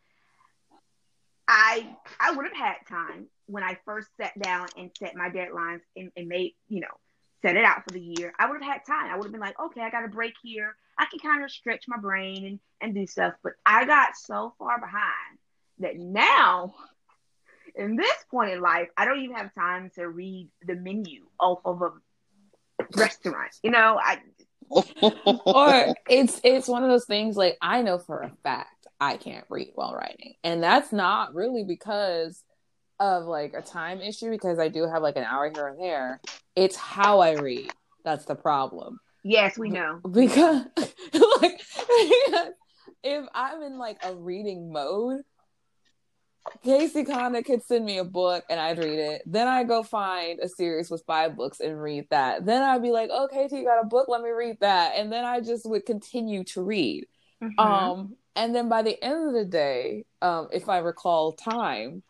I 1.48 1.96
I 2.20 2.32
would 2.32 2.46
have 2.46 2.56
had 2.56 2.76
time 2.88 3.26
when 3.46 3.62
I 3.62 3.78
first 3.84 4.08
sat 4.16 4.32
down 4.40 4.68
and 4.76 4.90
set 4.98 5.14
my 5.14 5.28
deadlines 5.28 5.80
and, 5.96 6.10
and 6.16 6.28
made 6.28 6.54
you 6.68 6.80
know 6.80 6.94
set 7.42 7.56
it 7.56 7.64
out 7.64 7.84
for 7.84 7.90
the 7.90 8.00
year. 8.00 8.32
I 8.38 8.48
would 8.48 8.62
have 8.62 8.72
had 8.72 8.84
time. 8.86 9.10
I 9.10 9.16
would 9.16 9.24
have 9.24 9.32
been 9.32 9.40
like, 9.40 9.58
okay, 9.58 9.80
I 9.80 9.90
got 9.90 10.04
a 10.04 10.08
break 10.08 10.34
here. 10.42 10.76
I 10.98 11.06
can 11.10 11.18
kind 11.18 11.44
of 11.44 11.50
stretch 11.50 11.84
my 11.88 11.98
brain 11.98 12.46
and 12.46 12.60
and 12.80 12.94
do 12.94 13.06
stuff. 13.06 13.34
But 13.42 13.54
I 13.64 13.84
got 13.84 14.16
so 14.16 14.54
far 14.58 14.80
behind 14.80 15.38
that 15.78 15.96
now. 15.96 16.74
In 17.74 17.96
this 17.96 18.16
point 18.30 18.52
in 18.52 18.62
life, 18.62 18.88
I 18.96 19.04
don't 19.04 19.20
even 19.20 19.36
have 19.36 19.54
time 19.54 19.90
to 19.96 20.08
read 20.08 20.48
the 20.66 20.74
menu 20.74 21.26
off 21.38 21.58
of 21.66 21.82
a 21.82 21.90
restaurant. 22.96 23.54
You 23.62 23.70
know, 23.70 24.00
I 24.02 24.18
or 25.02 25.94
it's 26.08 26.40
it's 26.42 26.68
one 26.68 26.82
of 26.82 26.88
those 26.88 27.04
things 27.04 27.36
like 27.36 27.58
I 27.60 27.82
know 27.82 27.98
for 27.98 28.20
a 28.20 28.32
fact 28.42 28.86
I 29.00 29.16
can't 29.16 29.44
read 29.48 29.72
while 29.74 29.94
writing. 29.94 30.34
And 30.42 30.62
that's 30.62 30.92
not 30.92 31.34
really 31.34 31.64
because 31.64 32.42
of 33.00 33.24
like 33.26 33.54
a 33.54 33.62
time 33.62 34.00
issue 34.00 34.30
because 34.30 34.58
I 34.58 34.68
do 34.68 34.86
have 34.88 35.02
like 35.02 35.16
an 35.16 35.24
hour 35.24 35.50
here 35.54 35.68
and 35.68 35.80
there. 35.80 36.20
It's 36.54 36.76
how 36.76 37.20
I 37.20 37.32
read. 37.32 37.70
That's 38.04 38.24
the 38.24 38.34
problem. 38.36 39.00
yes, 39.24 39.58
we 39.58 39.68
know. 39.70 40.00
Because 40.10 40.64
like 41.40 41.60
if 43.02 43.26
I'm 43.34 43.62
in 43.62 43.78
like 43.78 43.98
a 44.04 44.14
reading 44.14 44.72
mode, 44.72 45.22
Casey 46.62 47.04
Connor 47.04 47.42
could 47.42 47.62
send 47.64 47.84
me 47.84 47.98
a 47.98 48.04
book 48.04 48.44
and 48.48 48.60
I'd 48.60 48.78
read 48.78 48.98
it. 49.00 49.22
Then 49.26 49.48
I 49.48 49.64
go 49.64 49.82
find 49.82 50.38
a 50.40 50.48
series 50.48 50.90
with 50.90 51.02
five 51.06 51.36
books 51.36 51.58
and 51.60 51.80
read 51.80 52.06
that. 52.10 52.46
Then 52.46 52.62
I'd 52.62 52.82
be 52.82 52.90
like, 52.90 53.10
"Oh, 53.12 53.28
Katie, 53.30 53.56
you 53.58 53.64
got 53.64 53.82
a 53.82 53.86
book? 53.86 54.08
Let 54.08 54.22
me 54.22 54.30
read 54.30 54.58
that." 54.60 54.92
And 54.96 55.12
then 55.12 55.24
I 55.24 55.40
just 55.40 55.68
would 55.68 55.84
continue 55.84 56.44
to 56.44 56.62
read. 56.62 57.06
Mhm. 57.42 57.58
Um, 57.58 58.16
and 58.36 58.54
then 58.54 58.68
by 58.68 58.82
the 58.82 59.02
end 59.02 59.28
of 59.28 59.34
the 59.34 59.44
day, 59.44 60.04
um, 60.22 60.48
if 60.52 60.68
I 60.68 60.78
recall 60.78 61.32
time, 61.32 62.04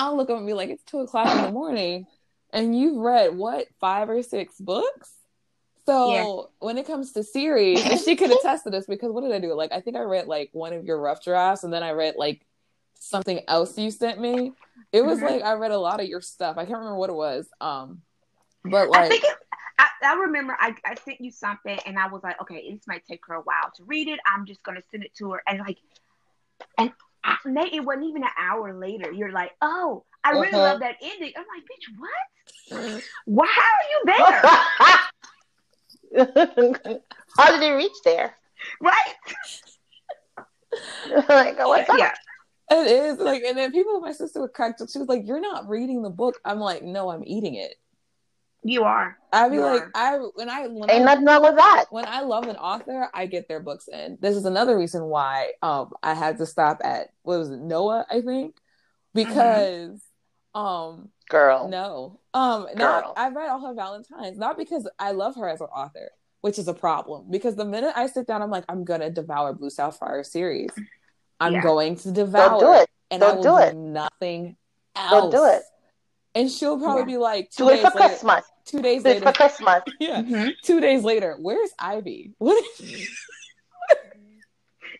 I'll 0.00 0.16
look 0.16 0.30
up 0.30 0.38
and 0.38 0.46
be 0.46 0.54
like, 0.54 0.70
"It's 0.70 0.82
two 0.84 1.00
o'clock 1.00 1.26
in 1.28 1.42
the 1.42 1.50
morning, 1.52 2.06
and 2.52 2.76
you've 2.78 2.96
read 2.96 3.36
what 3.36 3.66
five 3.80 4.08
or 4.08 4.22
six 4.22 4.58
books." 4.58 5.12
So 5.86 6.10
Yeah. 6.10 6.26
when 6.58 6.78
it 6.78 6.86
comes 6.86 7.12
to 7.12 7.22
series, 7.22 7.84
and 7.84 8.00
she 8.00 8.16
could 8.16 8.30
attest 8.36 8.64
to 8.64 8.70
this 8.70 8.86
because 8.86 9.12
what 9.12 9.22
did 9.22 9.32
I 9.32 9.38
do? 9.38 9.54
Like 9.54 9.72
I 9.72 9.80
think 9.80 9.96
I 9.96 10.00
read 10.00 10.26
like 10.26 10.50
one 10.52 10.72
of 10.72 10.84
your 10.84 11.00
rough 11.00 11.22
drafts, 11.22 11.64
and 11.64 11.72
then 11.72 11.82
I 11.82 11.90
read 11.92 12.14
like 12.16 12.46
something 12.98 13.40
else 13.48 13.76
you 13.78 13.90
sent 13.90 14.20
me. 14.20 14.52
It 14.92 15.04
was 15.04 15.18
Mhm. 15.18 15.22
like 15.22 15.42
I 15.42 15.52
read 15.54 15.70
a 15.70 15.78
lot 15.78 16.00
of 16.00 16.06
your 16.06 16.20
stuff. 16.20 16.56
I 16.56 16.64
can't 16.64 16.78
remember 16.78 16.96
what 16.96 17.10
it 17.10 17.16
was. 17.16 17.48
Um, 17.60 18.02
but 18.64 18.88
I 18.88 19.00
like 19.00 19.10
think 19.10 19.24
it, 19.24 19.36
I, 19.78 19.88
I 20.02 20.14
remember 20.14 20.56
I, 20.58 20.74
I 20.84 20.94
sent 20.94 21.20
you 21.20 21.30
something 21.30 21.78
and 21.86 21.98
I 21.98 22.08
was 22.08 22.22
like, 22.22 22.40
okay, 22.42 22.70
this 22.70 22.86
might 22.86 23.04
take 23.06 23.20
her 23.26 23.34
a 23.34 23.40
while 23.40 23.70
to 23.76 23.84
read 23.84 24.08
it. 24.08 24.20
I'm 24.26 24.46
just 24.46 24.62
gonna 24.62 24.82
send 24.90 25.04
it 25.04 25.14
to 25.16 25.32
her 25.32 25.42
and 25.46 25.60
like, 25.60 25.78
and 26.78 26.92
I, 27.24 27.36
Nate, 27.46 27.72
it 27.74 27.80
wasn't 27.84 28.06
even 28.06 28.22
an 28.22 28.30
hour 28.38 28.72
later. 28.78 29.12
You're 29.12 29.32
like, 29.32 29.52
oh, 29.62 30.04
I 30.24 30.30
really 30.32 30.58
Mhm. 30.58 30.64
love 30.64 30.80
that 30.80 30.96
ending. 31.02 31.32
I'm 31.36 31.44
like, 31.54 31.64
bitch, 31.64 31.86
what? 31.98 33.02
Why 33.26 33.46
are 33.46 33.84
you 33.90 34.02
there? 34.06 34.42
How 37.38 37.50
did 37.50 37.62
he 37.62 37.70
reach 37.72 37.96
there? 38.04 38.36
right? 38.80 39.14
like, 41.28 41.58
what's 41.58 41.88
up? 41.90 41.98
Yeah. 41.98 42.12
It 42.72 42.86
is 42.86 43.18
like, 43.18 43.42
and 43.42 43.58
then 43.58 43.72
people, 43.72 44.00
my 44.00 44.12
sister 44.12 44.40
would 44.40 44.52
crack. 44.52 44.76
She 44.78 44.98
was 44.98 45.08
like, 45.08 45.26
"You're 45.26 45.40
not 45.40 45.68
reading 45.68 46.02
the 46.02 46.10
book." 46.10 46.36
I'm 46.44 46.60
like, 46.60 46.84
"No, 46.84 47.08
I'm 47.10 47.24
eating 47.26 47.54
it." 47.56 47.74
You 48.62 48.84
are. 48.84 49.16
I'd 49.32 49.48
be 49.50 49.56
You 49.56 49.62
like, 49.62 49.82
are. 49.82 49.90
I 49.94 50.16
when 50.34 50.50
I 50.50 50.66
when 50.66 50.90
Ain't 50.90 51.02
I, 51.02 51.14
nothing 51.14 51.24
wrong 51.24 51.42
with 51.42 51.56
that. 51.56 51.86
when 51.90 52.06
I 52.06 52.20
love 52.20 52.46
an 52.46 52.56
author, 52.56 53.08
I 53.14 53.26
get 53.26 53.48
their 53.48 53.60
books 53.60 53.88
in. 53.88 54.18
This 54.20 54.36
is 54.36 54.44
another 54.44 54.76
reason 54.76 55.04
why 55.04 55.52
um 55.62 55.92
I 56.02 56.14
had 56.14 56.38
to 56.38 56.46
stop 56.46 56.80
at 56.84 57.08
what 57.22 57.38
was 57.38 57.50
it 57.50 57.58
Noah, 57.60 58.06
I 58.10 58.20
think, 58.20 58.56
because 59.14 60.00
um 60.54 61.10
Girl. 61.28 61.68
no 61.68 62.20
um 62.34 62.66
not 62.74 63.02
Girl. 63.02 63.14
I've 63.16 63.34
read 63.34 63.48
all 63.48 63.66
her 63.66 63.74
Valentines 63.74 64.36
not 64.36 64.58
because 64.58 64.88
I 64.98 65.12
love 65.12 65.36
her 65.36 65.48
as 65.48 65.60
an 65.60 65.68
author, 65.68 66.10
which 66.40 66.58
is 66.58 66.68
a 66.68 66.74
problem 66.74 67.26
because 67.30 67.56
the 67.56 67.64
minute 67.64 67.92
I 67.96 68.06
sit 68.08 68.26
down, 68.26 68.42
I'm 68.42 68.50
like, 68.50 68.64
I'm 68.68 68.84
gonna 68.84 69.10
devour 69.10 69.54
Blue 69.54 69.70
Sapphire 69.70 70.24
series. 70.24 70.70
I'm 71.38 71.54
Yeah. 71.54 71.62
going 71.62 71.96
to 71.96 72.12
devour 72.12 72.60
Don't 72.60 72.60
do 72.60 72.82
it. 72.82 72.88
and 73.10 73.24
I 73.24 73.28
Don't 73.28 73.36
will 73.38 73.42
do 73.44 73.48
do, 73.56 73.58
it. 73.58 73.74
nothing 73.74 74.56
else. 74.94 75.10
Don't 75.10 75.30
do 75.30 75.44
it. 75.46 75.62
And 76.34 76.50
she'll 76.50 76.78
probably 76.78 77.02
Yeah. 77.02 77.06
be 77.06 77.16
like 77.18 77.50
two 77.50 77.64
Do 77.64 77.70
it 77.70 77.76
days 77.76 77.82
for 77.82 77.98
later. 77.98 78.08
Christmas. 78.08 78.44
Two 78.64 78.82
days 78.82 79.02
Do 79.02 79.08
it 79.08 79.12
later. 79.14 79.26
for 79.26 79.32
Christmas. 79.32 79.82
yeah. 80.00 80.22
Mhm. 80.22 80.52
Two 80.62 80.80
days 80.80 81.02
later, 81.02 81.36
where's 81.40 81.70
Ivy? 81.78 82.32
What 82.38 82.62
is 82.80 83.08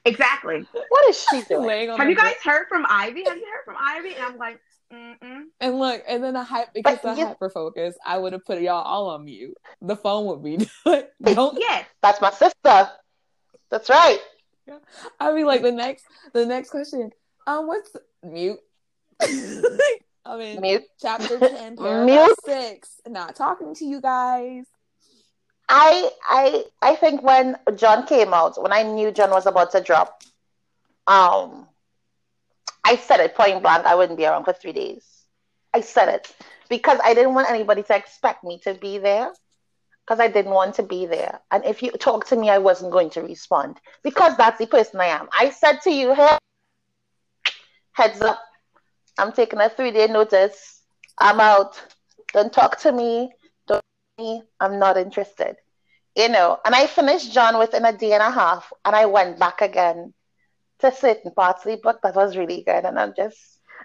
Exactly. 0.07 0.67
What 0.73 1.09
is 1.11 1.27
she 1.31 1.41
she 1.43 1.47
doing? 1.49 1.67
laying 1.67 1.91
on 1.91 1.99
Have 1.99 2.09
you 2.09 2.17
guys 2.17 2.35
bed? 2.43 2.51
heard 2.51 2.67
from 2.69 2.87
Ivy? 2.89 3.25
Have 3.25 3.37
you 3.37 3.45
heard 3.47 3.65
from 3.65 3.77
Ivy? 3.79 4.15
And 4.15 4.25
I'm 4.25 4.39
like, 4.39 4.59
mm-mm. 4.93 5.43
And 5.61 5.79
look, 5.79 6.03
and 6.09 6.25
then 6.25 6.33
the 6.35 6.43
hype 6.43 6.73
because 6.73 6.99
But 7.03 7.15
the 7.15 7.21
you- 7.21 7.27
hyper 7.27 7.51
focus, 7.51 7.97
I 8.05 8.17
would 8.19 8.33
have 8.33 8.45
put 8.45 8.61
y'all 8.63 8.83
all 8.83 9.09
on 9.11 9.27
mute. 9.27 9.57
The 9.83 9.97
phone 9.97 10.27
would 10.27 10.43
be 10.43 10.67
don't 11.35 11.59
Yes. 11.61 11.87
That's 12.03 12.21
my 12.21 12.31
sister. 12.31 12.91
That's 13.71 13.89
right. 13.91 14.19
Yeah. 14.67 14.79
I 15.21 15.33
mean 15.33 15.47
like 15.47 15.63
the 15.63 15.71
next 15.73 16.05
the 16.33 16.47
next 16.47 16.71
question. 16.71 17.11
Um 17.47 17.67
what's 17.67 17.95
mute? 18.25 18.59
I 20.25 20.37
mean 20.37 20.61
Mute. 20.61 20.83
chapter 21.01 21.39
ten, 21.41 21.77
paragraph 21.77 22.07
Mute. 22.07 22.37
six. 22.45 23.01
Not 23.07 23.37
talking 23.37 23.75
to 23.75 23.85
you 23.85 24.01
guys. 24.01 24.67
I 25.69 26.11
I 26.29 26.65
I 26.83 26.95
think 26.97 27.23
when 27.23 27.57
John 27.77 28.07
came 28.07 28.35
out, 28.35 28.61
when 28.61 28.73
I 28.73 28.83
knew 28.83 29.13
John 29.13 29.31
was 29.31 29.47
about 29.47 29.71
to 29.73 29.81
drop, 29.81 30.23
um, 31.07 31.69
I 32.85 32.97
said 32.97 33.21
it 33.21 33.35
point 33.35 33.63
blank. 33.63 33.87
I 33.87 33.95
wouldn't 33.95 34.19
be 34.19 34.27
around 34.27 34.45
for 34.45 34.53
three 34.53 34.73
days. 34.73 35.05
I 35.73 35.81
said 35.81 36.09
it 36.09 36.35
because 36.69 36.99
I 37.05 37.15
didn't 37.15 37.35
want 37.35 37.49
anybody 37.49 37.83
to 37.85 37.97
expect 37.97 38.43
me 38.45 38.59
to 38.65 38.75
be 38.75 38.99
there. 38.99 39.33
Because 40.07 40.19
I 40.19 40.27
didn't 40.27 40.51
want 40.51 40.75
to 40.75 40.83
be 40.83 41.07
there, 41.07 41.39
and 41.53 41.65
if 41.65 41.85
you 41.85 41.93
talk 41.93 42.27
to 42.29 42.37
me, 42.37 42.51
I 42.51 42.59
wasn't 42.59 42.91
going 42.91 43.11
to 43.11 43.23
respond 43.23 43.79
because 44.03 44.37
that's 44.37 44.59
the 44.59 44.67
person 44.67 44.99
I 44.99 45.07
am. 45.07 45.29
I 45.39 45.51
said 45.51 45.79
to 45.83 45.91
you, 45.93 46.15
"Hey, 46.15 46.37
heads 47.93 48.21
up, 48.21 48.41
I'm 49.19 49.33
taking 49.33 49.61
a 49.61 49.69
three 49.69 49.91
day 49.91 50.07
notice. 50.07 50.83
I'm 51.19 51.41
out. 51.41 51.81
Don't 52.33 52.53
talk 52.53 52.79
to 52.81 52.93
me. 52.93 53.31
Don't 53.67 53.83
me. 54.19 54.43
I'm 54.61 54.79
not 54.79 54.97
interested. 54.97 55.57
You 56.17 56.29
know, 56.29 56.59
and 56.65 56.75
I 56.75 56.87
finished 56.87 57.33
John 57.33 57.59
within 57.59 57.85
a 57.85 57.97
day 57.97 58.13
and 58.13 58.23
a 58.23 58.31
half, 58.31 58.73
and 58.85 58.97
I 58.97 59.07
went 59.07 59.39
back 59.39 59.61
again 59.61 60.13
to 60.81 60.93
certain 60.93 61.31
parts 61.33 61.65
of 61.65 61.73
the 61.73 61.79
book 61.79 62.01
that 62.03 62.15
was 62.17 62.37
really 62.37 62.63
good, 62.63 62.85
and 62.85 62.99
I'm 62.99 63.15
just 63.17 63.39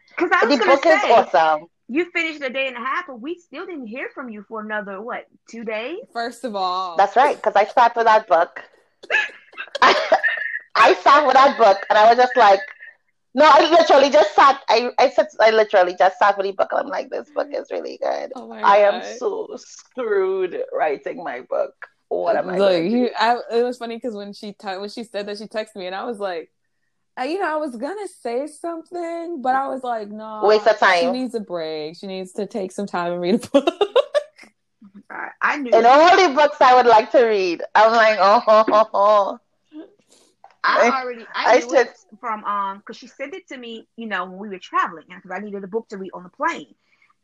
Because 0.09 0.31
I 0.33 0.45
was 0.45 0.59
the 0.59 0.65
book 0.65 0.81
to 0.81 0.89
is 0.89 1.03
awesome. 1.05 1.67
you 1.88 2.09
finished 2.11 2.41
a 2.41 2.49
day 2.49 2.67
and 2.67 2.77
a 2.77 2.79
half, 2.79 3.05
but 3.07 3.21
we 3.21 3.35
still 3.35 3.65
didn't 3.65 3.88
hear 3.88 4.09
from 4.13 4.29
you 4.29 4.43
for 4.47 4.61
another, 4.61 5.01
what, 5.01 5.27
two 5.49 5.63
days? 5.63 5.99
First 6.13 6.43
of 6.43 6.55
all. 6.55 6.97
That's 6.97 7.15
right, 7.15 7.35
because 7.35 7.55
I 7.55 7.65
sat 7.65 7.95
with 7.95 8.05
that 8.05 8.27
book. 8.27 8.61
I, 9.81 10.93
sat 10.95 11.25
with 11.25 11.35
that 11.35 11.57
book, 11.57 11.77
and 11.89 11.97
I 11.97 12.09
was 12.09 12.17
just 12.17 12.35
like, 12.35 12.59
no, 13.35 13.45
I 13.45 13.69
literally 13.69 14.09
just 14.09 14.33
sat. 14.33 14.61
I 14.69 14.91
I 14.97 15.09
said 15.09 15.27
I 15.41 15.51
literally 15.51 15.93
just 15.99 16.17
sat 16.17 16.37
with 16.37 16.45
the 16.45 16.53
book, 16.53 16.69
I'm 16.71 16.87
like, 16.87 17.09
this 17.09 17.29
book 17.35 17.49
is 17.51 17.67
really 17.69 17.99
good. 18.01 18.31
Oh 18.33 18.47
my 18.47 18.61
I 18.61 18.77
am 18.77 19.17
so 19.17 19.49
screwed 19.57 20.63
writing 20.73 21.21
my 21.21 21.41
book. 21.41 21.73
What 22.07 22.37
am 22.37 22.49
I? 22.49 22.57
Look, 22.57 22.83
you, 22.89 23.09
I, 23.19 23.37
it 23.51 23.63
was 23.63 23.77
funny 23.77 23.97
because 23.97 24.15
when 24.15 24.31
she 24.31 24.53
te- 24.53 24.77
when 24.77 24.89
she 24.89 25.03
said 25.03 25.27
that 25.27 25.37
she 25.37 25.45
texted 25.45 25.75
me 25.75 25.87
and 25.87 25.95
I 25.95 26.05
was 26.05 26.17
like, 26.17 26.49
I, 27.17 27.25
you 27.25 27.39
know, 27.39 27.53
I 27.53 27.57
was 27.57 27.75
gonna 27.75 28.07
say 28.07 28.47
something, 28.47 29.41
but 29.41 29.53
I 29.53 29.67
was 29.67 29.83
like, 29.83 30.07
no, 30.07 30.41
Waste 30.45 30.67
of 30.67 30.77
time. 30.77 30.99
She 31.01 31.11
needs 31.11 31.35
a 31.35 31.41
break. 31.41 31.97
She 31.97 32.07
needs 32.07 32.31
to 32.33 32.45
take 32.45 32.71
some 32.71 32.87
time 32.87 33.11
and 33.11 33.21
read 33.21 33.35
a 33.35 33.47
book. 33.49 33.69
I, 35.09 35.29
I 35.41 35.57
knew. 35.57 35.71
In 35.73 35.85
all 35.85 36.15
the 36.15 36.33
books 36.33 36.57
I 36.61 36.73
would 36.75 36.85
like 36.85 37.11
to 37.11 37.25
read, 37.25 37.63
I'm 37.75 37.91
like, 37.91 38.17
oh, 38.21 38.41
oh, 38.47 38.65
oh, 38.71 38.89
oh. 38.93 39.39
I 40.65 40.89
I- 40.89 41.01
already, 41.01 41.25
I, 41.34 41.56
I 41.56 41.60
knew 41.60 41.69
said- 41.69 41.88
it 41.88 41.97
from 42.19 42.43
um, 42.43 42.78
because 42.80 42.97
she 42.97 43.08
sent 43.08 43.34
it 43.34 43.47
to 43.49 43.58
me, 43.58 43.88
you 43.95 44.08
know, 44.08 44.25
when 44.25 44.38
we 44.39 44.49
were 44.49 44.60
traveling, 44.60 45.06
because 45.10 45.32
I 45.32 45.39
needed 45.39 45.63
a 45.63 45.67
book 45.67 45.88
to 45.89 45.97
read 45.97 46.12
on 46.13 46.23
the 46.23 46.30
plane, 46.30 46.73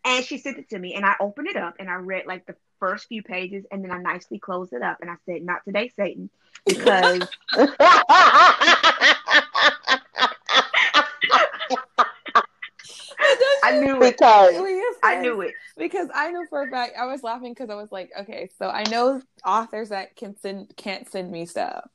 and 0.05 0.23
she 0.25 0.37
sent 0.37 0.57
it 0.57 0.69
to 0.69 0.79
me, 0.79 0.93
and 0.95 1.05
I 1.05 1.15
opened 1.19 1.47
it 1.47 1.55
up 1.57 1.75
and 1.79 1.89
I 1.89 1.95
read 1.95 2.25
like 2.25 2.45
the 2.45 2.55
first 2.79 3.07
few 3.07 3.23
pages, 3.23 3.65
and 3.71 3.83
then 3.83 3.91
I 3.91 3.97
nicely 3.99 4.39
closed 4.39 4.73
it 4.73 4.81
up, 4.81 4.97
and 5.01 5.09
I 5.09 5.15
said, 5.25 5.43
"Not 5.43 5.63
today, 5.65 5.91
Satan," 5.95 6.29
because 6.65 7.27
I 13.63 13.79
knew 13.79 14.01
it. 14.01 14.17
because 14.17 14.95
I 15.03 15.19
knew 15.21 15.41
it. 15.41 15.53
because 15.77 16.09
I 16.13 16.31
know 16.31 16.45
for 16.49 16.63
a 16.63 16.69
fact 16.69 16.93
I 16.99 17.05
was 17.05 17.23
laughing 17.23 17.53
because 17.53 17.69
I 17.69 17.75
was 17.75 17.91
like, 17.91 18.11
okay, 18.21 18.49
so 18.57 18.67
I 18.67 18.83
know 18.89 19.21
authors 19.45 19.89
that 19.89 20.15
can 20.15 20.35
send 20.39 20.73
can't 20.75 21.09
send 21.09 21.31
me 21.31 21.45
stuff. 21.45 21.87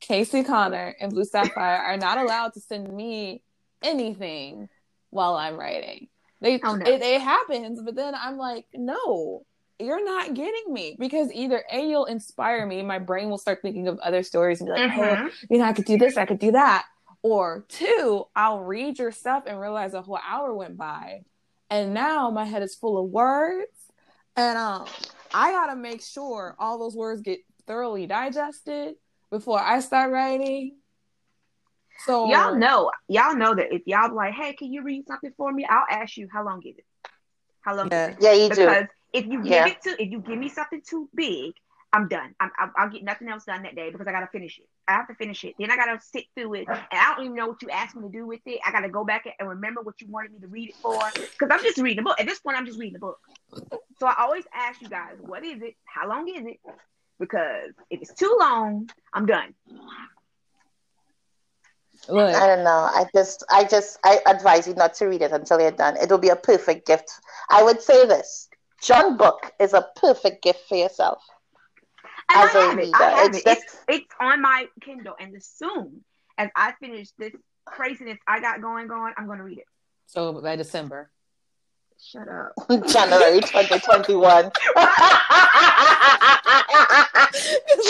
Casey 0.00 0.42
Connor 0.42 0.94
and 1.00 1.12
Blue 1.12 1.24
Sapphire 1.24 1.76
are 1.76 1.96
not 1.96 2.18
allowed 2.18 2.54
to 2.54 2.60
send 2.60 2.92
me 2.92 3.42
anything 3.82 4.68
while 5.10 5.34
I'm 5.34 5.56
writing. 5.56 6.08
They 6.40 6.60
Oh, 6.62 6.74
no. 6.74 6.86
it, 6.86 7.02
it 7.02 7.20
happens, 7.20 7.80
but 7.82 7.94
then 7.94 8.14
I'm 8.14 8.36
like, 8.38 8.66
no, 8.74 9.44
you're 9.78 10.04
not 10.04 10.34
getting 10.34 10.72
me 10.72 10.96
because 10.98 11.30
either 11.32 11.62
a 11.70 11.80
you'll 11.86 12.06
inspire 12.06 12.66
me, 12.66 12.82
my 12.82 12.98
brain 12.98 13.28
will 13.28 13.38
start 13.38 13.60
thinking 13.62 13.88
of 13.88 13.98
other 13.98 14.22
stories 14.22 14.60
and 14.60 14.68
be 14.68 14.72
like, 14.72 14.90
oh, 14.96 15.16
Mhm. 15.16 15.30
you 15.50 15.58
know, 15.58 15.64
I 15.64 15.72
could 15.72 15.84
do 15.84 15.98
this, 15.98 16.16
I 16.16 16.24
could 16.26 16.38
do 16.38 16.52
that. 16.52 16.86
Or 17.22 17.66
two, 17.68 18.26
I'll 18.34 18.60
read 18.60 18.98
your 18.98 19.12
stuff 19.12 19.44
and 19.46 19.60
realize 19.60 19.92
a 19.92 20.00
whole 20.00 20.18
hour 20.26 20.54
went 20.54 20.78
by. 20.78 21.24
And 21.68 21.92
now 21.92 22.30
my 22.30 22.44
head 22.46 22.62
is 22.62 22.74
full 22.74 22.96
of 22.98 23.10
words. 23.10 23.68
And 24.36 24.56
um 24.56 24.86
I 25.34 25.52
gotta 25.52 25.76
make 25.76 26.00
sure 26.02 26.56
all 26.58 26.78
those 26.78 26.96
words 26.96 27.20
get 27.20 27.40
thoroughly 27.66 28.06
digested 28.06 28.94
before 29.30 29.60
I 29.60 29.80
start 29.80 30.12
writing. 30.12 30.76
So 32.04 32.30
Y'all 32.30 32.56
know, 32.56 32.90
y'all 33.08 33.36
know 33.36 33.54
that 33.54 33.72
if 33.72 33.82
y'all 33.86 34.14
like, 34.14 34.34
hey, 34.34 34.54
can 34.54 34.72
you 34.72 34.82
read 34.82 35.06
something 35.06 35.32
for 35.36 35.52
me? 35.52 35.66
I'll 35.68 35.84
ask 35.90 36.16
you 36.16 36.28
how 36.32 36.44
long 36.44 36.62
is 36.64 36.76
it? 36.78 36.84
How 37.60 37.76
long 37.76 37.88
Yeah. 37.90 38.10
is 38.10 38.16
it? 38.16 38.22
yeah, 38.22 38.32
you 38.32 38.50
do. 38.50 38.56
Because 38.56 38.84
if 39.12 39.26
you 39.26 39.42
give 39.42 39.50
Yeah. 39.52 39.66
it 39.68 39.82
to, 39.82 40.02
if 40.02 40.10
you 40.10 40.20
give 40.20 40.38
me 40.38 40.48
something 40.48 40.82
too 40.88 41.08
big, 41.14 41.52
I'm 41.92 42.08
done. 42.08 42.34
I'm, 42.38 42.50
I'll, 42.58 42.70
I'll 42.76 42.88
get 42.90 43.02
nothing 43.02 43.28
else 43.28 43.44
done 43.44 43.64
that 43.64 43.74
day 43.74 43.90
because 43.90 44.06
I 44.06 44.12
gotta 44.12 44.28
finish 44.28 44.58
it. 44.58 44.66
I 44.86 44.92
have 44.92 45.08
to 45.08 45.14
finish 45.14 45.44
it. 45.44 45.54
Then 45.58 45.70
I 45.70 45.76
gotta 45.76 45.98
sit 46.00 46.24
through 46.36 46.54
it, 46.54 46.68
and 46.68 46.78
I 46.92 47.14
don't 47.14 47.24
even 47.24 47.36
know 47.36 47.48
what 47.48 47.60
you 47.62 47.68
asked 47.70 47.96
me 47.96 48.02
to 48.02 48.08
do 48.08 48.26
with 48.26 48.40
it. 48.46 48.60
I 48.64 48.70
gotta 48.70 48.88
go 48.88 49.04
back 49.04 49.24
and 49.38 49.48
remember 49.48 49.82
what 49.82 50.00
you 50.00 50.06
wanted 50.08 50.32
me 50.32 50.38
to 50.40 50.46
read 50.46 50.70
it 50.70 50.76
for 50.80 51.00
because 51.38 51.52
I'm 51.52 51.62
just 51.64 51.78
reading 51.78 51.96
the 51.96 52.08
book. 52.08 52.20
At 52.20 52.26
this 52.26 52.38
point, 52.38 52.56
I'm 52.56 52.66
just 52.66 52.78
reading 52.78 52.94
the 52.94 53.00
book. 53.00 53.18
So 53.98 54.06
I 54.06 54.14
always 54.20 54.44
ask 54.54 54.80
you 54.80 54.88
guys, 54.88 55.16
what 55.18 55.44
is 55.44 55.60
it? 55.62 55.74
How 55.84 56.08
long 56.08 56.28
is 56.28 56.46
it? 56.46 56.58
Because 57.20 57.70
if 57.90 58.00
it's 58.00 58.14
too 58.14 58.34
long, 58.40 58.88
I'm 59.14 59.26
done. 59.26 59.54
look, 62.08 62.34
I 62.34 62.46
don't 62.46 62.64
know. 62.64 62.70
I 62.92 63.04
just, 63.14 63.44
I 63.50 63.64
just, 63.64 63.98
I 64.02 64.20
advise 64.26 64.66
you 64.66 64.74
not 64.74 64.94
to 64.94 65.06
read 65.06 65.22
it 65.22 65.30
until 65.30 65.60
you're 65.60 65.70
done. 65.70 65.96
It'll 65.98 66.18
be 66.18 66.30
a 66.30 66.36
perfect 66.36 66.86
gift. 66.86 67.10
I 67.50 67.62
would 67.62 67.80
say 67.82 68.06
this: 68.06 68.48
John 68.82 69.16
Book 69.18 69.52
is 69.60 69.74
a 69.74 69.86
perfect 69.96 70.42
gift 70.42 70.60
for 70.68 70.76
yourself. 70.78 71.22
And 72.32 72.48
As 72.48 72.56
I 72.56 72.58
a 72.58 72.62
have 72.70 72.78
it. 72.78 72.82
reader, 72.86 72.96
I 72.98 73.10
have 73.10 73.28
it's 73.34 73.38
it. 73.38 73.44
just- 73.44 73.64
It's, 73.64 73.76
it's 73.88 74.14
on 74.20 74.40
my 74.40 74.66
Kindle, 74.80 75.14
and 75.20 75.36
as 75.36 75.46
soon 75.46 76.02
as 76.38 76.48
I 76.56 76.72
finish 76.80 77.08
this 77.18 77.34
craziness 77.66 78.18
I 78.26 78.40
got 78.40 78.62
going, 78.62 78.90
on, 78.90 79.12
I'm 79.18 79.26
gonna 79.26 79.44
read 79.44 79.58
it. 79.58 79.66
so 80.06 80.40
by 80.40 80.56
December. 80.56 81.10
Shut 82.02 82.28
up. 82.28 82.52
January 82.88 83.40
2021. 83.40 84.50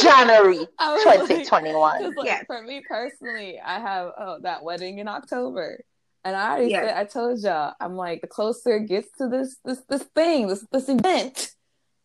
January 0.03 0.59
2021. 0.59 2.03
like- 2.03 2.17
like, 2.17 2.27
Yes. 2.27 2.45
For 2.47 2.63
me 2.63 2.83
personally, 2.87 3.61
I 3.65 3.79
have 3.79 4.13
oh 4.19 4.39
that 4.43 4.63
wedding 4.63 4.99
in 4.99 5.09
October, 5.09 5.83
and 6.25 6.37
I 6.37 6.51
already 6.51 6.71
Yes. 6.71 6.85
said 6.89 6.97
I 6.97 7.05
told 7.05 7.41
y'all 7.41 7.75
I'm 7.81 7.97
like 7.97 8.21
the 8.21 8.27
closer 8.27 8.77
it 8.77 8.89
gets 8.89 9.09
to 9.19 9.29
this 9.29 9.57
this 9.65 9.81
this 9.89 10.03
thing 10.15 10.49
this 10.49 10.67
this 10.73 10.89
event, 10.89 11.53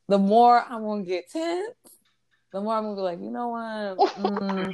the 0.08 0.18
more 0.18 0.60
I'm 0.62 0.84
gonna 0.84 1.04
get 1.04 1.30
tense. 1.32 1.74
The 2.54 2.62
more 2.62 2.76
I'm 2.76 2.84
gonna 2.84 2.96
be 2.96 3.02
like, 3.02 3.20
you 3.20 3.32
know 3.32 3.50
what? 3.50 3.98
Mm, 4.16 4.74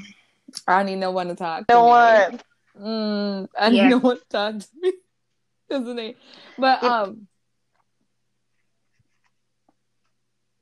I 0.68 0.84
need 0.84 0.98
no 0.98 1.12
one 1.12 1.28
to 1.30 1.36
talk 1.36 1.66
to 1.68 1.74
No 1.74 1.84
me. 1.86 1.90
one. 1.90 2.40
Mm, 2.80 3.48
I 3.58 3.70
need 3.70 3.78
Yeah. 3.78 3.88
no 3.90 3.98
one 4.00 4.18
to 4.18 4.24
talk 4.30 4.60
to 4.60 4.68
me. 4.82 4.92
Isn't 5.72 6.00
it? 6.00 6.18
But 6.58 6.84
um, 6.84 7.28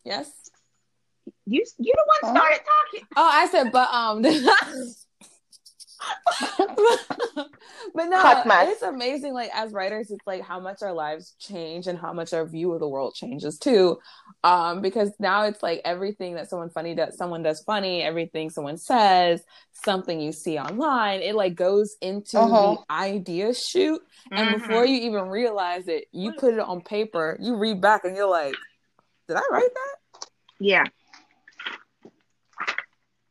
yes. 0.06 0.32
You 1.46 1.66
you 1.80 1.94
the 1.96 2.30
one 2.30 2.36
started 2.36 2.60
talking. 2.60 3.08
Oh, 3.16 3.30
I 3.32 3.48
said, 3.48 3.72
but 3.72 3.90
um, 3.92 4.22
but 7.94 8.06
no, 8.06 8.18
Hot 8.20 8.48
mess. 8.48 8.70
it's 8.72 8.82
amazing. 8.82 9.34
Like 9.34 9.52
as 9.54 9.72
writers, 9.74 10.12
it's 10.12 10.26
like 10.28 10.42
how 10.44 10.60
much 10.60 10.82
our 10.82 10.94
lives 10.94 11.36
change 11.40 11.88
and 11.88 11.98
how 11.98 12.14
much 12.14 12.34
our 12.34 12.46
view 12.46 12.72
of 12.74 12.80
the 12.80 12.88
world 12.88 13.14
changes 13.16 13.58
too. 13.58 14.00
Um, 14.44 14.82
because 14.82 15.12
now 15.20 15.44
it's 15.44 15.62
like 15.62 15.82
everything 15.84 16.36
that 16.36 16.50
someone 16.50 16.70
funny 16.70 16.96
does, 16.96 17.18
someone 17.18 17.44
does 17.44 17.62
funny, 17.64 18.02
everything 18.02 18.50
someone 18.50 18.78
says, 18.78 19.44
something 19.74 20.22
you 20.22 20.32
see 20.32 20.58
online, 20.58 21.22
it 21.22 21.36
like 21.36 21.56
goes 21.56 21.98
into 22.02 22.38
Uh-huh. 22.38 22.78
the 22.88 22.94
idea 22.94 23.54
shoot, 23.54 24.02
and 24.32 24.48
Mhm. 24.50 24.60
before 24.60 24.86
you 24.86 24.96
even 25.02 25.28
realize 25.28 25.88
it, 25.90 26.06
you 26.14 26.32
put 26.32 26.54
it 26.54 26.60
on 26.62 26.82
paper, 26.82 27.38
you 27.42 27.58
read 27.58 27.82
back, 27.82 28.06
and 28.06 28.16
you're 28.16 28.30
like, 28.30 28.56
did 29.28 29.36
I 29.36 29.42
write 29.52 29.74
that? 29.74 30.28
yeah, 30.60 30.84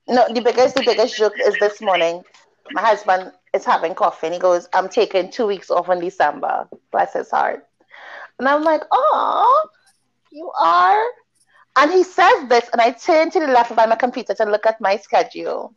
No, 0.07 0.27
the 0.33 0.41
biggest, 0.41 0.75
the 0.75 0.83
biggest 0.83 1.17
joke 1.17 1.35
is 1.39 1.59
this 1.59 1.81
morning. 1.81 2.23
My 2.73 2.83
husband 2.83 3.33
is 3.55 3.65
having 3.65 3.95
coffee 3.95 4.27
and 4.27 4.35
he 4.35 4.41
goes, 4.41 4.69
I'm 4.75 4.89
taking 4.89 5.31
two 5.31 5.47
weeks 5.47 5.71
off 5.71 5.89
in 5.89 6.01
December. 6.01 6.69
Bless 6.93 7.13
his 7.15 7.31
heart. 7.31 7.67
And 8.39 8.49
I'm 8.49 8.63
like, 8.63 8.83
oh, 8.91 9.69
you 10.31 10.51
are? 10.61 11.05
And 11.77 11.91
he 11.93 12.03
says 12.05 12.49
this, 12.49 12.69
and 12.73 12.81
I 12.81 12.91
turn 12.93 13.31
to 13.31 13.41
the 13.41 13.47
left 13.47 13.75
by 13.75 13.87
my 13.87 13.97
computer 13.97 14.35
to 14.35 14.45
look 14.45 14.67
at 14.67 14.81
my 14.81 14.97
schedule 14.97 15.75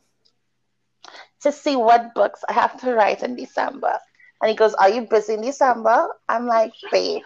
to 1.42 1.52
see 1.52 1.76
what 1.76 2.14
books 2.14 2.44
I 2.48 2.54
have 2.54 2.80
to 2.82 2.94
write 2.94 3.24
in 3.24 3.36
December. 3.36 3.98
And 4.42 4.50
he 4.50 4.56
goes, 4.56 4.74
Are 4.76 4.90
you 4.90 5.02
busy 5.10 5.34
in 5.34 5.42
December? 5.42 6.08
I'm 6.28 6.48
like, 6.48 6.72
Babe, 6.92 7.22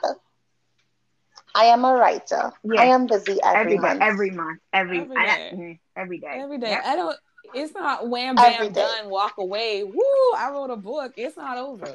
I 1.56 1.66
am 1.66 1.86
a 1.86 1.94
writer. 1.94 2.52
Yeah. 2.64 2.82
I 2.82 2.86
am 2.86 3.08
busy 3.08 3.40
every, 3.44 3.76
every 3.76 3.78
month. 3.78 4.02
every 4.02 4.32
month, 4.32 4.60
every 4.74 5.00
Every 5.00 5.18
I- 5.18 5.52
mhm, 5.54 5.80
every 5.96 6.18
day, 6.20 6.40
Every 6.42 6.58
day. 6.58 6.70
Yep. 6.72 6.84
I 6.86 6.96
don't. 6.96 7.18
It's 7.54 7.74
not 7.74 8.10
wham 8.10 8.36
bam 8.36 8.72
day. 8.72 8.82
done. 8.82 9.10
Walk 9.10 9.36
away. 9.38 9.84
Woo! 9.84 10.34
I 10.38 10.50
wrote 10.52 10.72
a 10.72 10.78
book. 10.78 11.14
It's 11.18 11.38
not 11.38 11.58
over. 11.58 11.94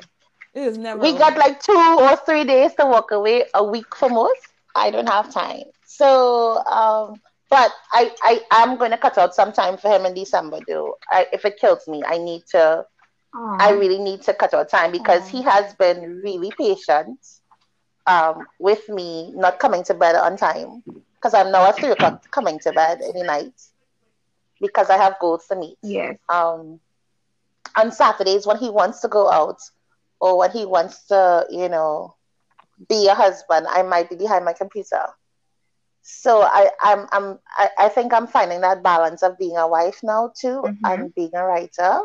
It 0.55 0.61
is 0.61 0.79
never. 0.79 1.01
we 1.01 1.11
over. 1.11 1.19
got 1.19 1.39
like 1.39 1.63
two 1.63 1.73
or 1.73 2.17
three 2.17 2.45
days 2.45 2.75
to 2.75 2.87
walk 2.87 3.11
away 3.11 3.45
a 3.55 3.65
week 3.65 3.95
for 3.95 4.09
most. 4.09 4.41
I 4.75 4.91
don't 4.91 5.09
have 5.09 5.33
time. 5.33 5.65
So, 5.85 6.65
um, 6.65 7.21
but 7.49 7.73
I, 7.93 8.13
I 8.23 8.41
am 8.63 8.77
going 8.77 8.93
to 8.93 8.97
cut 8.99 9.19
out 9.19 9.35
some 9.35 9.53
time 9.53 9.77
for 9.77 9.89
him 9.89 10.07
in 10.07 10.15
December, 10.15 10.61
though. 10.67 10.97
I, 11.11 11.27
if 11.33 11.45
it 11.45 11.59
kills 11.59 11.87
me, 11.89 12.03
I 12.07 12.19
need 12.19 12.43
to. 12.53 12.85
Aw. 13.35 13.57
I 13.61 13.71
really 13.73 13.99
need 13.99 14.23
to 14.23 14.35
cut 14.35 14.55
out 14.55 14.69
time 14.69 14.91
because 14.93 15.23
Aw. 15.23 15.37
he 15.37 15.43
has 15.43 15.75
been 15.75 16.21
really 16.25 16.51
patient 16.59 17.19
um, 18.07 18.47
with 18.59 18.89
me 18.89 19.33
not 19.35 19.59
coming 19.61 19.85
to 19.85 19.95
bed 19.95 20.17
on 20.17 20.37
time 20.37 20.83
because 21.15 21.35
I'm 21.35 21.53
now 21.53 21.69
at 21.69 21.77
three 21.77 21.91
o'clock 21.91 22.29
coming 22.31 22.59
to 22.61 22.73
bed 22.73 23.01
any 23.03 23.23
night 23.23 23.53
because 24.61 24.91
I 24.91 24.97
have 24.97 25.19
goals 25.21 25.47
to 25.49 25.57
meet. 25.57 25.79
yes, 25.83 26.19
Um, 26.29 26.81
on 27.77 27.91
Saturdays 27.93 28.47
when 28.47 28.57
he 28.59 28.71
wants 28.71 29.01
to 29.01 29.09
go 29.09 29.31
out 29.31 29.59
or 30.21 30.39
when 30.39 30.51
he 30.51 30.65
wants 30.65 31.07
to, 31.09 31.47
you 31.51 31.69
know, 31.69 32.15
be 32.89 33.09
a 33.09 33.15
husband, 33.15 33.67
I 33.69 33.83
might 33.83 34.09
be 34.11 34.17
behind 34.17 34.45
my 34.45 34.53
computer. 34.53 35.03
So 36.03 36.43
I, 36.43 36.71
I'm, 36.81 37.07
I'm, 37.13 37.39
I, 37.57 37.69
I 37.79 37.89
think 37.89 38.13
I'm 38.13 38.27
finding 38.27 38.61
that 38.63 38.83
balance 38.83 39.23
of 39.23 39.39
being 39.39 39.57
a 39.57 39.69
wife 39.69 40.01
now 40.03 40.33
too 40.39 40.63
Mhm. 40.65 40.79
and 40.85 41.15
being 41.15 41.31
a 41.35 41.45
writer 41.45 42.01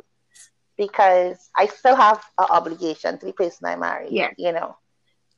because 0.78 1.49
I 1.58 1.66
still 1.68 1.95
have 1.95 2.24
an 2.38 2.47
obligation 2.49 3.18
to 3.20 3.26
the 3.26 3.34
person 3.34 3.68
I 3.68 3.76
marry. 3.76 4.10
Yeah. 4.12 4.32
You 4.38 4.51
know. 4.53 4.78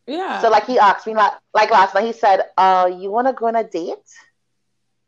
Yeah. 0.07 0.41
So 0.41 0.49
like 0.49 0.65
he 0.65 0.79
asked 0.79 1.05
me 1.07 1.13
like, 1.15 1.33
like 1.53 1.71
last 1.71 1.93
night 1.95 2.05
he 2.05 2.13
said, 2.13 2.41
uh, 2.57 2.89
you 2.99 3.11
wanna 3.11 3.33
go 3.33 3.47
on 3.47 3.55
a 3.55 3.63
date? 3.63 3.97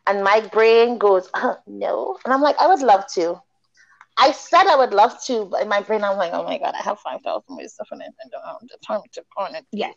And 0.08 0.24
my 0.24 0.42
brain 0.52 0.98
goes, 0.98 1.30
uh, 1.34 1.56
no. 1.68 2.18
And 2.26 2.34
I'm 2.34 2.42
like, 2.42 2.56
I 2.60 2.68
would 2.68 2.82
love 2.82 3.06
to. 3.14 3.42
I 4.18 4.32
said 4.34 4.66
I 4.68 4.76
would 4.76 4.92
love 4.94 5.16
to, 5.28 5.46
but 5.46 5.62
in 5.62 5.70
my 5.70 5.82
brain 5.82 6.04
I'm 6.04 6.18
like, 6.18 6.34
oh 6.34 6.44
my 6.44 6.58
god, 6.58 6.74
I 6.78 6.82
have 6.84 7.00
five 7.00 7.22
thousand 7.22 7.56
ways 7.56 7.74
to 7.76 7.86
finish 7.86 8.08
and 8.22 8.32
don't 8.32 8.44
have 8.46 8.58
the 8.62 8.78
time 8.86 9.00
to 9.14 9.24
on 9.38 9.54
date. 9.54 9.64
yes, 9.72 9.96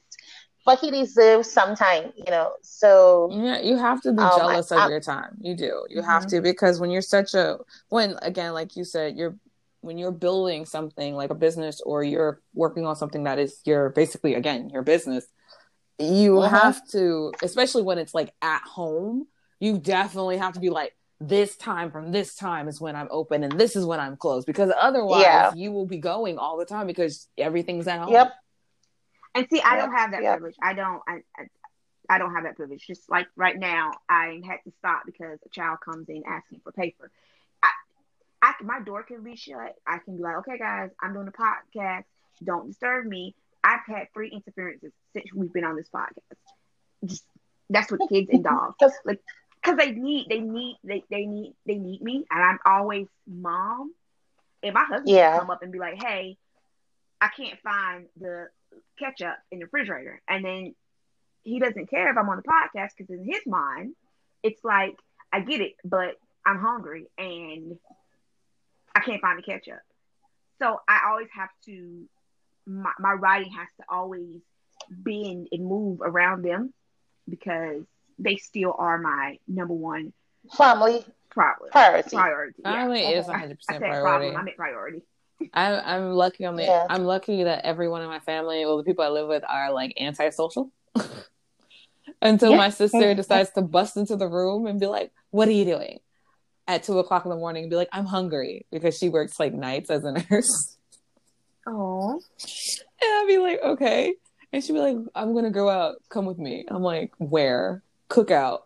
But 0.65 0.79
he 0.79 0.93
deserves 0.93 1.51
some 1.51 1.75
time, 1.75 2.13
you 2.17 2.31
know. 2.31 2.53
So 2.63 3.31
Yeah, 3.33 3.61
you 3.61 3.77
have 3.77 4.01
to 4.03 4.13
be 4.13 4.23
Um, 4.23 4.31
jealous 4.37 4.71
I- 4.71 4.77
of 4.77 4.83
I- 4.83 4.89
your 4.89 5.01
time. 5.01 5.39
You 5.41 5.57
do. 5.57 5.85
You 5.89 6.03
have 6.03 6.27
Mhm. 6.27 6.31
to 6.31 6.41
because 6.41 6.79
when 6.79 6.91
you're 6.91 7.03
such 7.03 7.35
a 7.35 7.59
when 7.89 8.17
again, 8.23 8.53
like 8.53 8.77
you 8.77 8.85
said, 8.85 9.17
you're 9.17 9.37
when 9.81 9.99
you're 9.99 10.13
building 10.13 10.67
something 10.67 11.17
like 11.17 11.31
a 11.31 11.35
business 11.35 11.81
or 11.81 12.05
you're 12.05 12.41
working 12.55 12.87
on 12.87 12.95
something 12.95 13.25
that 13.25 13.41
is 13.41 13.61
your 13.65 13.91
basically 13.91 14.35
again 14.35 14.71
your 14.71 14.83
business, 14.83 15.27
you 15.99 16.35
Mhm. 16.35 16.49
have 16.51 16.87
to, 16.91 17.33
especially 17.43 17.83
when 17.83 17.99
it's 17.99 18.15
like 18.15 18.33
at 18.41 18.63
home, 18.63 19.27
you 19.63 19.79
definitely 19.79 20.39
have 20.39 20.55
to 20.55 20.61
be 20.61 20.71
like 20.71 20.93
this 21.21 21.57
time 21.57 21.93
from 21.93 22.11
this 22.11 22.35
time 22.35 22.67
is 22.67 22.81
when 22.81 22.97
I'm 22.97 23.07
open 23.13 23.45
and 23.45 23.53
this 23.59 23.77
is 23.77 23.87
when 23.87 24.01
I'm 24.01 24.17
closed 24.17 24.45
because 24.45 24.73
otherwise 24.77 25.23
Yeah. 25.23 25.53
you 25.55 25.71
will 25.71 25.87
be 25.87 25.99
going 25.99 26.37
all 26.37 26.57
the 26.59 26.65
time 26.65 26.89
because 26.89 27.29
everything's 27.39 27.87
at 27.87 28.01
home. 28.01 28.13
Yep. 28.13 28.33
and 29.37 29.47
see, 29.49 29.61
I 29.61 29.77
Yep, 29.77 29.85
don't 29.85 29.97
have 29.97 30.11
that 30.11 30.23
yep. 30.25 30.33
privilege. 30.39 30.57
I 30.61 30.73
don't. 30.75 31.01
I, 31.07 31.19
I, 31.39 31.45
I 32.11 32.19
don't 32.19 32.35
have 32.35 32.43
that 32.43 32.57
privilege. 32.57 32.85
Just 32.85 33.09
like 33.09 33.29
right 33.37 33.57
now, 33.57 33.93
I 34.09 34.41
had 34.45 34.59
to 34.65 34.73
stop 34.81 35.03
because 35.07 35.39
a 35.47 35.49
child 35.51 35.79
comes 35.81 36.09
in 36.09 36.25
asking 36.27 36.61
for 36.65 36.73
paper. 36.73 37.13
I, 37.63 37.71
I 38.43 38.55
my 38.65 38.81
door 38.81 39.05
can 39.05 39.23
be 39.23 39.37
shut. 39.37 39.77
I 39.87 39.99
can 40.05 40.17
be 40.17 40.23
like, 40.25 40.39
okay, 40.39 40.59
guys, 40.59 40.91
I'm 41.01 41.15
doing 41.15 41.29
a 41.29 41.33
podcast. 41.33 42.03
Don't 42.43 42.67
disturb 42.67 43.07
me. 43.07 43.37
I've 43.63 43.87
had 43.87 44.09
three 44.13 44.31
interferences 44.31 44.93
since 45.13 45.27
we've 45.33 45.53
been 45.53 45.65
on 45.65 45.77
this 45.77 45.89
podcast. 45.89 46.37
Just 47.05 47.25
that's 47.71 47.91
with 47.93 48.03
kids 48.09 48.29
and 48.33 48.43
dogs. 48.43 48.75
Like, 49.05 49.21
because 49.63 49.79
they 49.79 49.93
need, 49.93 50.29
they 50.29 50.41
need, 50.41 50.79
they, 50.85 51.05
they 51.11 51.27
need, 51.27 51.55
they 51.67 51.77
need 51.77 52.03
me, 52.03 52.25
and 52.31 52.43
I'm 52.43 52.59
always 52.67 53.07
mom. 53.27 53.93
And 54.63 54.75
my 54.75 54.85
husband 54.85 55.21
Yeah. 55.21 55.31
will 55.35 55.41
come 55.41 55.51
up 55.51 55.63
and 55.63 55.73
be 55.73 55.79
like, 55.79 56.03
hey, 56.03 56.37
I 57.21 57.29
can't 57.29 57.59
find 57.61 58.07
the 58.21 58.49
ketchup 58.99 59.37
in 59.51 59.61
the 59.61 59.67
refrigerator. 59.67 60.21
And 60.29 60.45
then 60.45 60.75
he 61.43 61.59
doesn't 61.61 61.91
care 61.91 62.11
if 62.11 62.17
I'm 62.19 62.29
on 62.29 62.37
the 62.37 62.43
podcast 62.43 62.91
because 62.97 63.11
in 63.15 63.25
his 63.25 63.43
mind, 63.47 63.95
it's 64.43 64.65
like, 64.65 64.95
I 65.33 65.41
get 65.41 65.61
it, 65.61 65.73
but 65.85 66.15
I'm 66.47 66.59
hungry 66.59 67.07
and 67.19 67.79
I 68.95 69.01
can't 69.01 69.21
find 69.21 69.39
the 69.39 69.43
ketchup. 69.43 69.81
So 70.61 70.79
I 70.89 71.01
always 71.11 71.29
have 71.35 71.51
to, 71.67 72.09
my, 72.67 72.93
my 72.99 73.13
writing 73.13 73.53
has 73.53 73.69
to 73.79 73.85
always 73.89 74.41
bend 74.91 75.49
and 75.53 75.67
move 75.67 76.01
around 76.03 76.43
them 76.45 76.73
because 77.29 77.85
they 78.19 78.37
still 78.37 78.75
are 78.79 78.99
my 78.99 79.39
number 79.49 79.75
one 79.75 80.13
family 80.57 81.05
problem. 81.31 81.71
priority. 81.71 82.17
Priority. 82.17 82.63
Yeah. 82.65 82.73
Family 82.73 83.01
is 83.01 83.27
100% 83.27 83.33
I 83.33 83.49
said 83.73 83.79
priority. 83.81 84.03
problem. 84.03 84.37
I 84.37 84.43
meant 84.43 84.57
priority. 84.57 85.03
I'm 85.55 85.83
I'm 85.85 86.11
lucky 86.13 86.45
on 86.45 86.57
the 86.57 86.65
Yeah. 86.65 86.87
I'm 86.89 87.05
lucky 87.05 87.45
that 87.45 87.65
everyone 87.65 88.03
in 88.03 88.09
my 88.09 88.21
family, 88.21 88.65
well 88.65 88.77
the 88.77 88.85
people 88.85 89.05
I 89.05 89.09
live 89.09 89.29
with 89.29 89.43
are 89.49 89.73
like 89.73 89.95
antisocial. 90.01 90.71
Until 92.21 92.53
Yeah. 92.53 92.57
my 92.57 92.71
sister 92.71 93.15
decides 93.15 93.51
to 93.51 93.63
bust 93.63 93.97
into 93.97 94.17
the 94.17 94.29
room 94.29 94.67
and 94.67 94.79
be 94.79 94.87
like, 94.87 95.11
What 95.31 95.49
are 95.49 95.53
you 95.53 95.65
doing? 95.65 95.99
At 96.69 96.85
two 96.85 96.99
o'clock 97.01 97.25
in 97.25 97.31
the 97.31 97.37
morning 97.37 97.65
and 97.65 97.71
be 97.71 97.77
like, 97.77 97.89
I'm 97.93 98.07
hungry 98.07 98.67
because 98.71 98.97
she 98.97 99.09
works 99.09 99.41
like 99.41 99.53
nights 99.53 99.91
as 99.91 100.05
a 100.05 100.13
nurse. 100.13 100.77
Oh. 101.67 102.13
And 102.13 102.21
I'd 103.03 103.25
be 103.29 103.39
like, 103.39 103.61
Okay. 103.63 104.15
And 104.53 104.63
she'd 104.63 104.75
be 104.75 104.79
like, 104.81 104.97
I'm 105.15 105.35
gonna 105.35 105.51
go 105.51 105.69
out, 105.69 105.97
come 106.11 106.27
with 106.27 106.39
me. 106.39 106.65
I'm 106.69 106.83
like, 106.83 107.13
Where? 107.19 107.83
Cookout. 108.13 108.61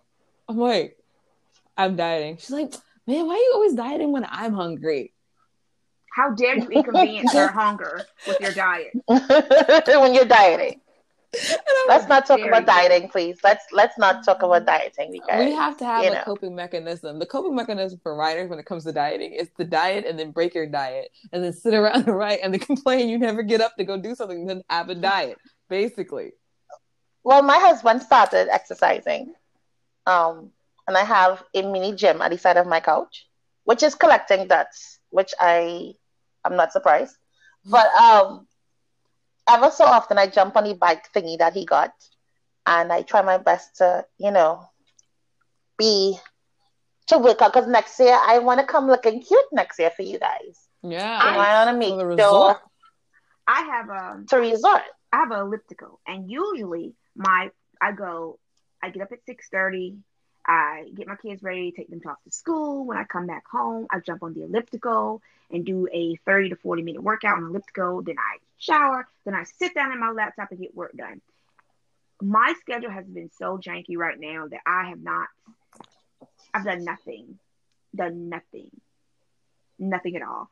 I'm 0.48 0.58
like, 0.58 0.96
I'm 1.76 1.96
dieting. 1.96 2.36
She's 2.38 2.50
like, 2.50 2.74
Man, 3.06 3.26
why 3.26 3.34
are 3.34 3.36
you 3.36 3.50
always 3.54 3.74
dieting 3.74 4.10
when 4.10 4.26
I'm 4.28 4.52
hungry? 4.52 5.12
How 6.12 6.30
dare 6.30 6.56
you 6.56 6.68
inconvenience 6.68 7.32
her 7.32 7.46
hunger 7.52 8.04
with 8.26 8.40
your 8.40 8.52
diet? 8.52 8.90
when 9.06 10.14
you're 10.14 10.24
dieting. 10.24 10.80
Let's 11.86 12.08
not 12.08 12.24
talk 12.26 12.38
Very 12.38 12.48
about 12.48 12.60
good. 12.60 12.88
dieting, 12.88 13.08
please. 13.10 13.38
Let's 13.44 13.64
let's 13.70 13.98
not 13.98 14.24
talk 14.24 14.42
about 14.42 14.64
dieting 14.64 15.12
because 15.12 15.44
we 15.44 15.52
have 15.52 15.76
to 15.78 15.84
have 15.84 16.04
a 16.04 16.10
know. 16.10 16.22
coping 16.24 16.54
mechanism. 16.54 17.18
The 17.18 17.26
coping 17.26 17.54
mechanism 17.54 18.00
for 18.02 18.16
writers 18.16 18.48
when 18.48 18.58
it 18.58 18.64
comes 18.64 18.84
to 18.84 18.92
dieting 18.92 19.32
is 19.32 19.50
to 19.58 19.64
diet 19.64 20.06
and 20.06 20.18
then 20.18 20.30
break 20.30 20.54
your 20.54 20.66
diet 20.66 21.10
and 21.32 21.44
then 21.44 21.52
sit 21.52 21.74
around 21.74 21.96
and 22.08 22.16
write 22.16 22.40
and 22.42 22.54
then 22.54 22.60
complain 22.60 23.08
you 23.08 23.18
never 23.18 23.42
get 23.42 23.60
up 23.60 23.76
to 23.76 23.84
go 23.84 24.00
do 24.00 24.14
something 24.14 24.46
then 24.46 24.62
have 24.70 24.88
a 24.88 24.94
diet. 24.94 25.36
Basically. 25.68 26.32
Well, 27.26 27.42
my 27.42 27.58
husband 27.58 28.02
started 28.02 28.46
exercising, 28.54 29.34
um, 30.06 30.52
and 30.86 30.96
I 30.96 31.02
have 31.02 31.42
a 31.54 31.62
mini 31.62 31.92
gym 31.92 32.22
at 32.22 32.30
the 32.30 32.38
side 32.38 32.56
of 32.56 32.68
my 32.68 32.78
couch, 32.78 33.26
which 33.64 33.82
is 33.82 33.96
collecting 33.96 34.46
dust, 34.46 35.00
which 35.10 35.34
I 35.40 35.94
am 36.44 36.54
not 36.54 36.70
surprised. 36.70 37.16
But 37.64 37.88
um, 37.96 38.46
ever 39.50 39.72
so 39.72 39.84
often, 39.84 40.18
I 40.18 40.28
jump 40.28 40.56
on 40.56 40.64
the 40.64 40.74
bike 40.74 41.12
thingy 41.12 41.36
that 41.38 41.54
he 41.54 41.64
got, 41.66 41.90
and 42.64 42.92
I 42.92 43.02
try 43.02 43.22
my 43.22 43.38
best 43.38 43.78
to, 43.78 44.06
you 44.18 44.30
know, 44.30 44.62
be 45.76 46.16
to 47.08 47.18
work 47.18 47.42
out. 47.42 47.52
Because 47.52 47.68
next 47.68 47.98
year, 47.98 48.16
I 48.24 48.38
want 48.38 48.60
to 48.60 48.66
come 48.66 48.86
looking 48.86 49.20
cute 49.20 49.50
next 49.50 49.80
year 49.80 49.90
for 49.90 50.02
you 50.02 50.20
guys. 50.20 50.60
Yeah. 50.84 51.20
So 51.22 51.28
I 51.28 51.64
want 51.64 51.74
to 51.74 51.76
make 51.76 51.98
the 51.98 51.98
sure 51.98 52.06
resort. 52.06 52.56
I 53.48 53.62
have 53.62 53.88
a 53.90 54.24
to 54.28 54.36
resort. 54.36 54.82
I 55.12 55.16
have 55.16 55.32
an 55.32 55.40
elliptical, 55.40 55.98
and 56.06 56.30
usually 56.30 56.94
my 57.16 57.50
I 57.80 57.92
go, 57.92 58.38
I 58.82 58.90
get 58.90 59.02
up 59.02 59.12
at 59.12 59.24
six 59.24 59.48
thirty. 59.48 59.96
I 60.48 60.84
get 60.94 61.08
my 61.08 61.16
kids 61.16 61.42
ready, 61.42 61.72
take 61.72 61.90
them 61.90 62.00
off 62.06 62.22
to 62.22 62.30
school. 62.30 62.86
When 62.86 62.96
I 62.96 63.02
come 63.02 63.26
back 63.26 63.48
home, 63.50 63.88
I 63.90 63.98
jump 63.98 64.22
on 64.22 64.32
the 64.32 64.44
elliptical 64.44 65.20
and 65.50 65.64
do 65.64 65.88
a 65.92 66.16
thirty 66.24 66.50
to 66.50 66.56
forty 66.56 66.82
minute 66.82 67.02
workout 67.02 67.36
on 67.36 67.44
the 67.44 67.50
elliptical. 67.50 68.02
Then 68.02 68.16
I 68.18 68.38
shower. 68.58 69.08
Then 69.24 69.34
I 69.34 69.44
sit 69.44 69.74
down 69.74 69.92
at 69.92 69.98
my 69.98 70.10
laptop 70.10 70.52
and 70.52 70.60
get 70.60 70.74
work 70.74 70.92
done. 70.96 71.20
My 72.22 72.54
schedule 72.60 72.90
has 72.90 73.06
been 73.06 73.30
so 73.38 73.58
janky 73.58 73.96
right 73.96 74.18
now 74.18 74.46
that 74.46 74.60
I 74.64 74.88
have 74.88 75.02
not. 75.02 75.26
I've 76.54 76.64
done 76.64 76.84
nothing, 76.84 77.38
done 77.94 78.28
nothing, 78.28 78.70
nothing 79.78 80.16
at 80.16 80.22
all. 80.22 80.48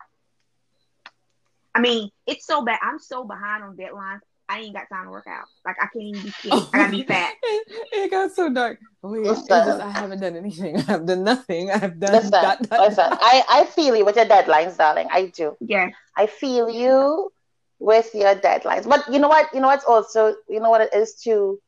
I 1.74 1.80
mean, 1.80 2.10
it's 2.26 2.46
so 2.46 2.62
bad. 2.62 2.78
I'm 2.82 2.98
so 2.98 3.24
behind 3.24 3.64
on 3.64 3.76
deadlines. 3.76 4.20
I 4.48 4.60
ain't 4.60 4.74
got 4.74 4.88
time 4.90 5.06
to 5.06 5.10
work 5.10 5.26
out. 5.26 5.46
Like 5.64 5.76
I 5.80 5.86
can't 5.86 6.04
even 6.04 6.22
be 6.22 6.30
skinny. 6.30 6.54
I 6.72 6.76
gotta 6.78 6.90
be 6.90 7.02
fat. 7.08 7.32
it, 7.42 7.88
it 7.92 8.10
got 8.10 8.30
so 8.32 8.52
dark. 8.52 8.78
Oh, 9.02 9.14
yeah. 9.14 9.32
Just, 9.32 9.50
I 9.50 9.90
haven't 9.90 10.20
done 10.20 10.36
anything. 10.36 10.76
I've 10.88 11.06
done 11.06 11.24
nothing. 11.24 11.70
I've 11.70 11.98
done 11.98 12.12
Listen, 12.12 12.30
dot, 12.30 12.62
dot, 12.68 12.80
listen. 12.88 13.06
I, 13.10 13.42
I 13.48 13.64
feel 13.64 13.96
you 13.96 14.04
with 14.04 14.16
your 14.16 14.26
deadlines, 14.26 14.76
darling. 14.76 15.08
I 15.10 15.26
do. 15.26 15.56
Yeah. 15.60 15.90
I 16.16 16.26
feel 16.26 16.68
you 16.68 17.30
with 17.78 18.14
your 18.14 18.34
deadlines. 18.34 18.88
But 18.88 19.10
you 19.12 19.18
know 19.18 19.28
what? 19.28 19.48
You 19.54 19.60
know 19.60 19.68
what's 19.68 19.84
also, 19.84 20.34
you 20.48 20.60
know 20.60 20.70
what 20.70 20.80
it 20.82 20.94
is 20.94 21.14
too? 21.14 21.58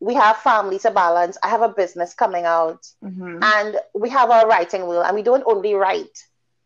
We 0.00 0.12
have 0.14 0.36
family 0.38 0.78
to 0.80 0.90
balance. 0.90 1.38
I 1.42 1.48
have 1.48 1.62
a 1.62 1.70
business 1.70 2.12
coming 2.14 2.44
out 2.44 2.86
Mm-hmm. 3.02 3.38
and 3.42 3.76
we 3.94 4.10
have 4.10 4.30
our 4.30 4.46
writing 4.46 4.86
wheel 4.86 5.00
and 5.02 5.14
we 5.16 5.22
don't 5.22 5.42
only 5.46 5.74
write. 5.74 6.16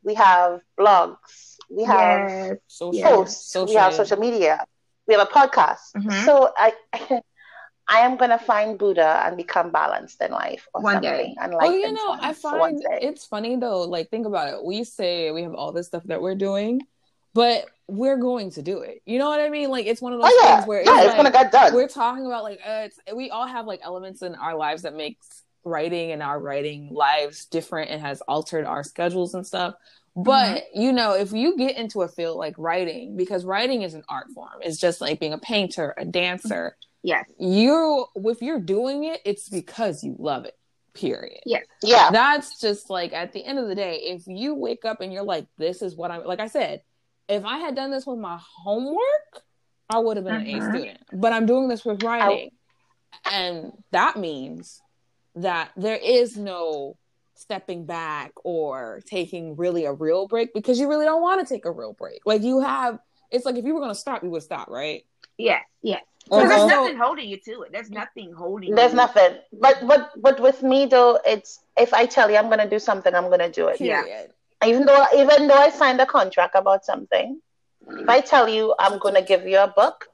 We 0.02 0.14
have 0.14 0.60
blogs, 0.78 1.56
we 1.70 1.84
have 1.84 2.28
Yes. 2.30 2.56
Social, 2.66 3.02
posts, 3.02 3.54
we 3.54 3.74
have 3.74 3.92
social- 3.92 4.04
social 4.06 4.18
media, 4.18 4.64
we 5.10 5.16
have 5.16 5.28
a 5.28 5.30
podcast. 5.32 5.92
Mhm. 5.96 6.24
So 6.24 6.52
I, 6.56 6.72
I 7.88 7.98
am 8.00 8.16
gonna 8.16 8.38
find 8.38 8.78
Buddha 8.78 9.22
and 9.26 9.36
become 9.36 9.72
balanced 9.72 10.22
in 10.22 10.30
life 10.30 10.68
One 10.72 10.94
something. 10.94 11.10
day. 11.10 11.34
And 11.40 11.50
Well, 11.52 11.58
like 11.58 11.70
Oh, 11.70 11.74
you 11.74 11.92
know, 11.92 12.16
I 12.20 12.32
find 12.32 12.80
it's 13.02 13.26
funny 13.26 13.56
though. 13.56 13.82
Like, 13.82 14.08
think 14.10 14.26
about 14.26 14.48
it. 14.54 14.64
We 14.64 14.84
say 14.84 15.32
we 15.32 15.42
have 15.42 15.54
all 15.54 15.72
this 15.72 15.88
stuff 15.88 16.04
that 16.04 16.22
we're 16.22 16.36
doing, 16.36 16.80
but 17.34 17.66
we're 17.88 18.18
going 18.18 18.50
to 18.52 18.62
do 18.62 18.78
it. 18.82 19.02
You 19.04 19.18
know 19.18 19.28
what 19.28 19.40
I 19.40 19.48
mean? 19.48 19.70
Like, 19.70 19.86
it's 19.86 20.00
one 20.00 20.12
of 20.12 20.20
those 20.20 20.30
oh 20.32 20.40
yeah, 20.44 20.56
things 20.56 20.68
where 20.68 20.82
yeah, 20.84 20.90
it's, 20.98 20.98
it's 21.06 21.06
like, 21.08 21.16
gonna 21.16 21.30
get 21.32 21.50
done. 21.50 21.74
we're 21.74 21.88
talking 21.88 22.24
about 22.26 22.44
like 22.44 22.60
uh, 22.64 22.82
it's, 22.86 22.98
we 23.12 23.30
all 23.30 23.46
have 23.48 23.66
like 23.66 23.80
elements 23.82 24.22
in 24.22 24.36
our 24.36 24.54
lives 24.54 24.82
that 24.82 24.94
makes 24.94 25.42
writing 25.64 26.12
and 26.12 26.22
our 26.22 26.38
writing 26.38 26.88
lives 26.92 27.46
different 27.46 27.90
and 27.90 28.00
has 28.00 28.20
altered 28.22 28.64
our 28.64 28.82
schedules 28.84 29.34
and 29.34 29.44
stuff 29.46 29.74
but 30.16 30.64
you 30.74 30.92
know 30.92 31.14
if 31.14 31.32
you 31.32 31.56
get 31.56 31.76
into 31.76 32.02
a 32.02 32.08
field 32.08 32.36
like 32.36 32.54
writing 32.58 33.16
because 33.16 33.44
writing 33.44 33.82
is 33.82 33.94
an 33.94 34.02
art 34.08 34.26
form 34.34 34.58
it's 34.60 34.78
just 34.78 35.00
like 35.00 35.20
being 35.20 35.32
a 35.32 35.38
painter 35.38 35.94
a 35.96 36.04
dancer 36.04 36.76
Yes. 37.02 37.24
you 37.38 38.06
if 38.16 38.42
you're 38.42 38.60
doing 38.60 39.04
it 39.04 39.20
it's 39.24 39.48
because 39.48 40.02
you 40.04 40.16
love 40.18 40.44
it 40.44 40.54
period 40.92 41.40
Yes. 41.46 41.64
Yeah, 41.82 42.10
that's 42.10 42.60
just 42.60 42.90
like 42.90 43.12
at 43.12 43.32
the 43.32 43.44
end 43.44 43.58
of 43.60 43.68
the 43.68 43.74
day 43.76 44.00
if 44.02 44.24
you 44.26 44.54
wake 44.54 44.84
up 44.84 45.00
and 45.00 45.12
you're 45.12 45.22
like 45.22 45.46
this 45.56 45.80
is 45.82 45.96
what 45.96 46.10
i'm 46.10 46.24
like 46.24 46.40
i 46.40 46.48
said 46.48 46.82
if 47.28 47.44
i 47.44 47.58
had 47.58 47.76
done 47.76 47.90
this 47.92 48.04
with 48.06 48.18
my 48.18 48.38
homework 48.64 49.42
i 49.88 49.98
would 49.98 50.16
have 50.16 50.24
been 50.26 50.34
an 50.34 50.46
a 50.46 50.60
Mhm. 50.60 50.70
student 50.70 50.98
but 51.12 51.32
i'm 51.32 51.46
doing 51.46 51.68
this 51.68 51.84
with 51.84 52.02
writing 52.02 52.50
and 53.30 53.72
that 53.92 54.16
means 54.18 54.80
that 55.36 55.70
there 55.76 55.96
is 56.02 56.36
no 56.36 56.96
stepping 57.40 57.86
back 57.86 58.32
or 58.44 59.00
taking 59.06 59.56
really 59.56 59.84
a 59.84 59.92
real 59.92 60.28
break 60.28 60.52
because 60.52 60.78
you 60.78 60.88
really 60.88 61.06
don't 61.06 61.22
want 61.22 61.40
to 61.40 61.54
take 61.54 61.64
a 61.64 61.70
real 61.70 61.94
break 61.94 62.20
like 62.26 62.42
you 62.42 62.60
have 62.60 62.98
it's 63.30 63.44
like 63.46 63.56
if 63.56 63.64
you 63.64 63.72
were 63.74 63.80
going 63.80 63.90
to 63.90 63.94
stop 63.94 64.22
you 64.22 64.30
would 64.30 64.42
stop 64.42 64.68
right 64.68 65.04
Yes. 65.40 65.64
Yes. 65.82 66.02
Mhm. 66.30 66.36
Because 66.36 66.48
there's 66.50 66.70
nothing 66.70 66.96
holding 66.96 67.28
you 67.28 67.36
to 67.38 67.62
it. 67.62 67.72
There's 67.72 67.90
nothing 67.90 68.32
holding. 68.32 68.74
there's 68.74 68.92
you. 68.92 68.96
nothing. 68.96 69.38
But 69.52 69.86
but 69.86 70.10
but 70.16 70.38
with 70.38 70.62
me 70.62 70.86
though, 70.86 71.18
it's 71.24 71.60
if 71.76 71.94
I 71.94 72.06
tell 72.06 72.30
you 72.30 72.36
I'm 72.36 72.50
gonna 72.50 72.68
do 72.68 72.78
something, 72.78 73.14
I'm 73.14 73.30
gonna 73.30 73.50
do 73.50 73.68
it. 73.68 73.80
Yeah. 73.80 74.02
period 74.02 74.32
Even 74.64 74.84
though 74.84 75.04
even 75.16 75.48
though 75.48 75.54
I 75.54 75.70
signed 75.70 76.00
a 76.00 76.06
contract 76.06 76.54
about 76.54 76.84
something, 76.84 77.40
if 77.88 78.08
I 78.08 78.20
tell 78.20 78.48
you 78.48 78.74
I'm 78.78 78.98
gonna 78.98 79.22
give 79.22 79.46
you 79.46 79.58
a 79.58 79.68
book, 79.68 80.08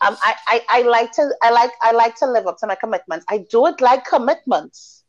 um, 0.00 0.16
I, 0.22 0.34
I, 0.46 0.60
I 0.68 0.82
like 0.82 1.12
to 1.12 1.30
I 1.42 1.50
like 1.50 1.72
I 1.82 1.92
like 1.92 2.16
to 2.16 2.26
live 2.26 2.46
up 2.46 2.58
to 2.58 2.66
my 2.66 2.74
commitments. 2.74 3.26
I 3.28 3.44
don't 3.50 3.78
like 3.80 4.06
commitments, 4.06 5.04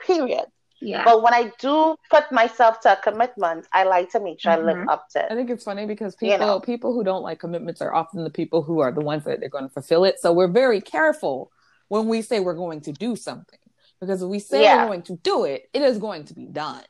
period. 0.00 0.46
Yeah. 0.80 1.02
But 1.04 1.22
when 1.22 1.34
I 1.34 1.50
do 1.58 1.96
put 2.10 2.30
myself 2.30 2.80
to 2.80 2.92
a 2.92 2.96
commitment, 3.02 3.66
I 3.72 3.82
like 3.84 4.10
to 4.12 4.20
make 4.20 4.40
sure 4.40 4.52
I 4.52 4.58
live 4.58 4.76
Mhm. 4.76 4.88
up 4.88 5.08
to 5.10 5.20
it. 5.24 5.26
I 5.30 5.34
think 5.34 5.50
it's 5.50 5.64
funny 5.64 5.86
because 5.86 6.16
You 6.20 6.30
people 6.32 6.46
know. 6.46 6.60
people 6.60 6.92
who 6.94 7.02
don't 7.02 7.22
like 7.22 7.40
commitments 7.40 7.80
are 7.82 7.92
often 7.92 8.22
the 8.22 8.30
people 8.30 8.62
who 8.62 8.78
are 8.80 8.92
the 8.92 9.00
ones 9.00 9.24
that 9.24 9.40
they're 9.40 9.48
going 9.48 9.64
to 9.64 9.70
fulfill 9.72 10.04
it. 10.04 10.20
So 10.20 10.32
we're 10.32 10.46
very 10.46 10.80
careful 10.80 11.50
when 11.88 12.06
we 12.06 12.22
say 12.22 12.38
we're 12.38 12.54
going 12.54 12.80
to 12.82 12.92
do 12.92 13.16
something 13.16 13.58
because 13.98 14.22
if 14.22 14.28
we 14.28 14.38
say 14.38 14.62
Yeah. 14.62 14.82
we're 14.82 14.86
going 14.88 15.02
to 15.02 15.16
do 15.16 15.44
it, 15.44 15.68
it 15.72 15.82
is 15.82 15.98
going 15.98 16.26
to 16.26 16.34
be 16.34 16.46
done. 16.46 16.84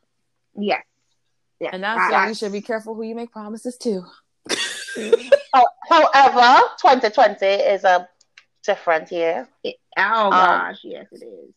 Yeah. 0.55 0.83
Yes. 1.59 1.71
And 1.73 1.83
that's 1.83 1.99
I- 2.01 2.11
why 2.13 2.25
I- 2.25 2.29
you 2.29 2.35
should 2.35 2.53
be 2.53 2.61
careful 2.61 2.95
who 2.95 3.03
you 3.03 3.15
make 3.15 3.33
promises 3.33 3.77
to. 3.79 4.05
How- 5.53 5.67
However, 5.89 6.69
2020 6.81 7.47
is 7.47 7.85
a 7.85 8.09
different 8.65 9.11
year. 9.11 9.49
it- 9.65 9.77
oh 9.97 10.31
gosh, 10.31 10.81
yes, 10.85 11.07
it 11.13 11.25
is. 11.25 11.55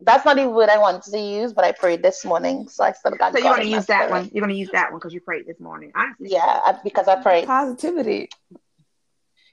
That's 0.00 0.24
not 0.24 0.38
even 0.38 0.52
what 0.52 0.68
I 0.68 0.78
wanted 0.78 1.02
to 1.12 1.18
use, 1.18 1.52
but 1.52 1.64
I 1.64 1.72
prayed 1.72 2.02
this 2.02 2.24
morning, 2.24 2.68
so 2.68 2.84
I 2.84 2.92
still 2.92 3.12
got. 3.12 3.32
So 3.32 3.38
you're 3.38 3.54
gonna 3.54 3.64
use 3.64 3.86
that 3.86 4.04
spirit. 4.06 4.10
one. 4.10 4.30
You're 4.32 4.42
gonna 4.42 4.54
use 4.54 4.70
that 4.72 4.90
one 4.90 4.98
because 4.98 5.14
you 5.14 5.20
prayed 5.20 5.46
this 5.46 5.60
morning. 5.60 5.92
Honestly. 5.94 6.28
Yeah, 6.30 6.44
I- 6.44 6.78
because 6.82 7.08
I 7.08 7.22
prayed. 7.22 7.46
Positivity. 7.46 8.28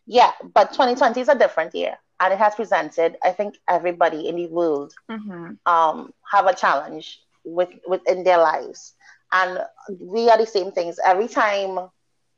Yeah, 0.05 0.31
but 0.53 0.73
2020 0.73 1.21
is 1.21 1.29
a 1.29 1.35
different 1.35 1.73
year, 1.75 1.97
and 2.19 2.33
it 2.33 2.39
has 2.39 2.55
presented. 2.55 3.17
I 3.23 3.31
think 3.31 3.55
everybody 3.67 4.27
in 4.27 4.35
the 4.35 4.47
world 4.47 4.93
Mm-hmm. 5.09 5.53
um 5.65 6.11
have 6.31 6.47
a 6.47 6.55
challenge 6.55 7.19
with 7.43 7.69
within 7.87 8.23
their 8.23 8.37
lives, 8.39 8.93
and 9.31 9.59
we 9.99 10.29
are 10.29 10.37
the 10.37 10.45
same 10.47 10.71
things. 10.71 10.97
Every 11.03 11.27
time 11.27 11.89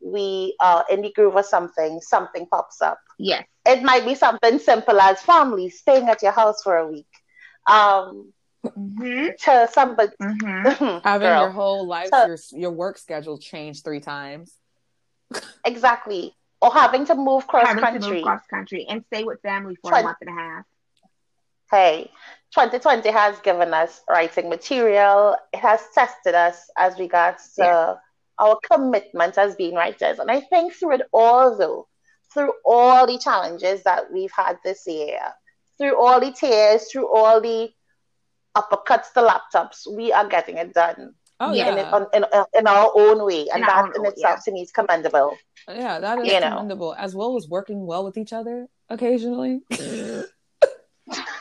we 0.04 0.56
are 0.60 0.86
in 0.90 1.02
the 1.02 1.12
groove 1.14 1.36
of 1.38 1.46
something, 1.46 2.02
something 2.02 2.46
pops 2.48 2.82
up. 2.82 3.00
Yes. 3.18 3.46
It 3.66 3.82
might 3.84 4.06
be 4.06 4.16
something 4.16 4.60
simple 4.60 5.00
as 5.00 5.22
family 5.22 5.70
staying 5.70 6.10
at 6.10 6.22
your 6.22 6.34
house 6.34 6.62
for 6.64 6.76
a 6.78 6.88
week. 6.88 7.08
Um, 7.68 8.34
Mm-hmm. 8.66 9.28
to 9.44 9.68
somebody. 9.74 10.14
Mm-hmm. 10.22 11.00
Having 11.04 11.28
Girl. 11.28 11.42
your 11.42 11.50
whole 11.50 11.86
life, 11.86 12.08
So- 12.10 12.28
your 12.28 12.38
your 12.54 12.72
work 12.72 12.98
schedule 12.98 13.38
changed 13.38 13.84
three 13.84 14.00
times. 14.00 14.54
Exactly. 15.66 16.34
Or 16.62 16.72
having 16.72 17.06
to 17.08 17.16
move 17.16 17.46
cross 17.46 17.68
Having 17.68 17.84
to 17.84 17.92
move 17.92 18.02
country. 18.02 18.24
cross 18.24 18.42
country 18.50 18.86
and 18.88 19.04
stay 19.08 19.26
with 19.26 19.42
family 19.42 19.76
for 19.82 19.90
Try- 19.92 20.00
a 20.00 20.04
month 20.04 20.18
and 20.22 20.30
a 20.30 20.34
half. 20.42 20.66
Hey, 21.70 22.10
2020 22.56 23.10
has 23.12 23.38
given 23.40 23.74
us 23.74 24.00
writing 24.10 24.48
material. 24.48 25.36
It 25.52 25.60
has 25.60 25.82
tested 25.94 26.34
us 26.36 26.70
as 26.78 26.98
regards 27.00 27.54
to 27.56 27.64
Yeah. 27.64 27.96
our 28.40 28.58
commitment 28.72 29.38
as 29.38 29.56
being 29.56 29.76
writers. 29.76 30.20
And 30.20 30.32
I 30.32 30.40
think 30.40 30.74
through 30.74 30.94
it 30.96 31.02
all, 31.12 31.58
though, 31.58 31.88
through 32.34 32.54
all 32.64 33.08
the 33.08 33.18
challenges 33.18 33.84
that 33.84 34.10
we've 34.12 34.32
had 34.32 34.58
this 34.64 34.88
year, 34.88 35.20
through 35.78 36.00
all 36.02 36.20
the 36.20 36.32
tears, 36.32 36.92
through 36.92 37.08
all 37.14 37.42
the 37.42 37.70
uppercuts 38.56 39.12
to 39.14 39.22
laptops, 39.22 39.88
we 39.92 40.12
are 40.12 40.28
getting 40.28 40.58
it 40.58 40.74
done 40.74 41.14
Oh 41.40 41.52
Yeah. 41.54 41.70
in, 41.72 42.06
in, 42.14 42.24
in, 42.34 42.46
in 42.60 42.68
our 42.68 42.92
own 42.96 43.26
way. 43.26 43.48
And 43.52 43.62
In 43.62 43.68
that 43.68 43.96
in 43.96 44.02
way, 44.04 44.10
itself, 44.10 44.44
to 44.46 44.52
me, 44.52 44.62
is 44.62 44.72
commendable. 44.72 45.36
yeah, 45.68 46.00
that 46.00 46.20
is 46.20 46.28
You 46.32 46.40
know. 46.40 46.50
commendable. 46.50 46.94
As 46.98 47.16
well 47.16 47.36
as 47.38 47.48
working 47.50 47.86
well 47.86 48.04
with 48.06 48.18
each 48.18 48.32
other 48.34 48.68
occasionally. 48.90 49.62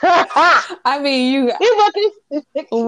I 0.05 0.99
mean, 1.01 1.33
you 1.33 1.53
We 1.61 1.77
working- 1.77 2.11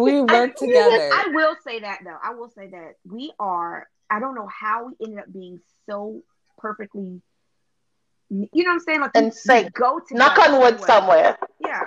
we 0.03 0.21
work 0.23 0.51
I- 0.51 0.67
together. 0.67 1.11
I 1.13 1.29
will 1.33 1.57
say 1.65 1.81
that 1.81 2.01
though. 2.05 2.17
I 2.23 2.35
will 2.35 2.49
say 2.51 2.69
that 2.69 2.95
we 3.09 3.33
are. 3.39 3.87
I 4.11 4.19
don't 4.21 4.35
know 4.35 4.49
how 4.49 4.87
we 4.89 4.95
ended 5.07 5.21
up 5.21 5.33
being 5.33 5.61
so 5.89 6.23
perfectly. 6.59 7.21
You 8.53 8.65
know 8.65 8.71
what 8.71 8.75
I'm 8.75 8.81
saying? 8.81 9.01
Like 9.01 9.15
we, 9.15 9.21
In 9.23 9.33
sync. 9.33 9.67
we 9.67 9.71
go 9.71 10.01
to 10.09 10.15
Knock 10.15 10.39
on 10.39 10.61
wood 10.61 10.81
somewhere. 10.81 11.39
Yeah. 11.61 11.83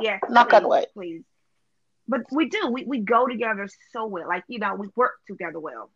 Yeah. 0.00 0.18
Knock 0.28 0.50
please, 0.50 0.56
on 0.56 0.68
wood. 0.68 0.86
Please. 0.94 1.22
But 2.08 2.22
we 2.32 2.48
do. 2.48 2.68
We 2.72 2.84
we 2.84 2.98
go 3.00 3.26
together 3.26 3.68
so 3.92 4.06
well. 4.06 4.26
Like 4.28 4.44
you 4.48 4.58
know, 4.58 4.74
we 4.74 4.88
work 4.96 5.12
together 5.26 5.60
well. 5.60 5.90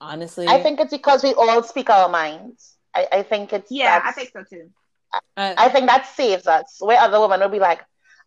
Honestly, 0.00 0.48
I 0.48 0.62
think 0.62 0.80
it's 0.80 0.90
because 0.92 1.22
we 1.22 1.32
all 1.34 1.62
speak 1.62 1.88
our 1.90 2.08
minds. 2.08 2.74
I, 2.94 3.06
I 3.12 3.22
think 3.22 3.52
it's 3.52 3.70
Yeah, 3.70 4.00
I 4.04 4.12
think 4.12 4.30
so 4.32 4.42
too. 4.48 4.70
I- 5.36 5.54
I 5.66 5.68
think 5.68 5.86
that 5.86 6.06
saves 6.06 6.46
us. 6.46 6.76
Where 6.80 6.98
other 6.98 7.20
women 7.20 7.40
will 7.40 7.48
be 7.48 7.58
like, 7.58 7.80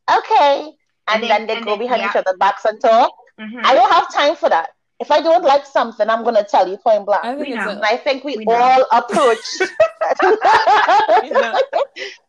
okay, 0.09 0.71
and, 1.07 1.21
And 1.21 1.23
then- 1.23 1.29
then, 1.29 1.47
they 1.47 1.55
and 1.57 1.65
go 1.65 1.71
then- 1.71 1.79
behind 1.79 2.01
yeah. 2.01 2.09
each 2.09 2.15
other's 2.15 2.37
backs 2.39 2.63
and 2.65 2.79
talk. 2.81 3.11
Mhm. 3.39 3.61
I 3.65 3.73
don't 3.73 3.91
have 3.91 4.11
time 4.13 4.35
for 4.35 4.49
that. 4.49 4.69
If 4.99 5.11
I 5.11 5.21
don't 5.21 5.43
like 5.43 5.65
something, 5.65 6.09
I'm 6.09 6.23
gonna 6.23 6.43
tell 6.45 6.67
you 6.67 6.77
point 6.77 7.05
blank. 7.05 7.23
I 7.25 7.35
think 7.35 7.47
We 7.49 7.53
know. 7.55 7.69
and 7.69 7.83
I 7.83 7.97
think 7.97 8.23
we, 8.23 8.37
We 8.37 8.45
know. 8.45 8.53
all 8.55 8.85
approach. 8.93 9.45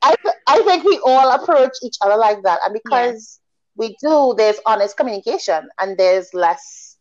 I, 0.03 0.15
th- 0.23 0.35
I 0.47 0.63
think 0.63 0.85
we 0.85 1.01
all 1.05 1.31
approach 1.33 1.73
each 1.83 1.97
other 2.01 2.17
like 2.17 2.43
that, 2.43 2.61
and 2.65 2.73
because 2.73 3.41
we 3.77 3.97
do, 4.01 4.35
there's 4.37 4.57
honest 4.67 4.97
communication 4.97 5.69
and 5.79 5.97
there's 5.99 6.33
less 6.35 6.97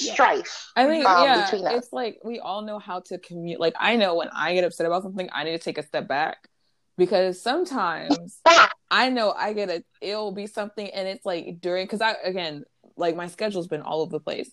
Yeah. 0.00 0.14
strife. 0.14 0.70
I 0.76 0.86
think 0.86 1.04
um, 1.06 1.24
yeah, 1.24 1.44
between 1.44 1.66
us. 1.66 1.74
it's 1.84 1.92
like 1.92 2.18
we 2.24 2.40
all 2.40 2.62
know 2.62 2.78
how 2.78 3.00
to 3.00 3.18
commute. 3.18 3.60
Like 3.60 3.74
I 3.78 3.96
know 3.96 4.14
when 4.14 4.28
I 4.34 4.54
get 4.54 4.64
upset 4.64 4.86
about 4.86 5.02
something, 5.02 5.28
I 5.32 5.44
need 5.44 5.52
to 5.52 5.58
take 5.58 5.76
a 5.78 5.82
step 5.82 6.08
back 6.08 6.48
because 6.96 7.42
sometimes 7.42 8.40
I 8.90 9.10
know 9.10 9.32
I 9.36 9.52
get 9.52 9.68
a 9.68 9.84
it'll 10.00 10.32
be 10.32 10.46
something 10.46 10.88
and 10.88 11.06
it's 11.08 11.26
like 11.26 11.60
during 11.60 11.84
because 11.84 12.00
I 12.00 12.14
again 12.24 12.64
like 12.96 13.16
my 13.16 13.26
schedule's 13.26 13.66
been 13.68 13.82
all 13.82 14.00
over 14.00 14.12
the 14.12 14.20
place. 14.20 14.50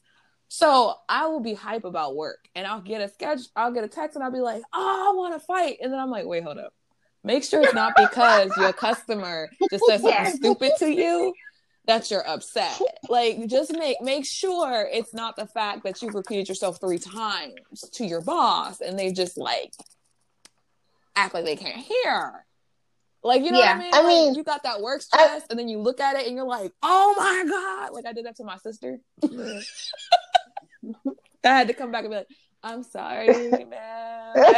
So 0.50 0.95
I 1.08 1.28
will 1.28 1.39
be 1.39 1.54
hype 1.54 1.86
about 1.86 2.16
work 2.16 2.50
and 2.56 2.66
I'll 2.66 2.82
get 2.82 3.02
a 3.02 3.08
schedule, 3.08 3.45
I'll 3.56 3.72
get 3.72 3.84
a 3.84 3.88
text 3.88 4.16
and 4.16 4.24
I'll 4.24 4.32
be 4.32 4.39
like, 4.39 4.64
oh, 4.74 5.10
I 5.12 5.16
want 5.16 5.39
to 5.39 5.39
fight. 5.39 5.78
And 5.82 5.93
then 5.93 6.00
I'm 6.00 6.10
like, 6.10 6.26
wait, 6.26 6.43
hold 6.43 6.58
up. 6.58 6.74
Make 7.24 7.43
sure 7.43 7.62
it's 7.62 7.74
not 7.74 7.93
because 7.95 8.52
your 8.58 8.74
customer 8.74 9.50
just 9.70 9.86
said 9.86 10.02
something 10.02 10.26
stupid 10.38 10.72
to 10.80 10.89
you 10.89 11.34
that 11.86 12.10
you're 12.10 12.28
upset. 12.28 12.82
Like 13.10 13.47
just 13.47 13.74
make 13.74 14.02
make 14.02 14.26
sure 14.26 14.88
it's 14.91 15.14
not 15.14 15.36
the 15.36 15.45
fact 15.45 15.84
that 15.84 16.02
you've 16.02 16.16
repeated 16.16 16.50
yourself 16.50 16.80
three 16.80 17.00
times 17.00 17.82
to 17.93 18.06
your 18.06 18.22
boss 18.22 18.82
and 18.82 18.97
they 18.97 19.12
just 19.12 19.38
like 19.38 19.74
act 21.16 21.34
like 21.34 21.45
they 21.45 21.58
can't 21.58 21.78
hear. 21.78 22.45
Like 23.24 23.43
you 23.43 23.51
know 23.51 23.59
Yeah. 23.59 23.74
what 23.74 23.76
I 23.76 23.80
mean? 23.80 23.93
I 23.93 24.01
Like, 24.01 24.07
mean, 24.07 24.36
you 24.36 24.43
got 24.43 24.63
that 24.63 24.82
work 24.82 25.01
stress, 25.01 25.43
and 25.49 25.59
then 25.59 25.67
you 25.67 25.80
look 25.80 25.99
at 25.99 26.15
it 26.15 26.28
and 26.28 26.36
you're 26.36 26.45
like, 26.45 26.72
"Oh 26.82 27.15
my 27.17 27.43
god!" 27.49 27.93
Like 27.93 28.05
I 28.05 28.13
did 28.13 28.26
that 28.26 28.38
to 28.38 28.43
my 28.43 28.57
sister. 28.57 28.99
I 31.43 31.49
had 31.57 31.67
to 31.67 31.74
come 31.74 31.91
back 31.91 32.03
and 32.03 32.11
be 32.11 32.17
like, 32.17 32.28
"I'm 32.63 32.84
sorry, 32.84 33.65
man." 33.65 34.38
Like, 34.41 34.55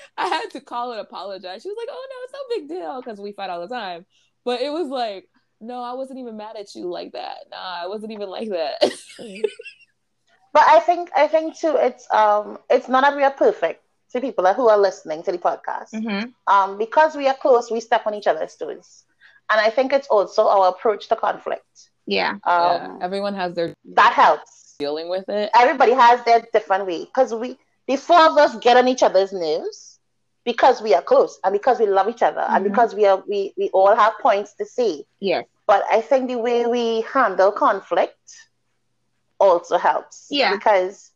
I 0.16 0.26
had 0.28 0.50
to 0.52 0.60
call 0.60 0.92
and 0.92 1.00
apologize. 1.00 1.62
She 1.62 1.68
was 1.68 1.76
like, 1.78 1.88
"Oh 1.90 2.06
no, 2.10 2.16
it's 2.24 2.32
no 2.32 2.56
big 2.56 2.68
deal," 2.68 3.02
because 3.02 3.20
we 3.20 3.32
fight 3.32 3.50
all 3.50 3.66
the 3.66 3.74
time. 3.74 4.06
But 4.44 4.60
it 4.60 4.70
was 4.70 4.88
like, 4.88 5.28
no, 5.60 5.82
I 5.82 5.94
wasn't 5.94 6.20
even 6.20 6.36
mad 6.36 6.56
at 6.56 6.74
you 6.74 6.88
like 6.88 7.12
that. 7.12 7.38
Nah, 7.50 7.82
I 7.84 7.86
wasn't 7.88 8.12
even 8.12 8.28
like 8.28 8.50
that. 8.50 8.78
but 10.52 10.62
I 10.66 10.80
think 10.80 11.10
I 11.16 11.28
think 11.28 11.56
too 11.58 11.76
it's 11.76 12.06
um 12.12 12.58
it's 12.70 12.88
not 12.88 13.02
that 13.02 13.16
we 13.16 13.22
are 13.24 13.30
perfect 13.30 13.82
to 14.16 14.20
people 14.20 14.44
who 14.54 14.68
are 14.68 14.78
listening 14.78 15.22
to 15.24 15.32
the 15.32 15.38
podcast. 15.38 15.92
Mm-hmm. 15.94 16.30
Um, 16.52 16.78
because 16.78 17.14
we 17.16 17.28
are 17.28 17.36
close, 17.36 17.70
we 17.70 17.80
step 17.80 18.06
on 18.06 18.14
each 18.14 18.26
other's 18.26 18.56
toes, 18.56 19.04
and 19.50 19.60
I 19.60 19.70
think 19.70 19.92
it's 19.92 20.08
also 20.08 20.48
our 20.48 20.68
approach 20.68 21.08
to 21.08 21.16
conflict. 21.16 21.90
Yeah. 22.06 22.32
Um, 22.32 22.40
yeah. 22.44 22.98
Everyone 23.02 23.34
has 23.34 23.54
their 23.54 23.74
that 23.94 24.12
helps. 24.12 24.76
dealing 24.78 25.08
with 25.08 25.28
it. 25.28 25.50
Everybody 25.54 25.92
has 25.92 26.22
their 26.24 26.40
different 26.52 26.86
way 26.86 27.04
because 27.04 27.32
we 27.34 27.58
the 27.88 27.96
four 27.96 28.22
of 28.30 28.36
us 28.36 28.56
get 28.66 28.76
on 28.76 28.88
each 28.88 29.02
other's 29.02 29.32
nerves 29.32 29.98
because 30.44 30.82
we 30.82 30.94
are 30.94 31.02
close 31.02 31.38
and 31.44 31.52
because 31.52 31.78
we 31.80 31.86
love 31.86 32.08
each 32.08 32.22
other 32.22 32.44
and 32.52 32.60
Mhm. 32.64 32.68
because 32.68 32.94
we 32.94 33.04
are 33.06 33.22
we 33.32 33.52
we 33.56 33.70
all 33.72 33.94
have 33.96 34.14
points 34.20 34.54
to 34.58 34.64
say. 34.64 35.04
Yes. 35.20 35.44
But 35.66 35.82
I 35.90 36.00
think 36.00 36.28
the 36.28 36.36
way 36.38 36.66
we 36.66 37.00
handle 37.14 37.50
conflict 37.52 38.18
also 39.38 39.76
helps. 39.78 40.26
Yeah. 40.30 40.52
Because 40.54 41.10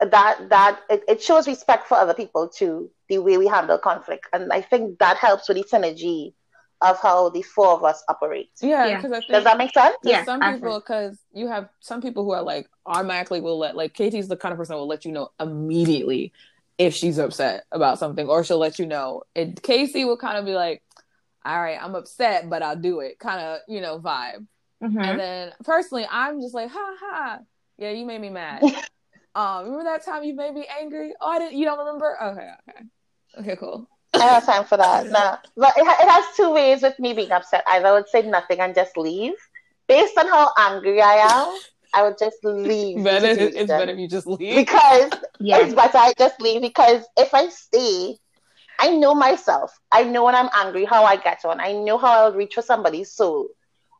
that 0.00 0.48
that 0.50 0.80
it, 0.88 1.02
it 1.08 1.22
shows 1.22 1.46
respect 1.46 1.88
for 1.88 1.96
other 1.96 2.14
people 2.14 2.48
too, 2.48 2.90
the 3.08 3.18
way 3.18 3.36
we 3.38 3.46
handle 3.46 3.78
conflict. 3.78 4.28
And 4.32 4.52
I 4.52 4.60
think 4.60 4.98
that 4.98 5.16
helps 5.16 5.48
with 5.48 5.56
the 5.56 5.64
synergy 5.64 6.34
of 6.80 7.00
how 7.00 7.28
the 7.30 7.42
four 7.42 7.68
of 7.72 7.82
us 7.82 8.04
operate. 8.08 8.50
Yeah, 8.60 8.86
Yeah. 8.86 8.96
because 8.96 9.10
I 9.12 9.18
think 9.20 9.32
Does 9.32 9.44
that 9.44 9.58
make 9.58 9.72
sense? 9.74 9.96
Yeah, 10.04 10.24
some 10.24 10.40
I 10.42 10.54
people 10.54 10.78
because 10.78 11.18
you 11.32 11.48
have 11.48 11.68
some 11.80 12.00
people 12.00 12.24
who 12.24 12.30
are 12.30 12.42
like 12.42 12.68
automatically 12.86 13.40
will 13.40 13.58
let 13.58 13.76
like 13.76 13.94
Katie's 13.94 14.28
the 14.28 14.36
kind 14.36 14.52
of 14.52 14.58
person 14.58 14.74
that 14.74 14.78
will 14.78 14.86
let 14.86 15.04
you 15.04 15.12
know 15.12 15.30
immediately 15.40 16.32
if 16.78 16.94
she's 16.94 17.18
upset 17.18 17.64
about 17.72 17.98
something, 17.98 18.28
or 18.28 18.44
she'll 18.44 18.58
let 18.58 18.78
you 18.78 18.86
know. 18.86 19.24
And 19.34 19.60
Casey 19.60 20.04
will 20.04 20.16
kind 20.16 20.38
of 20.38 20.44
be 20.44 20.52
like, 20.52 20.80
"All 21.44 21.60
right, 21.60 21.76
I'm 21.82 21.96
upset, 21.96 22.48
but 22.48 22.62
I'll 22.62 22.76
do 22.76 23.00
it," 23.00 23.18
kind 23.18 23.40
of 23.40 23.58
you 23.66 23.80
know 23.80 23.98
vibe. 23.98 24.46
Mm-hmm. 24.80 25.00
And 25.00 25.18
then 25.18 25.52
personally, 25.64 26.06
I'm 26.08 26.40
just 26.40 26.54
like, 26.54 26.70
"Ha 26.70 26.96
ha, 27.00 27.38
yeah, 27.78 27.90
you 27.90 28.06
made 28.06 28.20
me 28.20 28.30
mad." 28.30 28.62
um, 29.38 29.64
remember 29.64 29.84
that 29.84 30.04
time 30.04 30.24
you 30.24 30.34
made 30.34 30.54
me 30.54 30.66
angry? 30.80 31.12
Oh, 31.20 31.28
I 31.30 31.38
didn't. 31.38 31.58
You 31.58 31.64
don't 31.64 31.78
remember? 31.78 32.16
Okay, 32.22 32.50
okay, 32.68 32.80
okay, 33.40 33.56
cool. 33.56 33.88
I 34.14 34.18
don't 34.18 34.34
have 34.34 34.46
time 34.46 34.64
for 34.64 34.76
that. 34.76 35.06
No. 35.06 35.36
But 35.56 35.74
it, 35.76 35.82
it 35.82 36.08
has 36.08 36.24
two 36.36 36.52
ways 36.52 36.82
with 36.82 36.98
me 36.98 37.12
being 37.12 37.30
upset. 37.30 37.62
Either 37.68 37.86
I 37.86 37.92
would 37.92 38.08
say 38.08 38.22
nothing 38.22 38.60
and 38.60 38.74
just 38.74 38.96
leave. 38.96 39.34
Based 39.86 40.18
on 40.18 40.26
how 40.28 40.50
angry 40.58 41.00
I 41.00 41.14
am, 41.14 41.58
I 41.94 42.02
would 42.02 42.18
just 42.18 42.38
leave. 42.44 42.96
the 42.96 43.04
Better, 43.04 43.26
it's 43.28 43.70
better 43.70 43.92
if 43.92 43.98
you 43.98 44.08
just 44.08 44.26
leave. 44.26 44.56
Because 44.56 45.12
Yes. 45.40 45.66
it's 45.66 45.74
better 45.74 45.98
I 45.98 46.12
just 46.18 46.40
leave 46.40 46.60
because 46.62 47.06
if 47.16 47.32
I 47.32 47.48
stay, 47.48 48.16
I 48.78 48.90
know 48.96 49.14
myself. 49.14 49.72
I 49.92 50.04
know 50.04 50.24
when 50.24 50.34
I'm 50.34 50.50
angry 50.54 50.84
how 50.84 51.04
I 51.04 51.16
get 51.16 51.44
on. 51.44 51.60
I 51.60 51.72
know 51.72 51.96
how 51.98 52.24
I'll 52.24 52.32
reach 52.32 52.54
for 52.54 52.62
somebody's 52.62 53.12
soul 53.12 53.48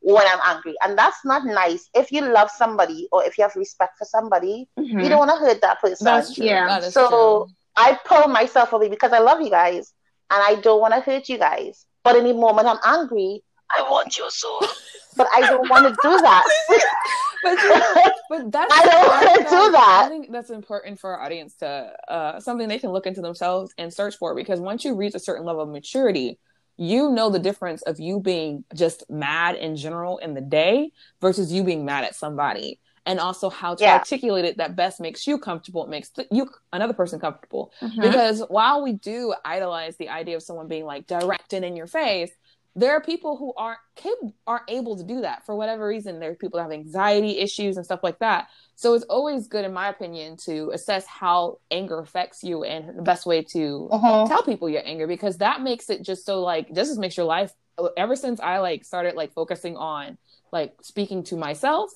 when 0.01 0.27
I'm 0.27 0.41
angry. 0.45 0.75
And 0.85 0.97
that's 0.99 1.25
not 1.25 1.45
nice. 1.45 1.89
If 1.95 2.13
you 2.13 2.23
love 2.23 2.51
somebody 2.51 3.09
or 3.13 3.25
if 3.25 3.37
you 3.39 3.43
have 3.43 3.57
respect 3.57 3.99
for 3.99 4.05
somebody, 4.05 4.69
Mhm. 4.79 5.03
you 5.03 5.09
don't 5.09 5.19
want 5.19 5.31
to 5.31 5.37
hurt 5.37 5.61
that 5.63 5.81
person. 5.81 6.05
That's 6.05 6.35
true. 6.35 6.47
Yeah. 6.47 6.67
That 6.69 6.85
is 6.85 6.95
So- 6.95 7.09
true. 7.09 7.47
I 7.77 7.99
pull 8.05 8.27
myself 8.29 8.73
away 8.73 8.89
because 8.89 9.13
I 9.13 9.19
love 9.21 9.41
you 9.41 9.51
guys 9.51 9.93
and 10.31 10.43
I 10.43 10.57
don't 10.61 10.81
want 10.81 10.95
to 10.95 11.01
hurt 11.01 11.29
you 11.29 11.39
guys. 11.39 11.87
But 12.03 12.17
in 12.17 12.25
the 12.25 12.35
moment 12.35 12.67
I'm 12.69 12.79
angry, 12.85 13.43
I 13.77 13.83
want 13.83 14.17
your 14.19 14.31
soul. 14.31 14.61
but 15.17 15.29
I 15.35 15.41
don't 15.43 15.69
want 15.71 15.85
to 15.87 15.91
do 16.03 16.19
that. 16.19 16.45
but, 17.43 17.53
you- 17.63 18.13
but 18.31 18.53
that's 18.53 18.73
I 18.77 18.85
don't 18.85 19.09
wanna 19.09 19.51
do 19.51 19.73
that. 19.73 20.03
I 20.07 20.09
think 20.09 20.33
that's 20.33 20.51
important 20.51 20.99
for 20.99 21.15
our 21.17 21.23
audience 21.25 21.55
to 21.57 21.93
uh, 22.09 22.41
something 22.41 22.67
they 22.69 22.79
can 22.79 22.91
look 22.91 23.07
into 23.07 23.21
themselves 23.21 23.73
and 23.79 23.93
search 23.93 24.17
for 24.17 24.35
because 24.35 24.61
once 24.61 24.85
you 24.85 24.95
reach 24.95 25.15
a 25.15 25.19
certain 25.21 25.45
level 25.45 25.63
of 25.63 25.69
maturity, 25.69 26.39
you 26.79 27.11
know 27.11 27.31
the 27.31 27.39
difference 27.41 27.83
of 27.83 28.01
you 28.01 28.21
being 28.21 28.65
just 28.75 29.05
mad 29.11 29.57
in 29.57 29.77
general 29.77 30.19
in 30.19 30.35
the 30.35 30.41
day 30.41 30.93
versus 31.21 31.53
you 31.53 31.65
being 31.65 31.85
mad 31.85 32.05
at 32.05 32.15
somebody. 32.15 32.81
And 33.07 33.21
also 33.21 33.49
how 33.51 33.75
to 33.77 33.83
Yeah. 33.85 33.95
articulate 33.95 34.45
it 34.45 34.59
that 34.59 34.77
best 34.77 35.01
makes 35.01 35.27
you 35.27 35.39
comfortable, 35.39 35.85
it 35.85 35.89
makes 35.91 36.11
th- 36.11 36.29
you 36.31 36.49
another 36.73 36.93
person 36.93 37.19
comfortable. 37.21 37.73
Mhm. 37.83 38.01
Because 38.03 38.43
while 38.49 38.83
we 38.83 38.93
do 38.93 39.35
idolize 39.45 39.97
the 39.97 40.11
idea 40.11 40.37
of 40.37 40.43
someone 40.43 40.69
being 40.69 40.85
like 40.85 41.07
direct 41.07 41.55
and 41.55 41.65
in 41.65 41.75
your 41.77 41.87
face, 41.87 42.31
there 42.79 42.93
are 42.93 43.01
people 43.01 43.37
who 43.37 43.53
aren't 43.57 43.81
capable, 43.97 44.33
aren't 44.47 44.71
able 44.71 44.97
to 44.97 45.03
do 45.03 45.23
that 45.23 45.45
for 45.45 45.57
whatever 45.57 45.87
reason. 45.89 46.21
There 46.21 46.31
are 46.31 46.35
people 46.37 46.59
that 46.59 46.63
have 46.63 46.73
anxiety 46.73 47.39
issues 47.39 47.77
and 47.77 47.85
stuff 47.85 48.01
like 48.05 48.21
that. 48.21 48.47
So 48.77 48.95
it's 48.95 49.05
always 49.07 49.49
good, 49.49 49.65
in 49.65 49.73
my 49.73 49.89
opinion, 49.89 50.37
to 50.45 50.71
assess 50.73 51.05
how 51.05 51.59
anger 51.73 51.99
affects 51.99 52.45
you 52.45 52.63
and 52.63 52.97
the 52.97 53.03
best 53.03 53.27
way 53.27 53.43
to 53.43 53.89
Mhm. 53.93 54.29
tell 54.29 54.45
people 54.45 54.69
your 54.69 54.83
anger 54.85 55.09
because 55.09 55.39
that 55.39 55.61
makes 55.61 55.91
it 55.91 56.03
just 56.03 56.25
so 56.25 56.41
like 56.41 56.73
this 56.73 56.87
just 56.89 57.01
makes 57.01 57.17
your 57.17 57.27
life. 57.27 57.53
Ever 57.97 58.15
since 58.15 58.39
I 58.39 58.59
like 58.59 58.85
started 58.85 59.15
like 59.17 59.33
focusing 59.33 59.77
on 59.77 60.17
like 60.53 60.75
speaking 60.83 61.25
to 61.25 61.37
myself, 61.37 61.91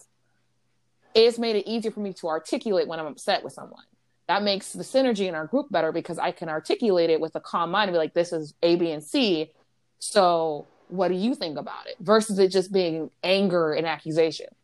it's 1.15 1.39
made 1.39 1.55
it 1.57 1.69
easier 1.69 1.93
for 1.93 2.01
me 2.01 2.13
to 2.15 2.27
articulate 2.29 2.89
when 2.89 2.99
I'm 2.99 3.07
upset 3.07 3.45
with 3.45 3.53
someone 3.53 3.85
that 4.27 4.43
makes 4.43 4.73
the 4.73 4.83
synergy 4.85 5.29
in 5.29 5.35
our 5.35 5.47
group 5.47 5.71
better 5.71 5.93
because 5.93 6.19
I 6.19 6.33
can 6.33 6.49
articulate 6.49 7.11
it 7.11 7.21
with 7.21 7.37
a 7.37 7.41
calm 7.41 7.71
mind 7.71 7.89
and 7.89 7.95
be 7.95 7.99
like, 7.99 8.15
this 8.15 8.33
is 8.33 8.55
A, 8.63 8.77
B, 8.77 8.91
and 8.91 9.03
C. 9.03 9.53
So 9.99 10.67
what 10.93 11.09
do 11.09 11.15
you 11.15 11.35
think 11.35 11.59
about 11.59 11.87
it? 11.87 11.97
Versus 12.01 12.39
it 12.39 12.49
just 12.49 12.71
being 12.71 13.11
anger 13.25 13.73
and 13.73 13.87
accusations. 13.87 14.55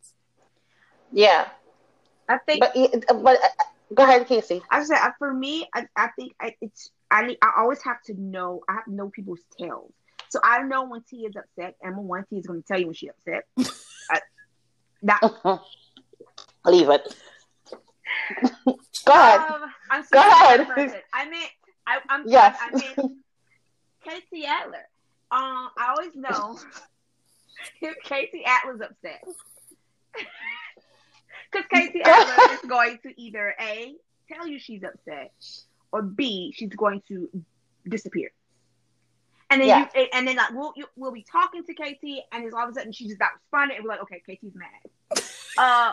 Yeah. 1.11 1.49
I 2.29 2.37
think 2.37 2.61
But, 2.61 2.75
but 3.23 3.39
uh, 3.43 3.65
go 3.95 4.05
ahead, 4.05 4.27
Casey. 4.27 4.61
I 4.71 4.85
said 4.85 4.99
uh, 4.99 5.13
for 5.19 5.33
me, 5.33 5.67
I, 5.75 5.87
I 5.97 6.09
think 6.09 6.35
I, 6.39 6.55
it's 6.61 6.91
I 7.11 7.35
I 7.41 7.53
always 7.57 7.83
have 7.83 8.03
to 8.05 8.21
know. 8.21 8.63
I 8.69 8.75
have 8.75 8.85
to 8.85 8.95
know 8.95 9.09
people's 9.09 9.41
tails. 9.59 9.91
So 10.29 10.39
I 10.45 10.63
know 10.63 10.85
when 10.85 11.03
T 11.09 11.25
is 11.25 11.35
upset, 11.35 11.77
and 11.83 11.97
when 11.97 12.07
one 12.07 12.25
T 12.29 12.37
is 12.37 12.47
going 12.47 12.61
to 12.61 12.69
tell 12.69 12.79
you 12.79 12.87
when 12.87 12.95
she's 12.95 13.09
upset. 13.09 13.47
I, 14.11 14.21
that 15.05 15.21
Leave 16.67 16.91
it. 16.91 17.15
go 18.67 18.75
ahead. 19.07 19.41
Um, 19.41 19.73
I'm 19.91 20.05
Go 20.13 20.19
ahead. 20.19 20.67
I 21.15 21.25
meant 21.31 21.51
I, 21.87 21.99
I'm 22.11 22.25
Yes. 22.27 22.59
I, 22.61 22.69
I 22.69 22.71
meant 22.73 23.13
KT 24.05 24.45
Adler. 24.47 24.87
Um, 25.31 25.69
I 25.79 25.89
always 25.91 26.15
know 26.15 26.59
if 27.81 27.97
KT 28.05 28.45
Adler's 28.47 28.81
upset. 28.81 29.25
Because 31.51 31.67
Casey 31.73 32.03
Atlas 32.05 32.51
is 32.51 32.69
going 32.69 32.99
to 33.05 33.19
either 33.21 33.55
A, 33.59 33.95
tell 34.31 34.47
you 34.47 34.59
she's 34.59 34.83
upset, 34.83 35.33
or 35.93 36.03
B, 36.03 36.53
she's 36.55 36.69
going 36.71 37.01
to 37.09 37.29
disappear. 37.89 38.31
And 39.49 39.61
then 39.63 39.69
Yeah. 39.69 39.89
you, 39.95 40.09
and 40.13 40.29
then 40.29 40.37
like 40.37 40.51
we'll 40.53 40.75
you, 40.77 40.85
we'll 40.97 41.13
be 41.13 41.23
talking 41.31 41.65
to 41.65 41.73
Katie, 41.73 42.23
and 42.33 42.45
then 42.45 42.53
all 42.53 42.65
of 42.65 42.71
a 42.71 42.75
sudden 42.75 42.93
she's 42.93 43.09
just 43.09 43.21
not 43.21 43.31
responding, 43.35 43.79
and 43.79 43.85
we're 43.85 43.93
like, 43.93 44.03
okay, 44.03 44.23
Katie's 44.27 44.53
mad. 44.55 45.23
Uh, 45.57 45.93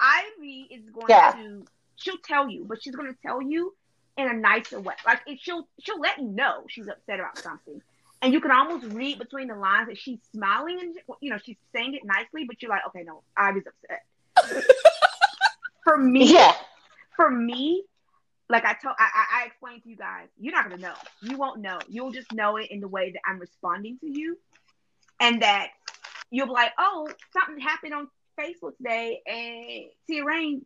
Ivy 0.00 0.68
is 0.70 0.88
going 0.88 1.08
Yeah. 1.10 1.32
to 1.32 1.66
she'll 1.96 2.16
tell 2.24 2.48
you, 2.48 2.64
but 2.66 2.82
she's 2.82 2.94
going 2.96 3.12
to 3.12 3.18
tell 3.20 3.42
you 3.42 3.74
in 4.16 4.26
a 4.26 4.32
nicer 4.34 4.80
way. 4.80 4.94
Like 5.04 5.20
it, 5.26 5.38
she'll 5.42 5.68
she'll 5.80 6.00
let 6.00 6.16
you 6.18 6.28
know 6.28 6.64
she's 6.70 6.88
upset 6.88 7.20
about 7.20 7.36
something, 7.42 7.82
and 8.22 8.32
you 8.32 8.40
can 8.40 8.50
almost 8.50 8.86
read 8.86 9.18
between 9.18 9.48
the 9.48 9.54
lines 9.54 9.88
that 9.88 9.98
she's 9.98 10.18
smiling 10.34 10.78
and 10.80 10.94
you 11.20 11.30
know 11.30 11.38
she's 11.44 11.56
saying 11.74 11.94
it 11.94 12.02
nicely, 12.04 12.44
but 12.44 12.60
you're 12.62 12.70
like, 12.70 12.82
okay, 12.88 13.02
no, 13.04 13.22
Ivy's 13.36 13.64
upset. 13.66 14.04
for 15.84 15.96
me, 15.96 16.32
Yeah. 16.32 16.52
for 17.16 17.30
me, 17.30 17.84
like 18.48 18.64
I 18.64 18.74
told, 18.74 18.94
I, 18.98 19.08
I, 19.14 19.42
I 19.42 19.46
explained 19.46 19.82
to 19.84 19.88
you 19.90 19.96
guys, 19.96 20.26
you're 20.38 20.54
not 20.54 20.68
gonna 20.68 20.80
know. 20.82 20.94
You 21.22 21.36
won't 21.36 21.60
know. 21.60 21.78
You'll 21.88 22.12
just 22.12 22.32
know 22.32 22.56
it 22.56 22.70
in 22.70 22.80
the 22.80 22.88
way 22.88 23.12
that 23.12 23.20
I'm 23.26 23.38
responding 23.38 23.98
to 24.00 24.06
you, 24.08 24.38
and 25.20 25.42
that 25.42 25.68
you'll 26.30 26.46
be 26.46 26.52
like, 26.52 26.72
oh, 26.78 27.08
something 27.32 27.58
happened 27.60 27.94
on 27.94 28.08
Facebook 28.38 28.76
today, 28.78 29.20
and 29.26 29.90
Tia 30.06 30.24
Rain 30.24 30.64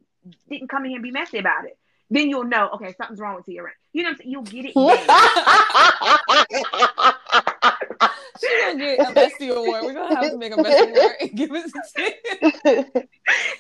didn't 0.49 0.69
come 0.69 0.85
in 0.85 0.91
here 0.91 0.99
and 0.99 1.03
be 1.03 1.11
messy 1.11 1.39
about 1.39 1.65
it. 1.67 1.77
Then 2.11 2.29
you'll 2.29 2.45
know, 2.45 2.69
okay, 2.75 2.93
something's 2.99 3.21
wrong 3.21 3.37
with 3.37 3.47
Tia 3.47 3.63
Rain. 3.63 3.73
You 3.93 4.03
know 4.03 4.11
what 4.11 4.13
I'm 4.13 4.19
saying? 4.19 4.31
You'll 4.31 4.43
get 4.43 4.67
it. 4.67 4.75
then. 8.41 8.51
She's 8.51 8.61
gonna 8.61 8.97
get 8.97 9.11
a 9.11 9.15
bestie 9.15 9.51
award. 9.55 9.83
We're 9.85 9.95
gonna 9.95 10.15
have 10.17 10.31
to 10.31 10.39
make 10.39 10.53
a 10.53 10.57
bestie 10.57 10.91
award 10.91 11.17
and 11.21 11.31
give 11.35 11.51
it 11.53 11.65
to 11.65 11.83
Tim. 11.97 12.15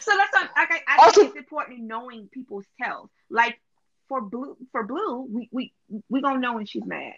so 0.01 0.13
that's 0.17 0.33
what, 0.33 0.51
like, 0.57 0.71
I, 0.71 0.81
I 0.89 1.11
think 1.11 1.29
it's 1.29 1.37
important 1.37 1.79
in 1.81 1.87
knowing 1.87 2.29
people's 2.33 2.65
tells. 2.81 3.11
Like 3.31 3.61
for 4.09 4.21
blue, 4.21 4.57
for 4.73 4.85
blue, 4.85 5.27
we 5.31 5.49
we 5.53 5.73
we 6.09 6.21
gonna 6.23 6.39
know 6.41 6.55
when 6.55 6.67
she's 6.67 6.85
mad. 6.85 7.15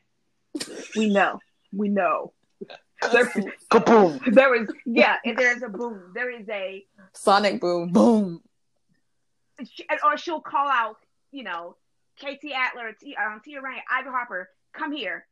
We 0.97 1.09
know, 1.11 1.41
we 1.73 1.89
know. 1.89 2.33
There, 3.13 3.27
Kaboom. 3.71 4.33
there 4.35 4.55
is, 4.55 4.69
yeah, 4.87 5.17
and 5.25 5.37
there 5.37 5.55
is 5.55 5.63
a 5.63 5.69
boom. 5.69 6.13
There 6.15 6.31
is 6.31 6.49
a, 6.49 6.85
Sonic 7.13 7.61
boom, 7.61 7.93
boom. 7.93 8.41
she- 9.65 9.85
or 10.05 10.17
she'll 10.17 10.41
call 10.41 10.69
out, 10.69 10.97
you 11.31 11.43
know, 11.45 11.77
KT 12.19 12.53
Adler, 12.55 12.93
T, 12.99 13.17
um, 13.17 13.41
Tia 13.45 13.61
Rain, 13.61 13.81
Ivy 13.91 14.09
Harper, 14.09 14.49
come 14.73 14.93
here, 14.93 15.27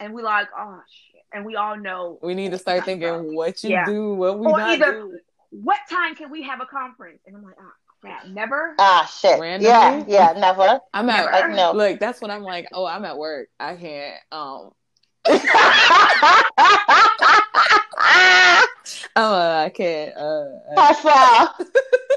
and 0.00 0.14
we 0.14 0.22
like, 0.22 0.48
oh 0.56 0.80
shit, 0.88 1.17
and 1.32 1.44
we 1.44 1.56
all 1.56 1.76
know. 1.76 2.18
We 2.22 2.34
need 2.34 2.52
to 2.52 2.58
start 2.58 2.84
thinking 2.84 3.34
what 3.34 3.62
you 3.62 3.70
Yeah. 3.70 3.84
do, 3.86 4.14
what 4.14 4.38
we 4.38 4.46
Or 4.46 4.58
not 4.58 4.70
either- 4.70 4.92
do. 4.92 5.18
What 5.50 5.78
time 5.90 6.14
can 6.14 6.30
we 6.30 6.42
have 6.42 6.60
a 6.60 6.66
conference? 6.66 7.20
And 7.26 7.34
I'm 7.36 7.42
like, 7.42 7.54
oh 7.58 7.70
crap, 8.02 8.26
never. 8.26 8.74
Ah, 8.78 9.10
shit. 9.20 9.40
Randomly? 9.40 9.66
Yeah, 9.70 10.04
yeah, 10.06 10.32
never. 10.38 10.78
I'm 10.92 11.08
at 11.08 11.24
Never. 11.24 11.48
Like, 11.48 11.56
no. 11.56 11.72
look. 11.72 11.98
That's 12.00 12.20
when 12.20 12.30
I'm 12.30 12.42
like, 12.42 12.68
oh, 12.72 12.84
I'm 12.84 13.04
at 13.06 13.16
work. 13.16 13.48
I 13.58 13.74
can't. 13.76 14.20
Um, 14.30 14.72
uh, 19.16 19.64
I 19.66 19.70
can't. 19.70 20.16
Uh, 20.16 20.20
uh, 20.20 20.74
Pasha, 20.76 21.54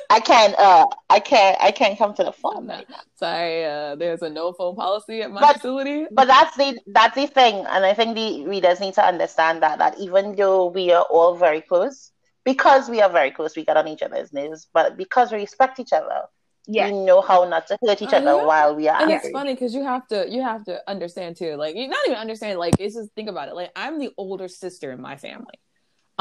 I 0.09 0.19
can't. 0.19 0.55
Uh, 0.57 0.87
I 1.09 1.19
can't. 1.19 1.57
I 1.61 1.71
can't 1.71 1.97
come 1.97 2.13
to 2.15 2.23
the 2.23 2.31
phone. 2.31 2.67
no. 2.67 2.81
Sorry, 3.17 3.65
uh, 3.65 3.95
there's 3.95 4.21
a 4.21 4.29
no 4.29 4.53
phone 4.53 4.75
policy 4.75 5.21
at 5.21 5.31
my 5.31 5.41
But- 5.41 5.55
facility. 5.57 6.05
But 6.11 6.27
that's 6.27 6.55
the 6.57 6.79
that's 6.87 7.15
the 7.15 7.27
thing, 7.27 7.65
and 7.67 7.85
I 7.85 7.93
think 7.93 8.15
the 8.15 8.45
readers 8.47 8.79
need 8.79 8.93
to 8.95 9.03
understand 9.05 9.61
that 9.63 9.79
that 9.79 9.97
even 9.99 10.35
though 10.35 10.67
we 10.67 10.91
are 10.91 11.03
all 11.09 11.35
very 11.35 11.61
close, 11.61 12.11
because 12.43 12.89
we 12.89 13.01
are 13.01 13.09
very 13.09 13.31
close, 13.31 13.55
we 13.55 13.65
get 13.65 13.77
on 13.77 13.87
each 13.87 14.01
other's 14.01 14.33
nerves. 14.33 14.67
But 14.73 14.97
because 14.97 15.31
we 15.31 15.37
respect 15.39 15.79
each 15.79 15.93
other, 15.93 16.23
Yes. 16.67 16.91
we 16.91 16.99
know 17.05 17.21
how 17.21 17.45
not 17.45 17.65
to 17.67 17.77
hurt 17.85 18.01
each 18.01 18.13
Oh, 18.13 18.17
other 18.17 18.35
yeah. 18.37 18.45
while 18.45 18.75
we 18.75 18.87
are 18.87 19.01
and 19.01 19.11
angry. 19.11 19.29
it's 19.29 19.33
funny 19.33 19.53
because 19.55 19.73
you 19.73 19.83
have 19.83 20.07
to 20.09 20.29
you 20.29 20.41
have 20.43 20.63
to 20.65 20.79
understand 20.87 21.35
too 21.35 21.55
like 21.55 21.75
you 21.75 21.87
not 21.87 21.97
even 22.05 22.19
understand 22.19 22.59
like 22.59 22.75
it's 22.79 22.93
just 22.95 23.09
think 23.15 23.29
about 23.29 23.47
it 23.49 23.55
like 23.55 23.71
i'm 23.75 23.97
the 23.97 24.11
older 24.15 24.47
sister 24.47 24.91
in 24.91 25.01
my 25.01 25.17
family 25.17 25.57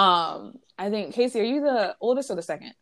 um 0.01 0.55
i 0.79 0.89
think 0.91 1.15
casey 1.15 1.41
are 1.41 1.45
you 1.45 1.61
the 1.61 1.95
oldest 2.01 2.31
or 2.31 2.37
the 2.37 2.43
second 2.43 2.73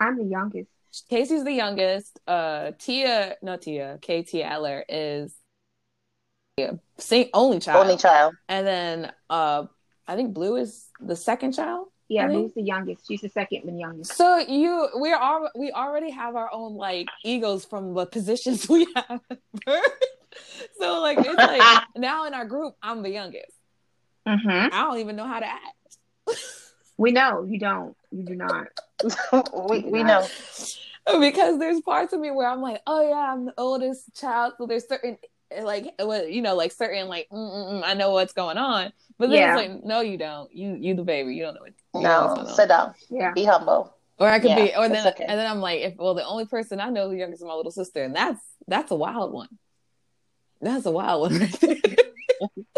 I'm 0.00 0.16
the 0.18 0.24
youngest. 0.24 0.68
casey's 1.10 1.44
the 1.44 1.52
youngest 1.52 2.18
uh 2.26 2.72
tia 2.78 3.36
not 3.42 3.62
tia 3.62 3.98
kt 4.02 4.34
adler 4.52 4.84
is 4.88 5.34
yeah, 6.58 6.72
same 6.98 7.28
only 7.32 7.58
child 7.60 7.80
Only 7.86 7.96
child. 7.96 8.34
and 8.48 8.66
then 8.66 9.12
uh 9.30 9.64
i 10.06 10.16
think 10.16 10.34
blue 10.34 10.56
is 10.56 10.86
the 11.00 11.16
second 11.16 11.52
child 11.52 11.86
Yeah, 12.08 12.26
Really? 12.26 12.40
Blue's 12.42 12.54
the 12.54 12.62
youngest. 12.74 13.00
She's 13.08 13.22
the 13.22 13.30
second 13.40 13.60
and 13.68 13.78
youngest. 13.80 14.12
so 14.20 14.26
you 14.36 14.88
we're 15.02 15.18
we 15.62 15.72
already 15.72 16.10
have 16.10 16.36
our 16.36 16.50
own 16.52 16.72
like 16.76 17.06
egos 17.24 17.64
from 17.64 17.94
the 17.94 18.04
positions 18.06 18.68
we 18.74 18.86
have 18.96 19.20
so 20.80 21.00
like 21.00 21.18
it's 21.18 21.28
like 21.52 21.82
now 21.96 22.26
in 22.26 22.34
our 22.34 22.44
group 22.44 22.74
i'm 22.82 23.02
the 23.02 23.10
youngest 23.20 23.56
Mm-hmm. 24.24 24.72
I 24.72 24.78
don't 24.86 24.98
even 25.00 25.16
know 25.16 25.26
how 25.26 25.40
to 25.40 25.46
act 25.46 25.74
We 26.96 27.10
know 27.10 27.44
you 27.44 27.58
don't. 27.58 27.96
You 28.10 28.24
do 28.24 28.34
not. 28.34 28.68
we 29.68 29.80
we 29.80 30.02
know. 30.04 30.26
because 31.20 31.58
there's 31.58 31.80
parts 31.80 32.12
of 32.12 32.20
me 32.20 32.30
where 32.30 32.48
I'm 32.48 32.60
like, 32.60 32.80
oh 32.86 33.08
yeah, 33.08 33.32
I'm 33.32 33.46
the 33.46 33.54
oldest 33.58 34.14
child, 34.14 34.54
so 34.58 34.66
there's 34.66 34.86
certain 34.86 35.18
like 35.62 35.86
you 35.98 36.42
know, 36.42 36.54
like 36.54 36.72
certain 36.72 37.08
like 37.08 37.28
mm, 37.32 37.36
mm, 37.38 37.72
mm, 37.72 37.82
I 37.84 37.94
know 37.94 38.10
what's 38.12 38.32
going 38.32 38.58
on, 38.58 38.92
but 39.18 39.30
then 39.30 39.38
Yeah. 39.38 39.48
it's 39.48 39.56
like, 39.56 39.84
no, 39.84 40.00
you 40.00 40.16
don't. 40.16 40.54
You 40.54 40.76
you 40.78 40.94
the 40.94 41.02
baby, 41.02 41.34
you 41.34 41.42
don't 41.42 41.54
know 41.54 41.62
what. 41.62 41.72
you 41.94 42.02
don't 42.02 42.02
know 42.02 42.22
what's 42.22 42.34
No, 42.34 42.42
going 42.44 42.54
sit 42.54 42.70
on. 42.70 42.86
down. 42.86 42.94
Yeah. 43.10 43.32
Be 43.32 43.44
humble. 43.44 43.94
Or 44.18 44.28
I 44.28 44.38
could 44.38 44.50
Yeah, 44.50 44.56
be, 44.56 44.74
or 44.76 44.88
then 44.88 45.06
okay. 45.08 45.24
and 45.26 45.38
then 45.38 45.50
I'm 45.50 45.60
like, 45.60 45.80
if 45.80 45.96
well, 45.96 46.14
the 46.14 46.24
only 46.24 46.46
person 46.46 46.80
I 46.80 46.90
know 46.90 47.08
the 47.08 47.16
youngest 47.16 47.42
is 47.42 47.46
my 47.46 47.54
little 47.54 47.72
sister, 47.72 48.04
and 48.04 48.14
that's 48.14 48.40
that's 48.68 48.90
a 48.90 48.94
wild 48.96 49.32
one. 49.32 49.48
That's 50.60 50.86
a 50.86 50.92
wild 50.92 51.22
one. 51.22 51.40
Right 51.40 51.60
there. 51.60 51.76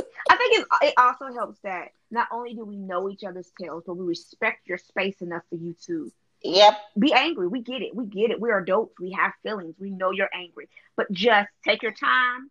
Think 0.55 0.67
it, 0.83 0.95
also 0.97 1.33
helps 1.33 1.59
that 1.61 1.89
not 2.11 2.29
only 2.33 2.55
do 2.55 2.65
we 2.65 2.77
know 2.77 3.09
each 3.11 3.25
other's 3.25 3.51
tales, 3.61 3.85
but 3.87 3.95
we 3.95 4.05
respect 4.05 4.69
your 4.69 4.79
space 4.79 5.21
enough 5.21 5.43
for 5.51 5.57
you 5.57 5.75
to 5.87 6.13
Yep. 6.43 6.75
be 6.99 7.13
angry. 7.13 7.49
We 7.49 7.63
get 7.63 7.83
it. 7.83 7.95
We 7.95 8.07
get 8.07 8.31
it. 8.31 8.41
We're 8.41 8.59
adults. 8.59 9.01
We 9.01 9.13
have 9.13 9.33
feelings. 9.43 9.75
We 9.79 9.91
know 9.91 10.11
you're 10.11 10.29
angry. 10.33 10.69
But 10.97 11.11
just 11.11 11.49
take 11.65 11.83
your 11.83 11.93
time. 11.93 12.51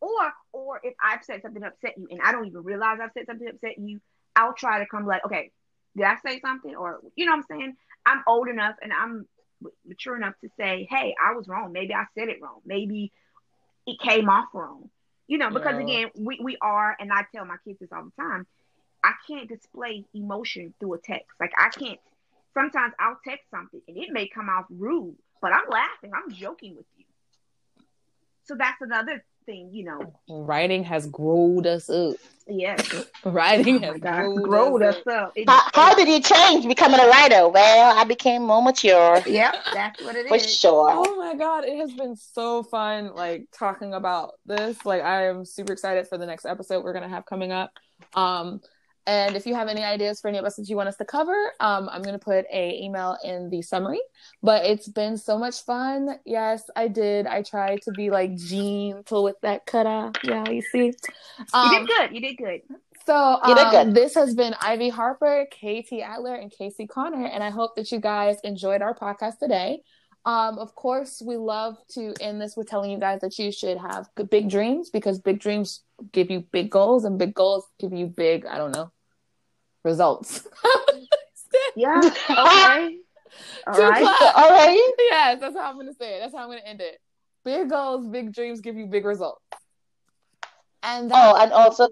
Or 0.00 0.32
or 0.52 0.80
if 0.84 0.94
I've 1.02 1.24
said 1.24 1.42
something 1.42 1.62
upset 1.62 1.98
you 1.98 2.06
and 2.10 2.20
I 2.22 2.32
don't 2.32 2.46
even 2.46 2.62
realize 2.62 2.98
I've 3.02 3.10
said 3.12 3.26
something 3.26 3.46
to 3.46 3.54
upset 3.54 3.78
you, 3.78 4.00
I'll 4.36 4.54
try 4.54 4.78
to 4.78 4.86
come 4.86 5.06
like, 5.06 5.24
okay, 5.24 5.50
did 5.96 6.06
I 6.06 6.16
say 6.24 6.40
something? 6.40 6.76
Or 6.76 7.00
you 7.16 7.26
know 7.26 7.32
what 7.32 7.38
I'm 7.38 7.58
saying? 7.58 7.76
I'm 8.06 8.22
old 8.28 8.48
enough 8.48 8.76
and 8.80 8.92
I'm 8.92 9.26
mature 9.86 10.16
enough 10.16 10.34
to 10.42 10.50
say, 10.56 10.86
hey, 10.88 11.14
I 11.22 11.34
was 11.34 11.48
wrong. 11.48 11.72
Maybe 11.72 11.92
I 11.94 12.04
said 12.16 12.28
it 12.28 12.40
wrong. 12.40 12.60
Maybe 12.64 13.12
it 13.86 13.98
came 14.00 14.28
off 14.28 14.46
wrong. 14.54 14.90
You 15.28 15.38
know, 15.38 15.50
because 15.50 15.76
Yeah. 15.76 15.84
again, 15.84 16.10
we, 16.16 16.40
we 16.42 16.58
are, 16.62 16.96
and 16.98 17.12
I 17.12 17.24
tell 17.34 17.44
my 17.44 17.56
kids 17.66 17.78
this 17.80 17.90
all 17.92 18.04
the 18.04 18.22
time, 18.22 18.46
I 19.04 19.12
can't 19.28 19.48
display 19.48 20.06
emotion 20.14 20.74
through 20.80 20.94
a 20.94 20.98
text. 20.98 21.28
Like 21.40 21.52
I 21.58 21.70
can't 21.70 22.00
sometimes 22.54 22.94
I'll 22.98 23.18
text 23.26 23.44
something 23.50 23.80
and 23.86 23.96
it 23.96 24.10
may 24.12 24.28
come 24.28 24.48
off 24.48 24.66
rude, 24.70 25.16
but 25.40 25.52
I'm 25.52 25.68
laughing, 25.70 26.10
I'm 26.14 26.32
joking 26.34 26.76
with 26.76 26.86
you. 26.96 27.04
So 28.44 28.56
that's 28.58 28.80
another 28.80 29.24
thing, 29.48 29.70
you 29.72 29.84
know. 29.84 30.12
Writing 30.28 30.84
has 30.84 31.06
growed 31.06 31.66
us 31.66 31.88
up. 31.88 32.16
Yes. 32.46 33.04
Writing 33.24 33.76
Oh 33.76 33.92
has 33.92 33.92
my 33.94 33.98
God. 33.98 34.22
growed, 34.36 34.42
Growed 34.42 34.82
us 34.82 34.96
us 34.96 35.06
up. 35.06 35.12
up. 35.28 35.32
It- 35.36 35.48
How, 35.48 35.60
how 35.74 35.94
did 35.94 36.06
you 36.08 36.20
change 36.20 36.66
becoming 36.66 37.00
a 37.00 37.06
writer? 37.06 37.48
Well, 37.48 37.98
I 37.98 38.04
became 38.04 38.42
more 38.42 38.62
mature 38.62 39.20
Yep, 39.26 39.54
that's 39.72 40.02
what 40.02 40.16
it 40.16 40.28
for 40.28 40.36
is. 40.36 40.54
sure. 40.54 40.90
Oh 40.90 41.16
my 41.16 41.34
god, 41.34 41.64
it 41.64 41.76
has 41.78 41.92
been 41.92 42.14
so 42.16 42.62
fun 42.62 43.14
like 43.14 43.46
talking 43.52 43.94
about 43.94 44.32
this. 44.46 44.84
Like 44.84 45.02
I 45.02 45.26
am 45.26 45.44
super 45.44 45.72
excited 45.72 46.06
for 46.08 46.18
the 46.18 46.26
next 46.26 46.44
episode 46.44 46.84
we're 46.84 46.92
gonna 46.94 47.08
have 47.08 47.24
coming 47.26 47.52
up. 47.52 47.70
Um 48.14 48.60
and 49.08 49.34
if 49.34 49.46
you 49.46 49.54
have 49.54 49.68
any 49.68 49.82
ideas 49.82 50.20
for 50.20 50.28
any 50.28 50.38
episodes 50.38 50.68
you 50.70 50.76
want 50.76 50.88
us 50.88 50.96
to 50.98 51.04
cover, 51.04 51.34
um, 51.58 51.88
I'm 51.90 52.02
gonna 52.02 52.18
put 52.18 52.44
a 52.52 52.78
email 52.80 53.16
in 53.24 53.48
the 53.50 53.62
summary. 53.62 54.00
But 54.42 54.64
it's 54.66 54.86
been 54.88 55.16
so 55.16 55.38
much 55.38 55.64
fun. 55.64 56.20
Yes, 56.24 56.62
I 56.76 56.86
did. 56.88 57.26
I 57.26 57.42
tried 57.42 57.82
to 57.82 57.90
be 57.92 58.10
like 58.10 58.36
gentle 58.36 59.24
with 59.24 59.36
that 59.42 59.66
cut 59.66 59.86
off. 59.86 60.14
Yeah, 60.22 60.48
you 60.48 60.62
see. 60.62 60.86
You 60.86 60.92
Um, 61.54 61.70
did 61.74 61.88
good. 61.88 62.14
You 62.14 62.20
did 62.20 62.36
good. 62.36 62.60
so 63.06 63.38
You 63.48 63.54
did 63.54 63.64
um, 63.66 63.72
good. 63.72 63.94
this 63.94 64.14
has 64.14 64.34
been 64.34 64.54
Ivy 64.60 64.90
Harper, 64.90 65.46
Katie 65.50 66.02
Adler, 66.02 66.34
and 66.34 66.50
Casey 66.52 66.86
Connor, 66.86 67.26
and 67.26 67.42
I 67.42 67.50
hope 67.50 67.74
that 67.76 67.90
you 67.90 68.00
guys 68.00 68.36
enjoyed 68.44 68.82
our 68.82 68.94
podcast 68.94 69.38
today. 69.38 69.80
Um, 70.26 70.58
of 70.58 70.74
course, 70.74 71.22
we 71.24 71.36
love 71.38 71.76
to 71.94 72.12
end 72.20 72.38
this 72.42 72.54
with 72.56 72.68
telling 72.68 72.90
you 72.90 72.98
guys 72.98 73.20
that 73.22 73.38
you 73.38 73.50
should 73.50 73.78
have 73.78 74.10
big 74.30 74.50
dreams 74.50 74.90
because 74.90 75.18
big 75.20 75.38
dreams 75.40 75.82
give 76.12 76.30
you 76.30 76.40
big 76.52 76.70
goals, 76.70 77.04
and 77.06 77.18
big 77.18 77.32
goals 77.34 77.64
give 77.80 77.92
you 77.94 78.06
big, 78.08 78.44
I 78.44 78.58
don't 78.58 78.72
know, 78.72 78.90
results. 79.84 80.46
Yeah. 81.74 82.00
Okay. 82.04 82.10
All 82.30 82.38
Two 83.74 83.82
right. 83.82 84.02
claps. 84.02 84.32
All 84.36 84.50
right. 84.50 84.92
yes, 84.98 85.40
that's 85.40 85.56
how 85.56 85.70
I'm 85.70 85.76
gonna 85.78 85.94
say 85.94 86.16
it. 86.16 86.20
That's 86.20 86.34
how 86.34 86.42
I'm 86.42 86.48
gonna 86.48 86.60
end 86.64 86.80
it. 86.80 87.00
Big 87.44 87.70
goals, 87.70 88.06
big 88.06 88.34
dreams 88.34 88.60
give 88.60 88.76
you 88.76 88.86
big 88.86 89.04
results. 89.04 89.40
And 90.82 91.10
that, 91.10 91.16
Oh, 91.16 91.36
and 91.40 91.52
also, 91.52 91.88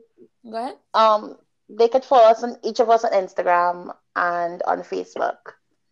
go 0.50 0.56
ahead. 0.56 0.74
um, 0.94 1.36
they 1.68 1.88
could 1.88 2.04
follow 2.04 2.24
us 2.24 2.42
on 2.42 2.56
each 2.64 2.80
of 2.80 2.90
us 2.90 3.04
on 3.04 3.12
Instagram 3.12 3.94
and 4.14 4.62
on 4.66 4.80
Facebook. 4.80 5.36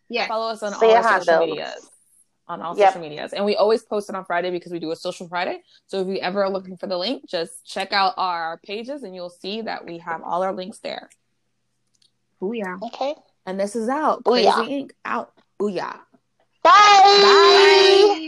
Yeah, 0.08 0.26
follow 0.26 0.50
us 0.50 0.62
on 0.62 0.72
Say 0.74 0.86
all 0.86 0.92
your 0.92 1.02
our 1.02 1.20
social 1.20 1.34
handles. 1.40 1.50
medias 1.58 1.90
on 2.48 2.60
all 2.60 2.76
Yep. 2.76 2.88
social 2.88 3.00
medias 3.00 3.32
and 3.32 3.44
we 3.46 3.56
always 3.56 3.82
post 3.84 4.10
it 4.10 4.14
on 4.14 4.22
friday 4.26 4.50
because 4.50 4.70
we 4.70 4.78
do 4.78 4.90
a 4.90 4.96
social 4.96 5.26
friday 5.26 5.62
so 5.86 6.02
if 6.02 6.06
you 6.08 6.16
ever 6.18 6.44
are 6.44 6.50
looking 6.50 6.76
for 6.76 6.86
the 6.86 6.98
link 6.98 7.24
just 7.26 7.64
check 7.64 7.90
out 7.94 8.12
our 8.18 8.58
pages 8.66 9.02
and 9.02 9.14
you'll 9.14 9.30
see 9.30 9.62
that 9.62 9.86
we 9.86 9.96
have 9.96 10.20
all 10.22 10.42
our 10.42 10.52
links 10.52 10.78
there 10.80 11.08
Booyah. 12.40 12.82
Okay. 12.82 13.14
and 13.46 13.58
this 13.60 13.76
is 13.76 13.88
out 13.88 14.24
Booyah. 14.24 14.52
crazy 14.54 14.72
ink 14.72 14.94
out 15.04 15.32
booyah 15.60 16.00
Bye. 16.62 16.70
Bye. 17.22 18.20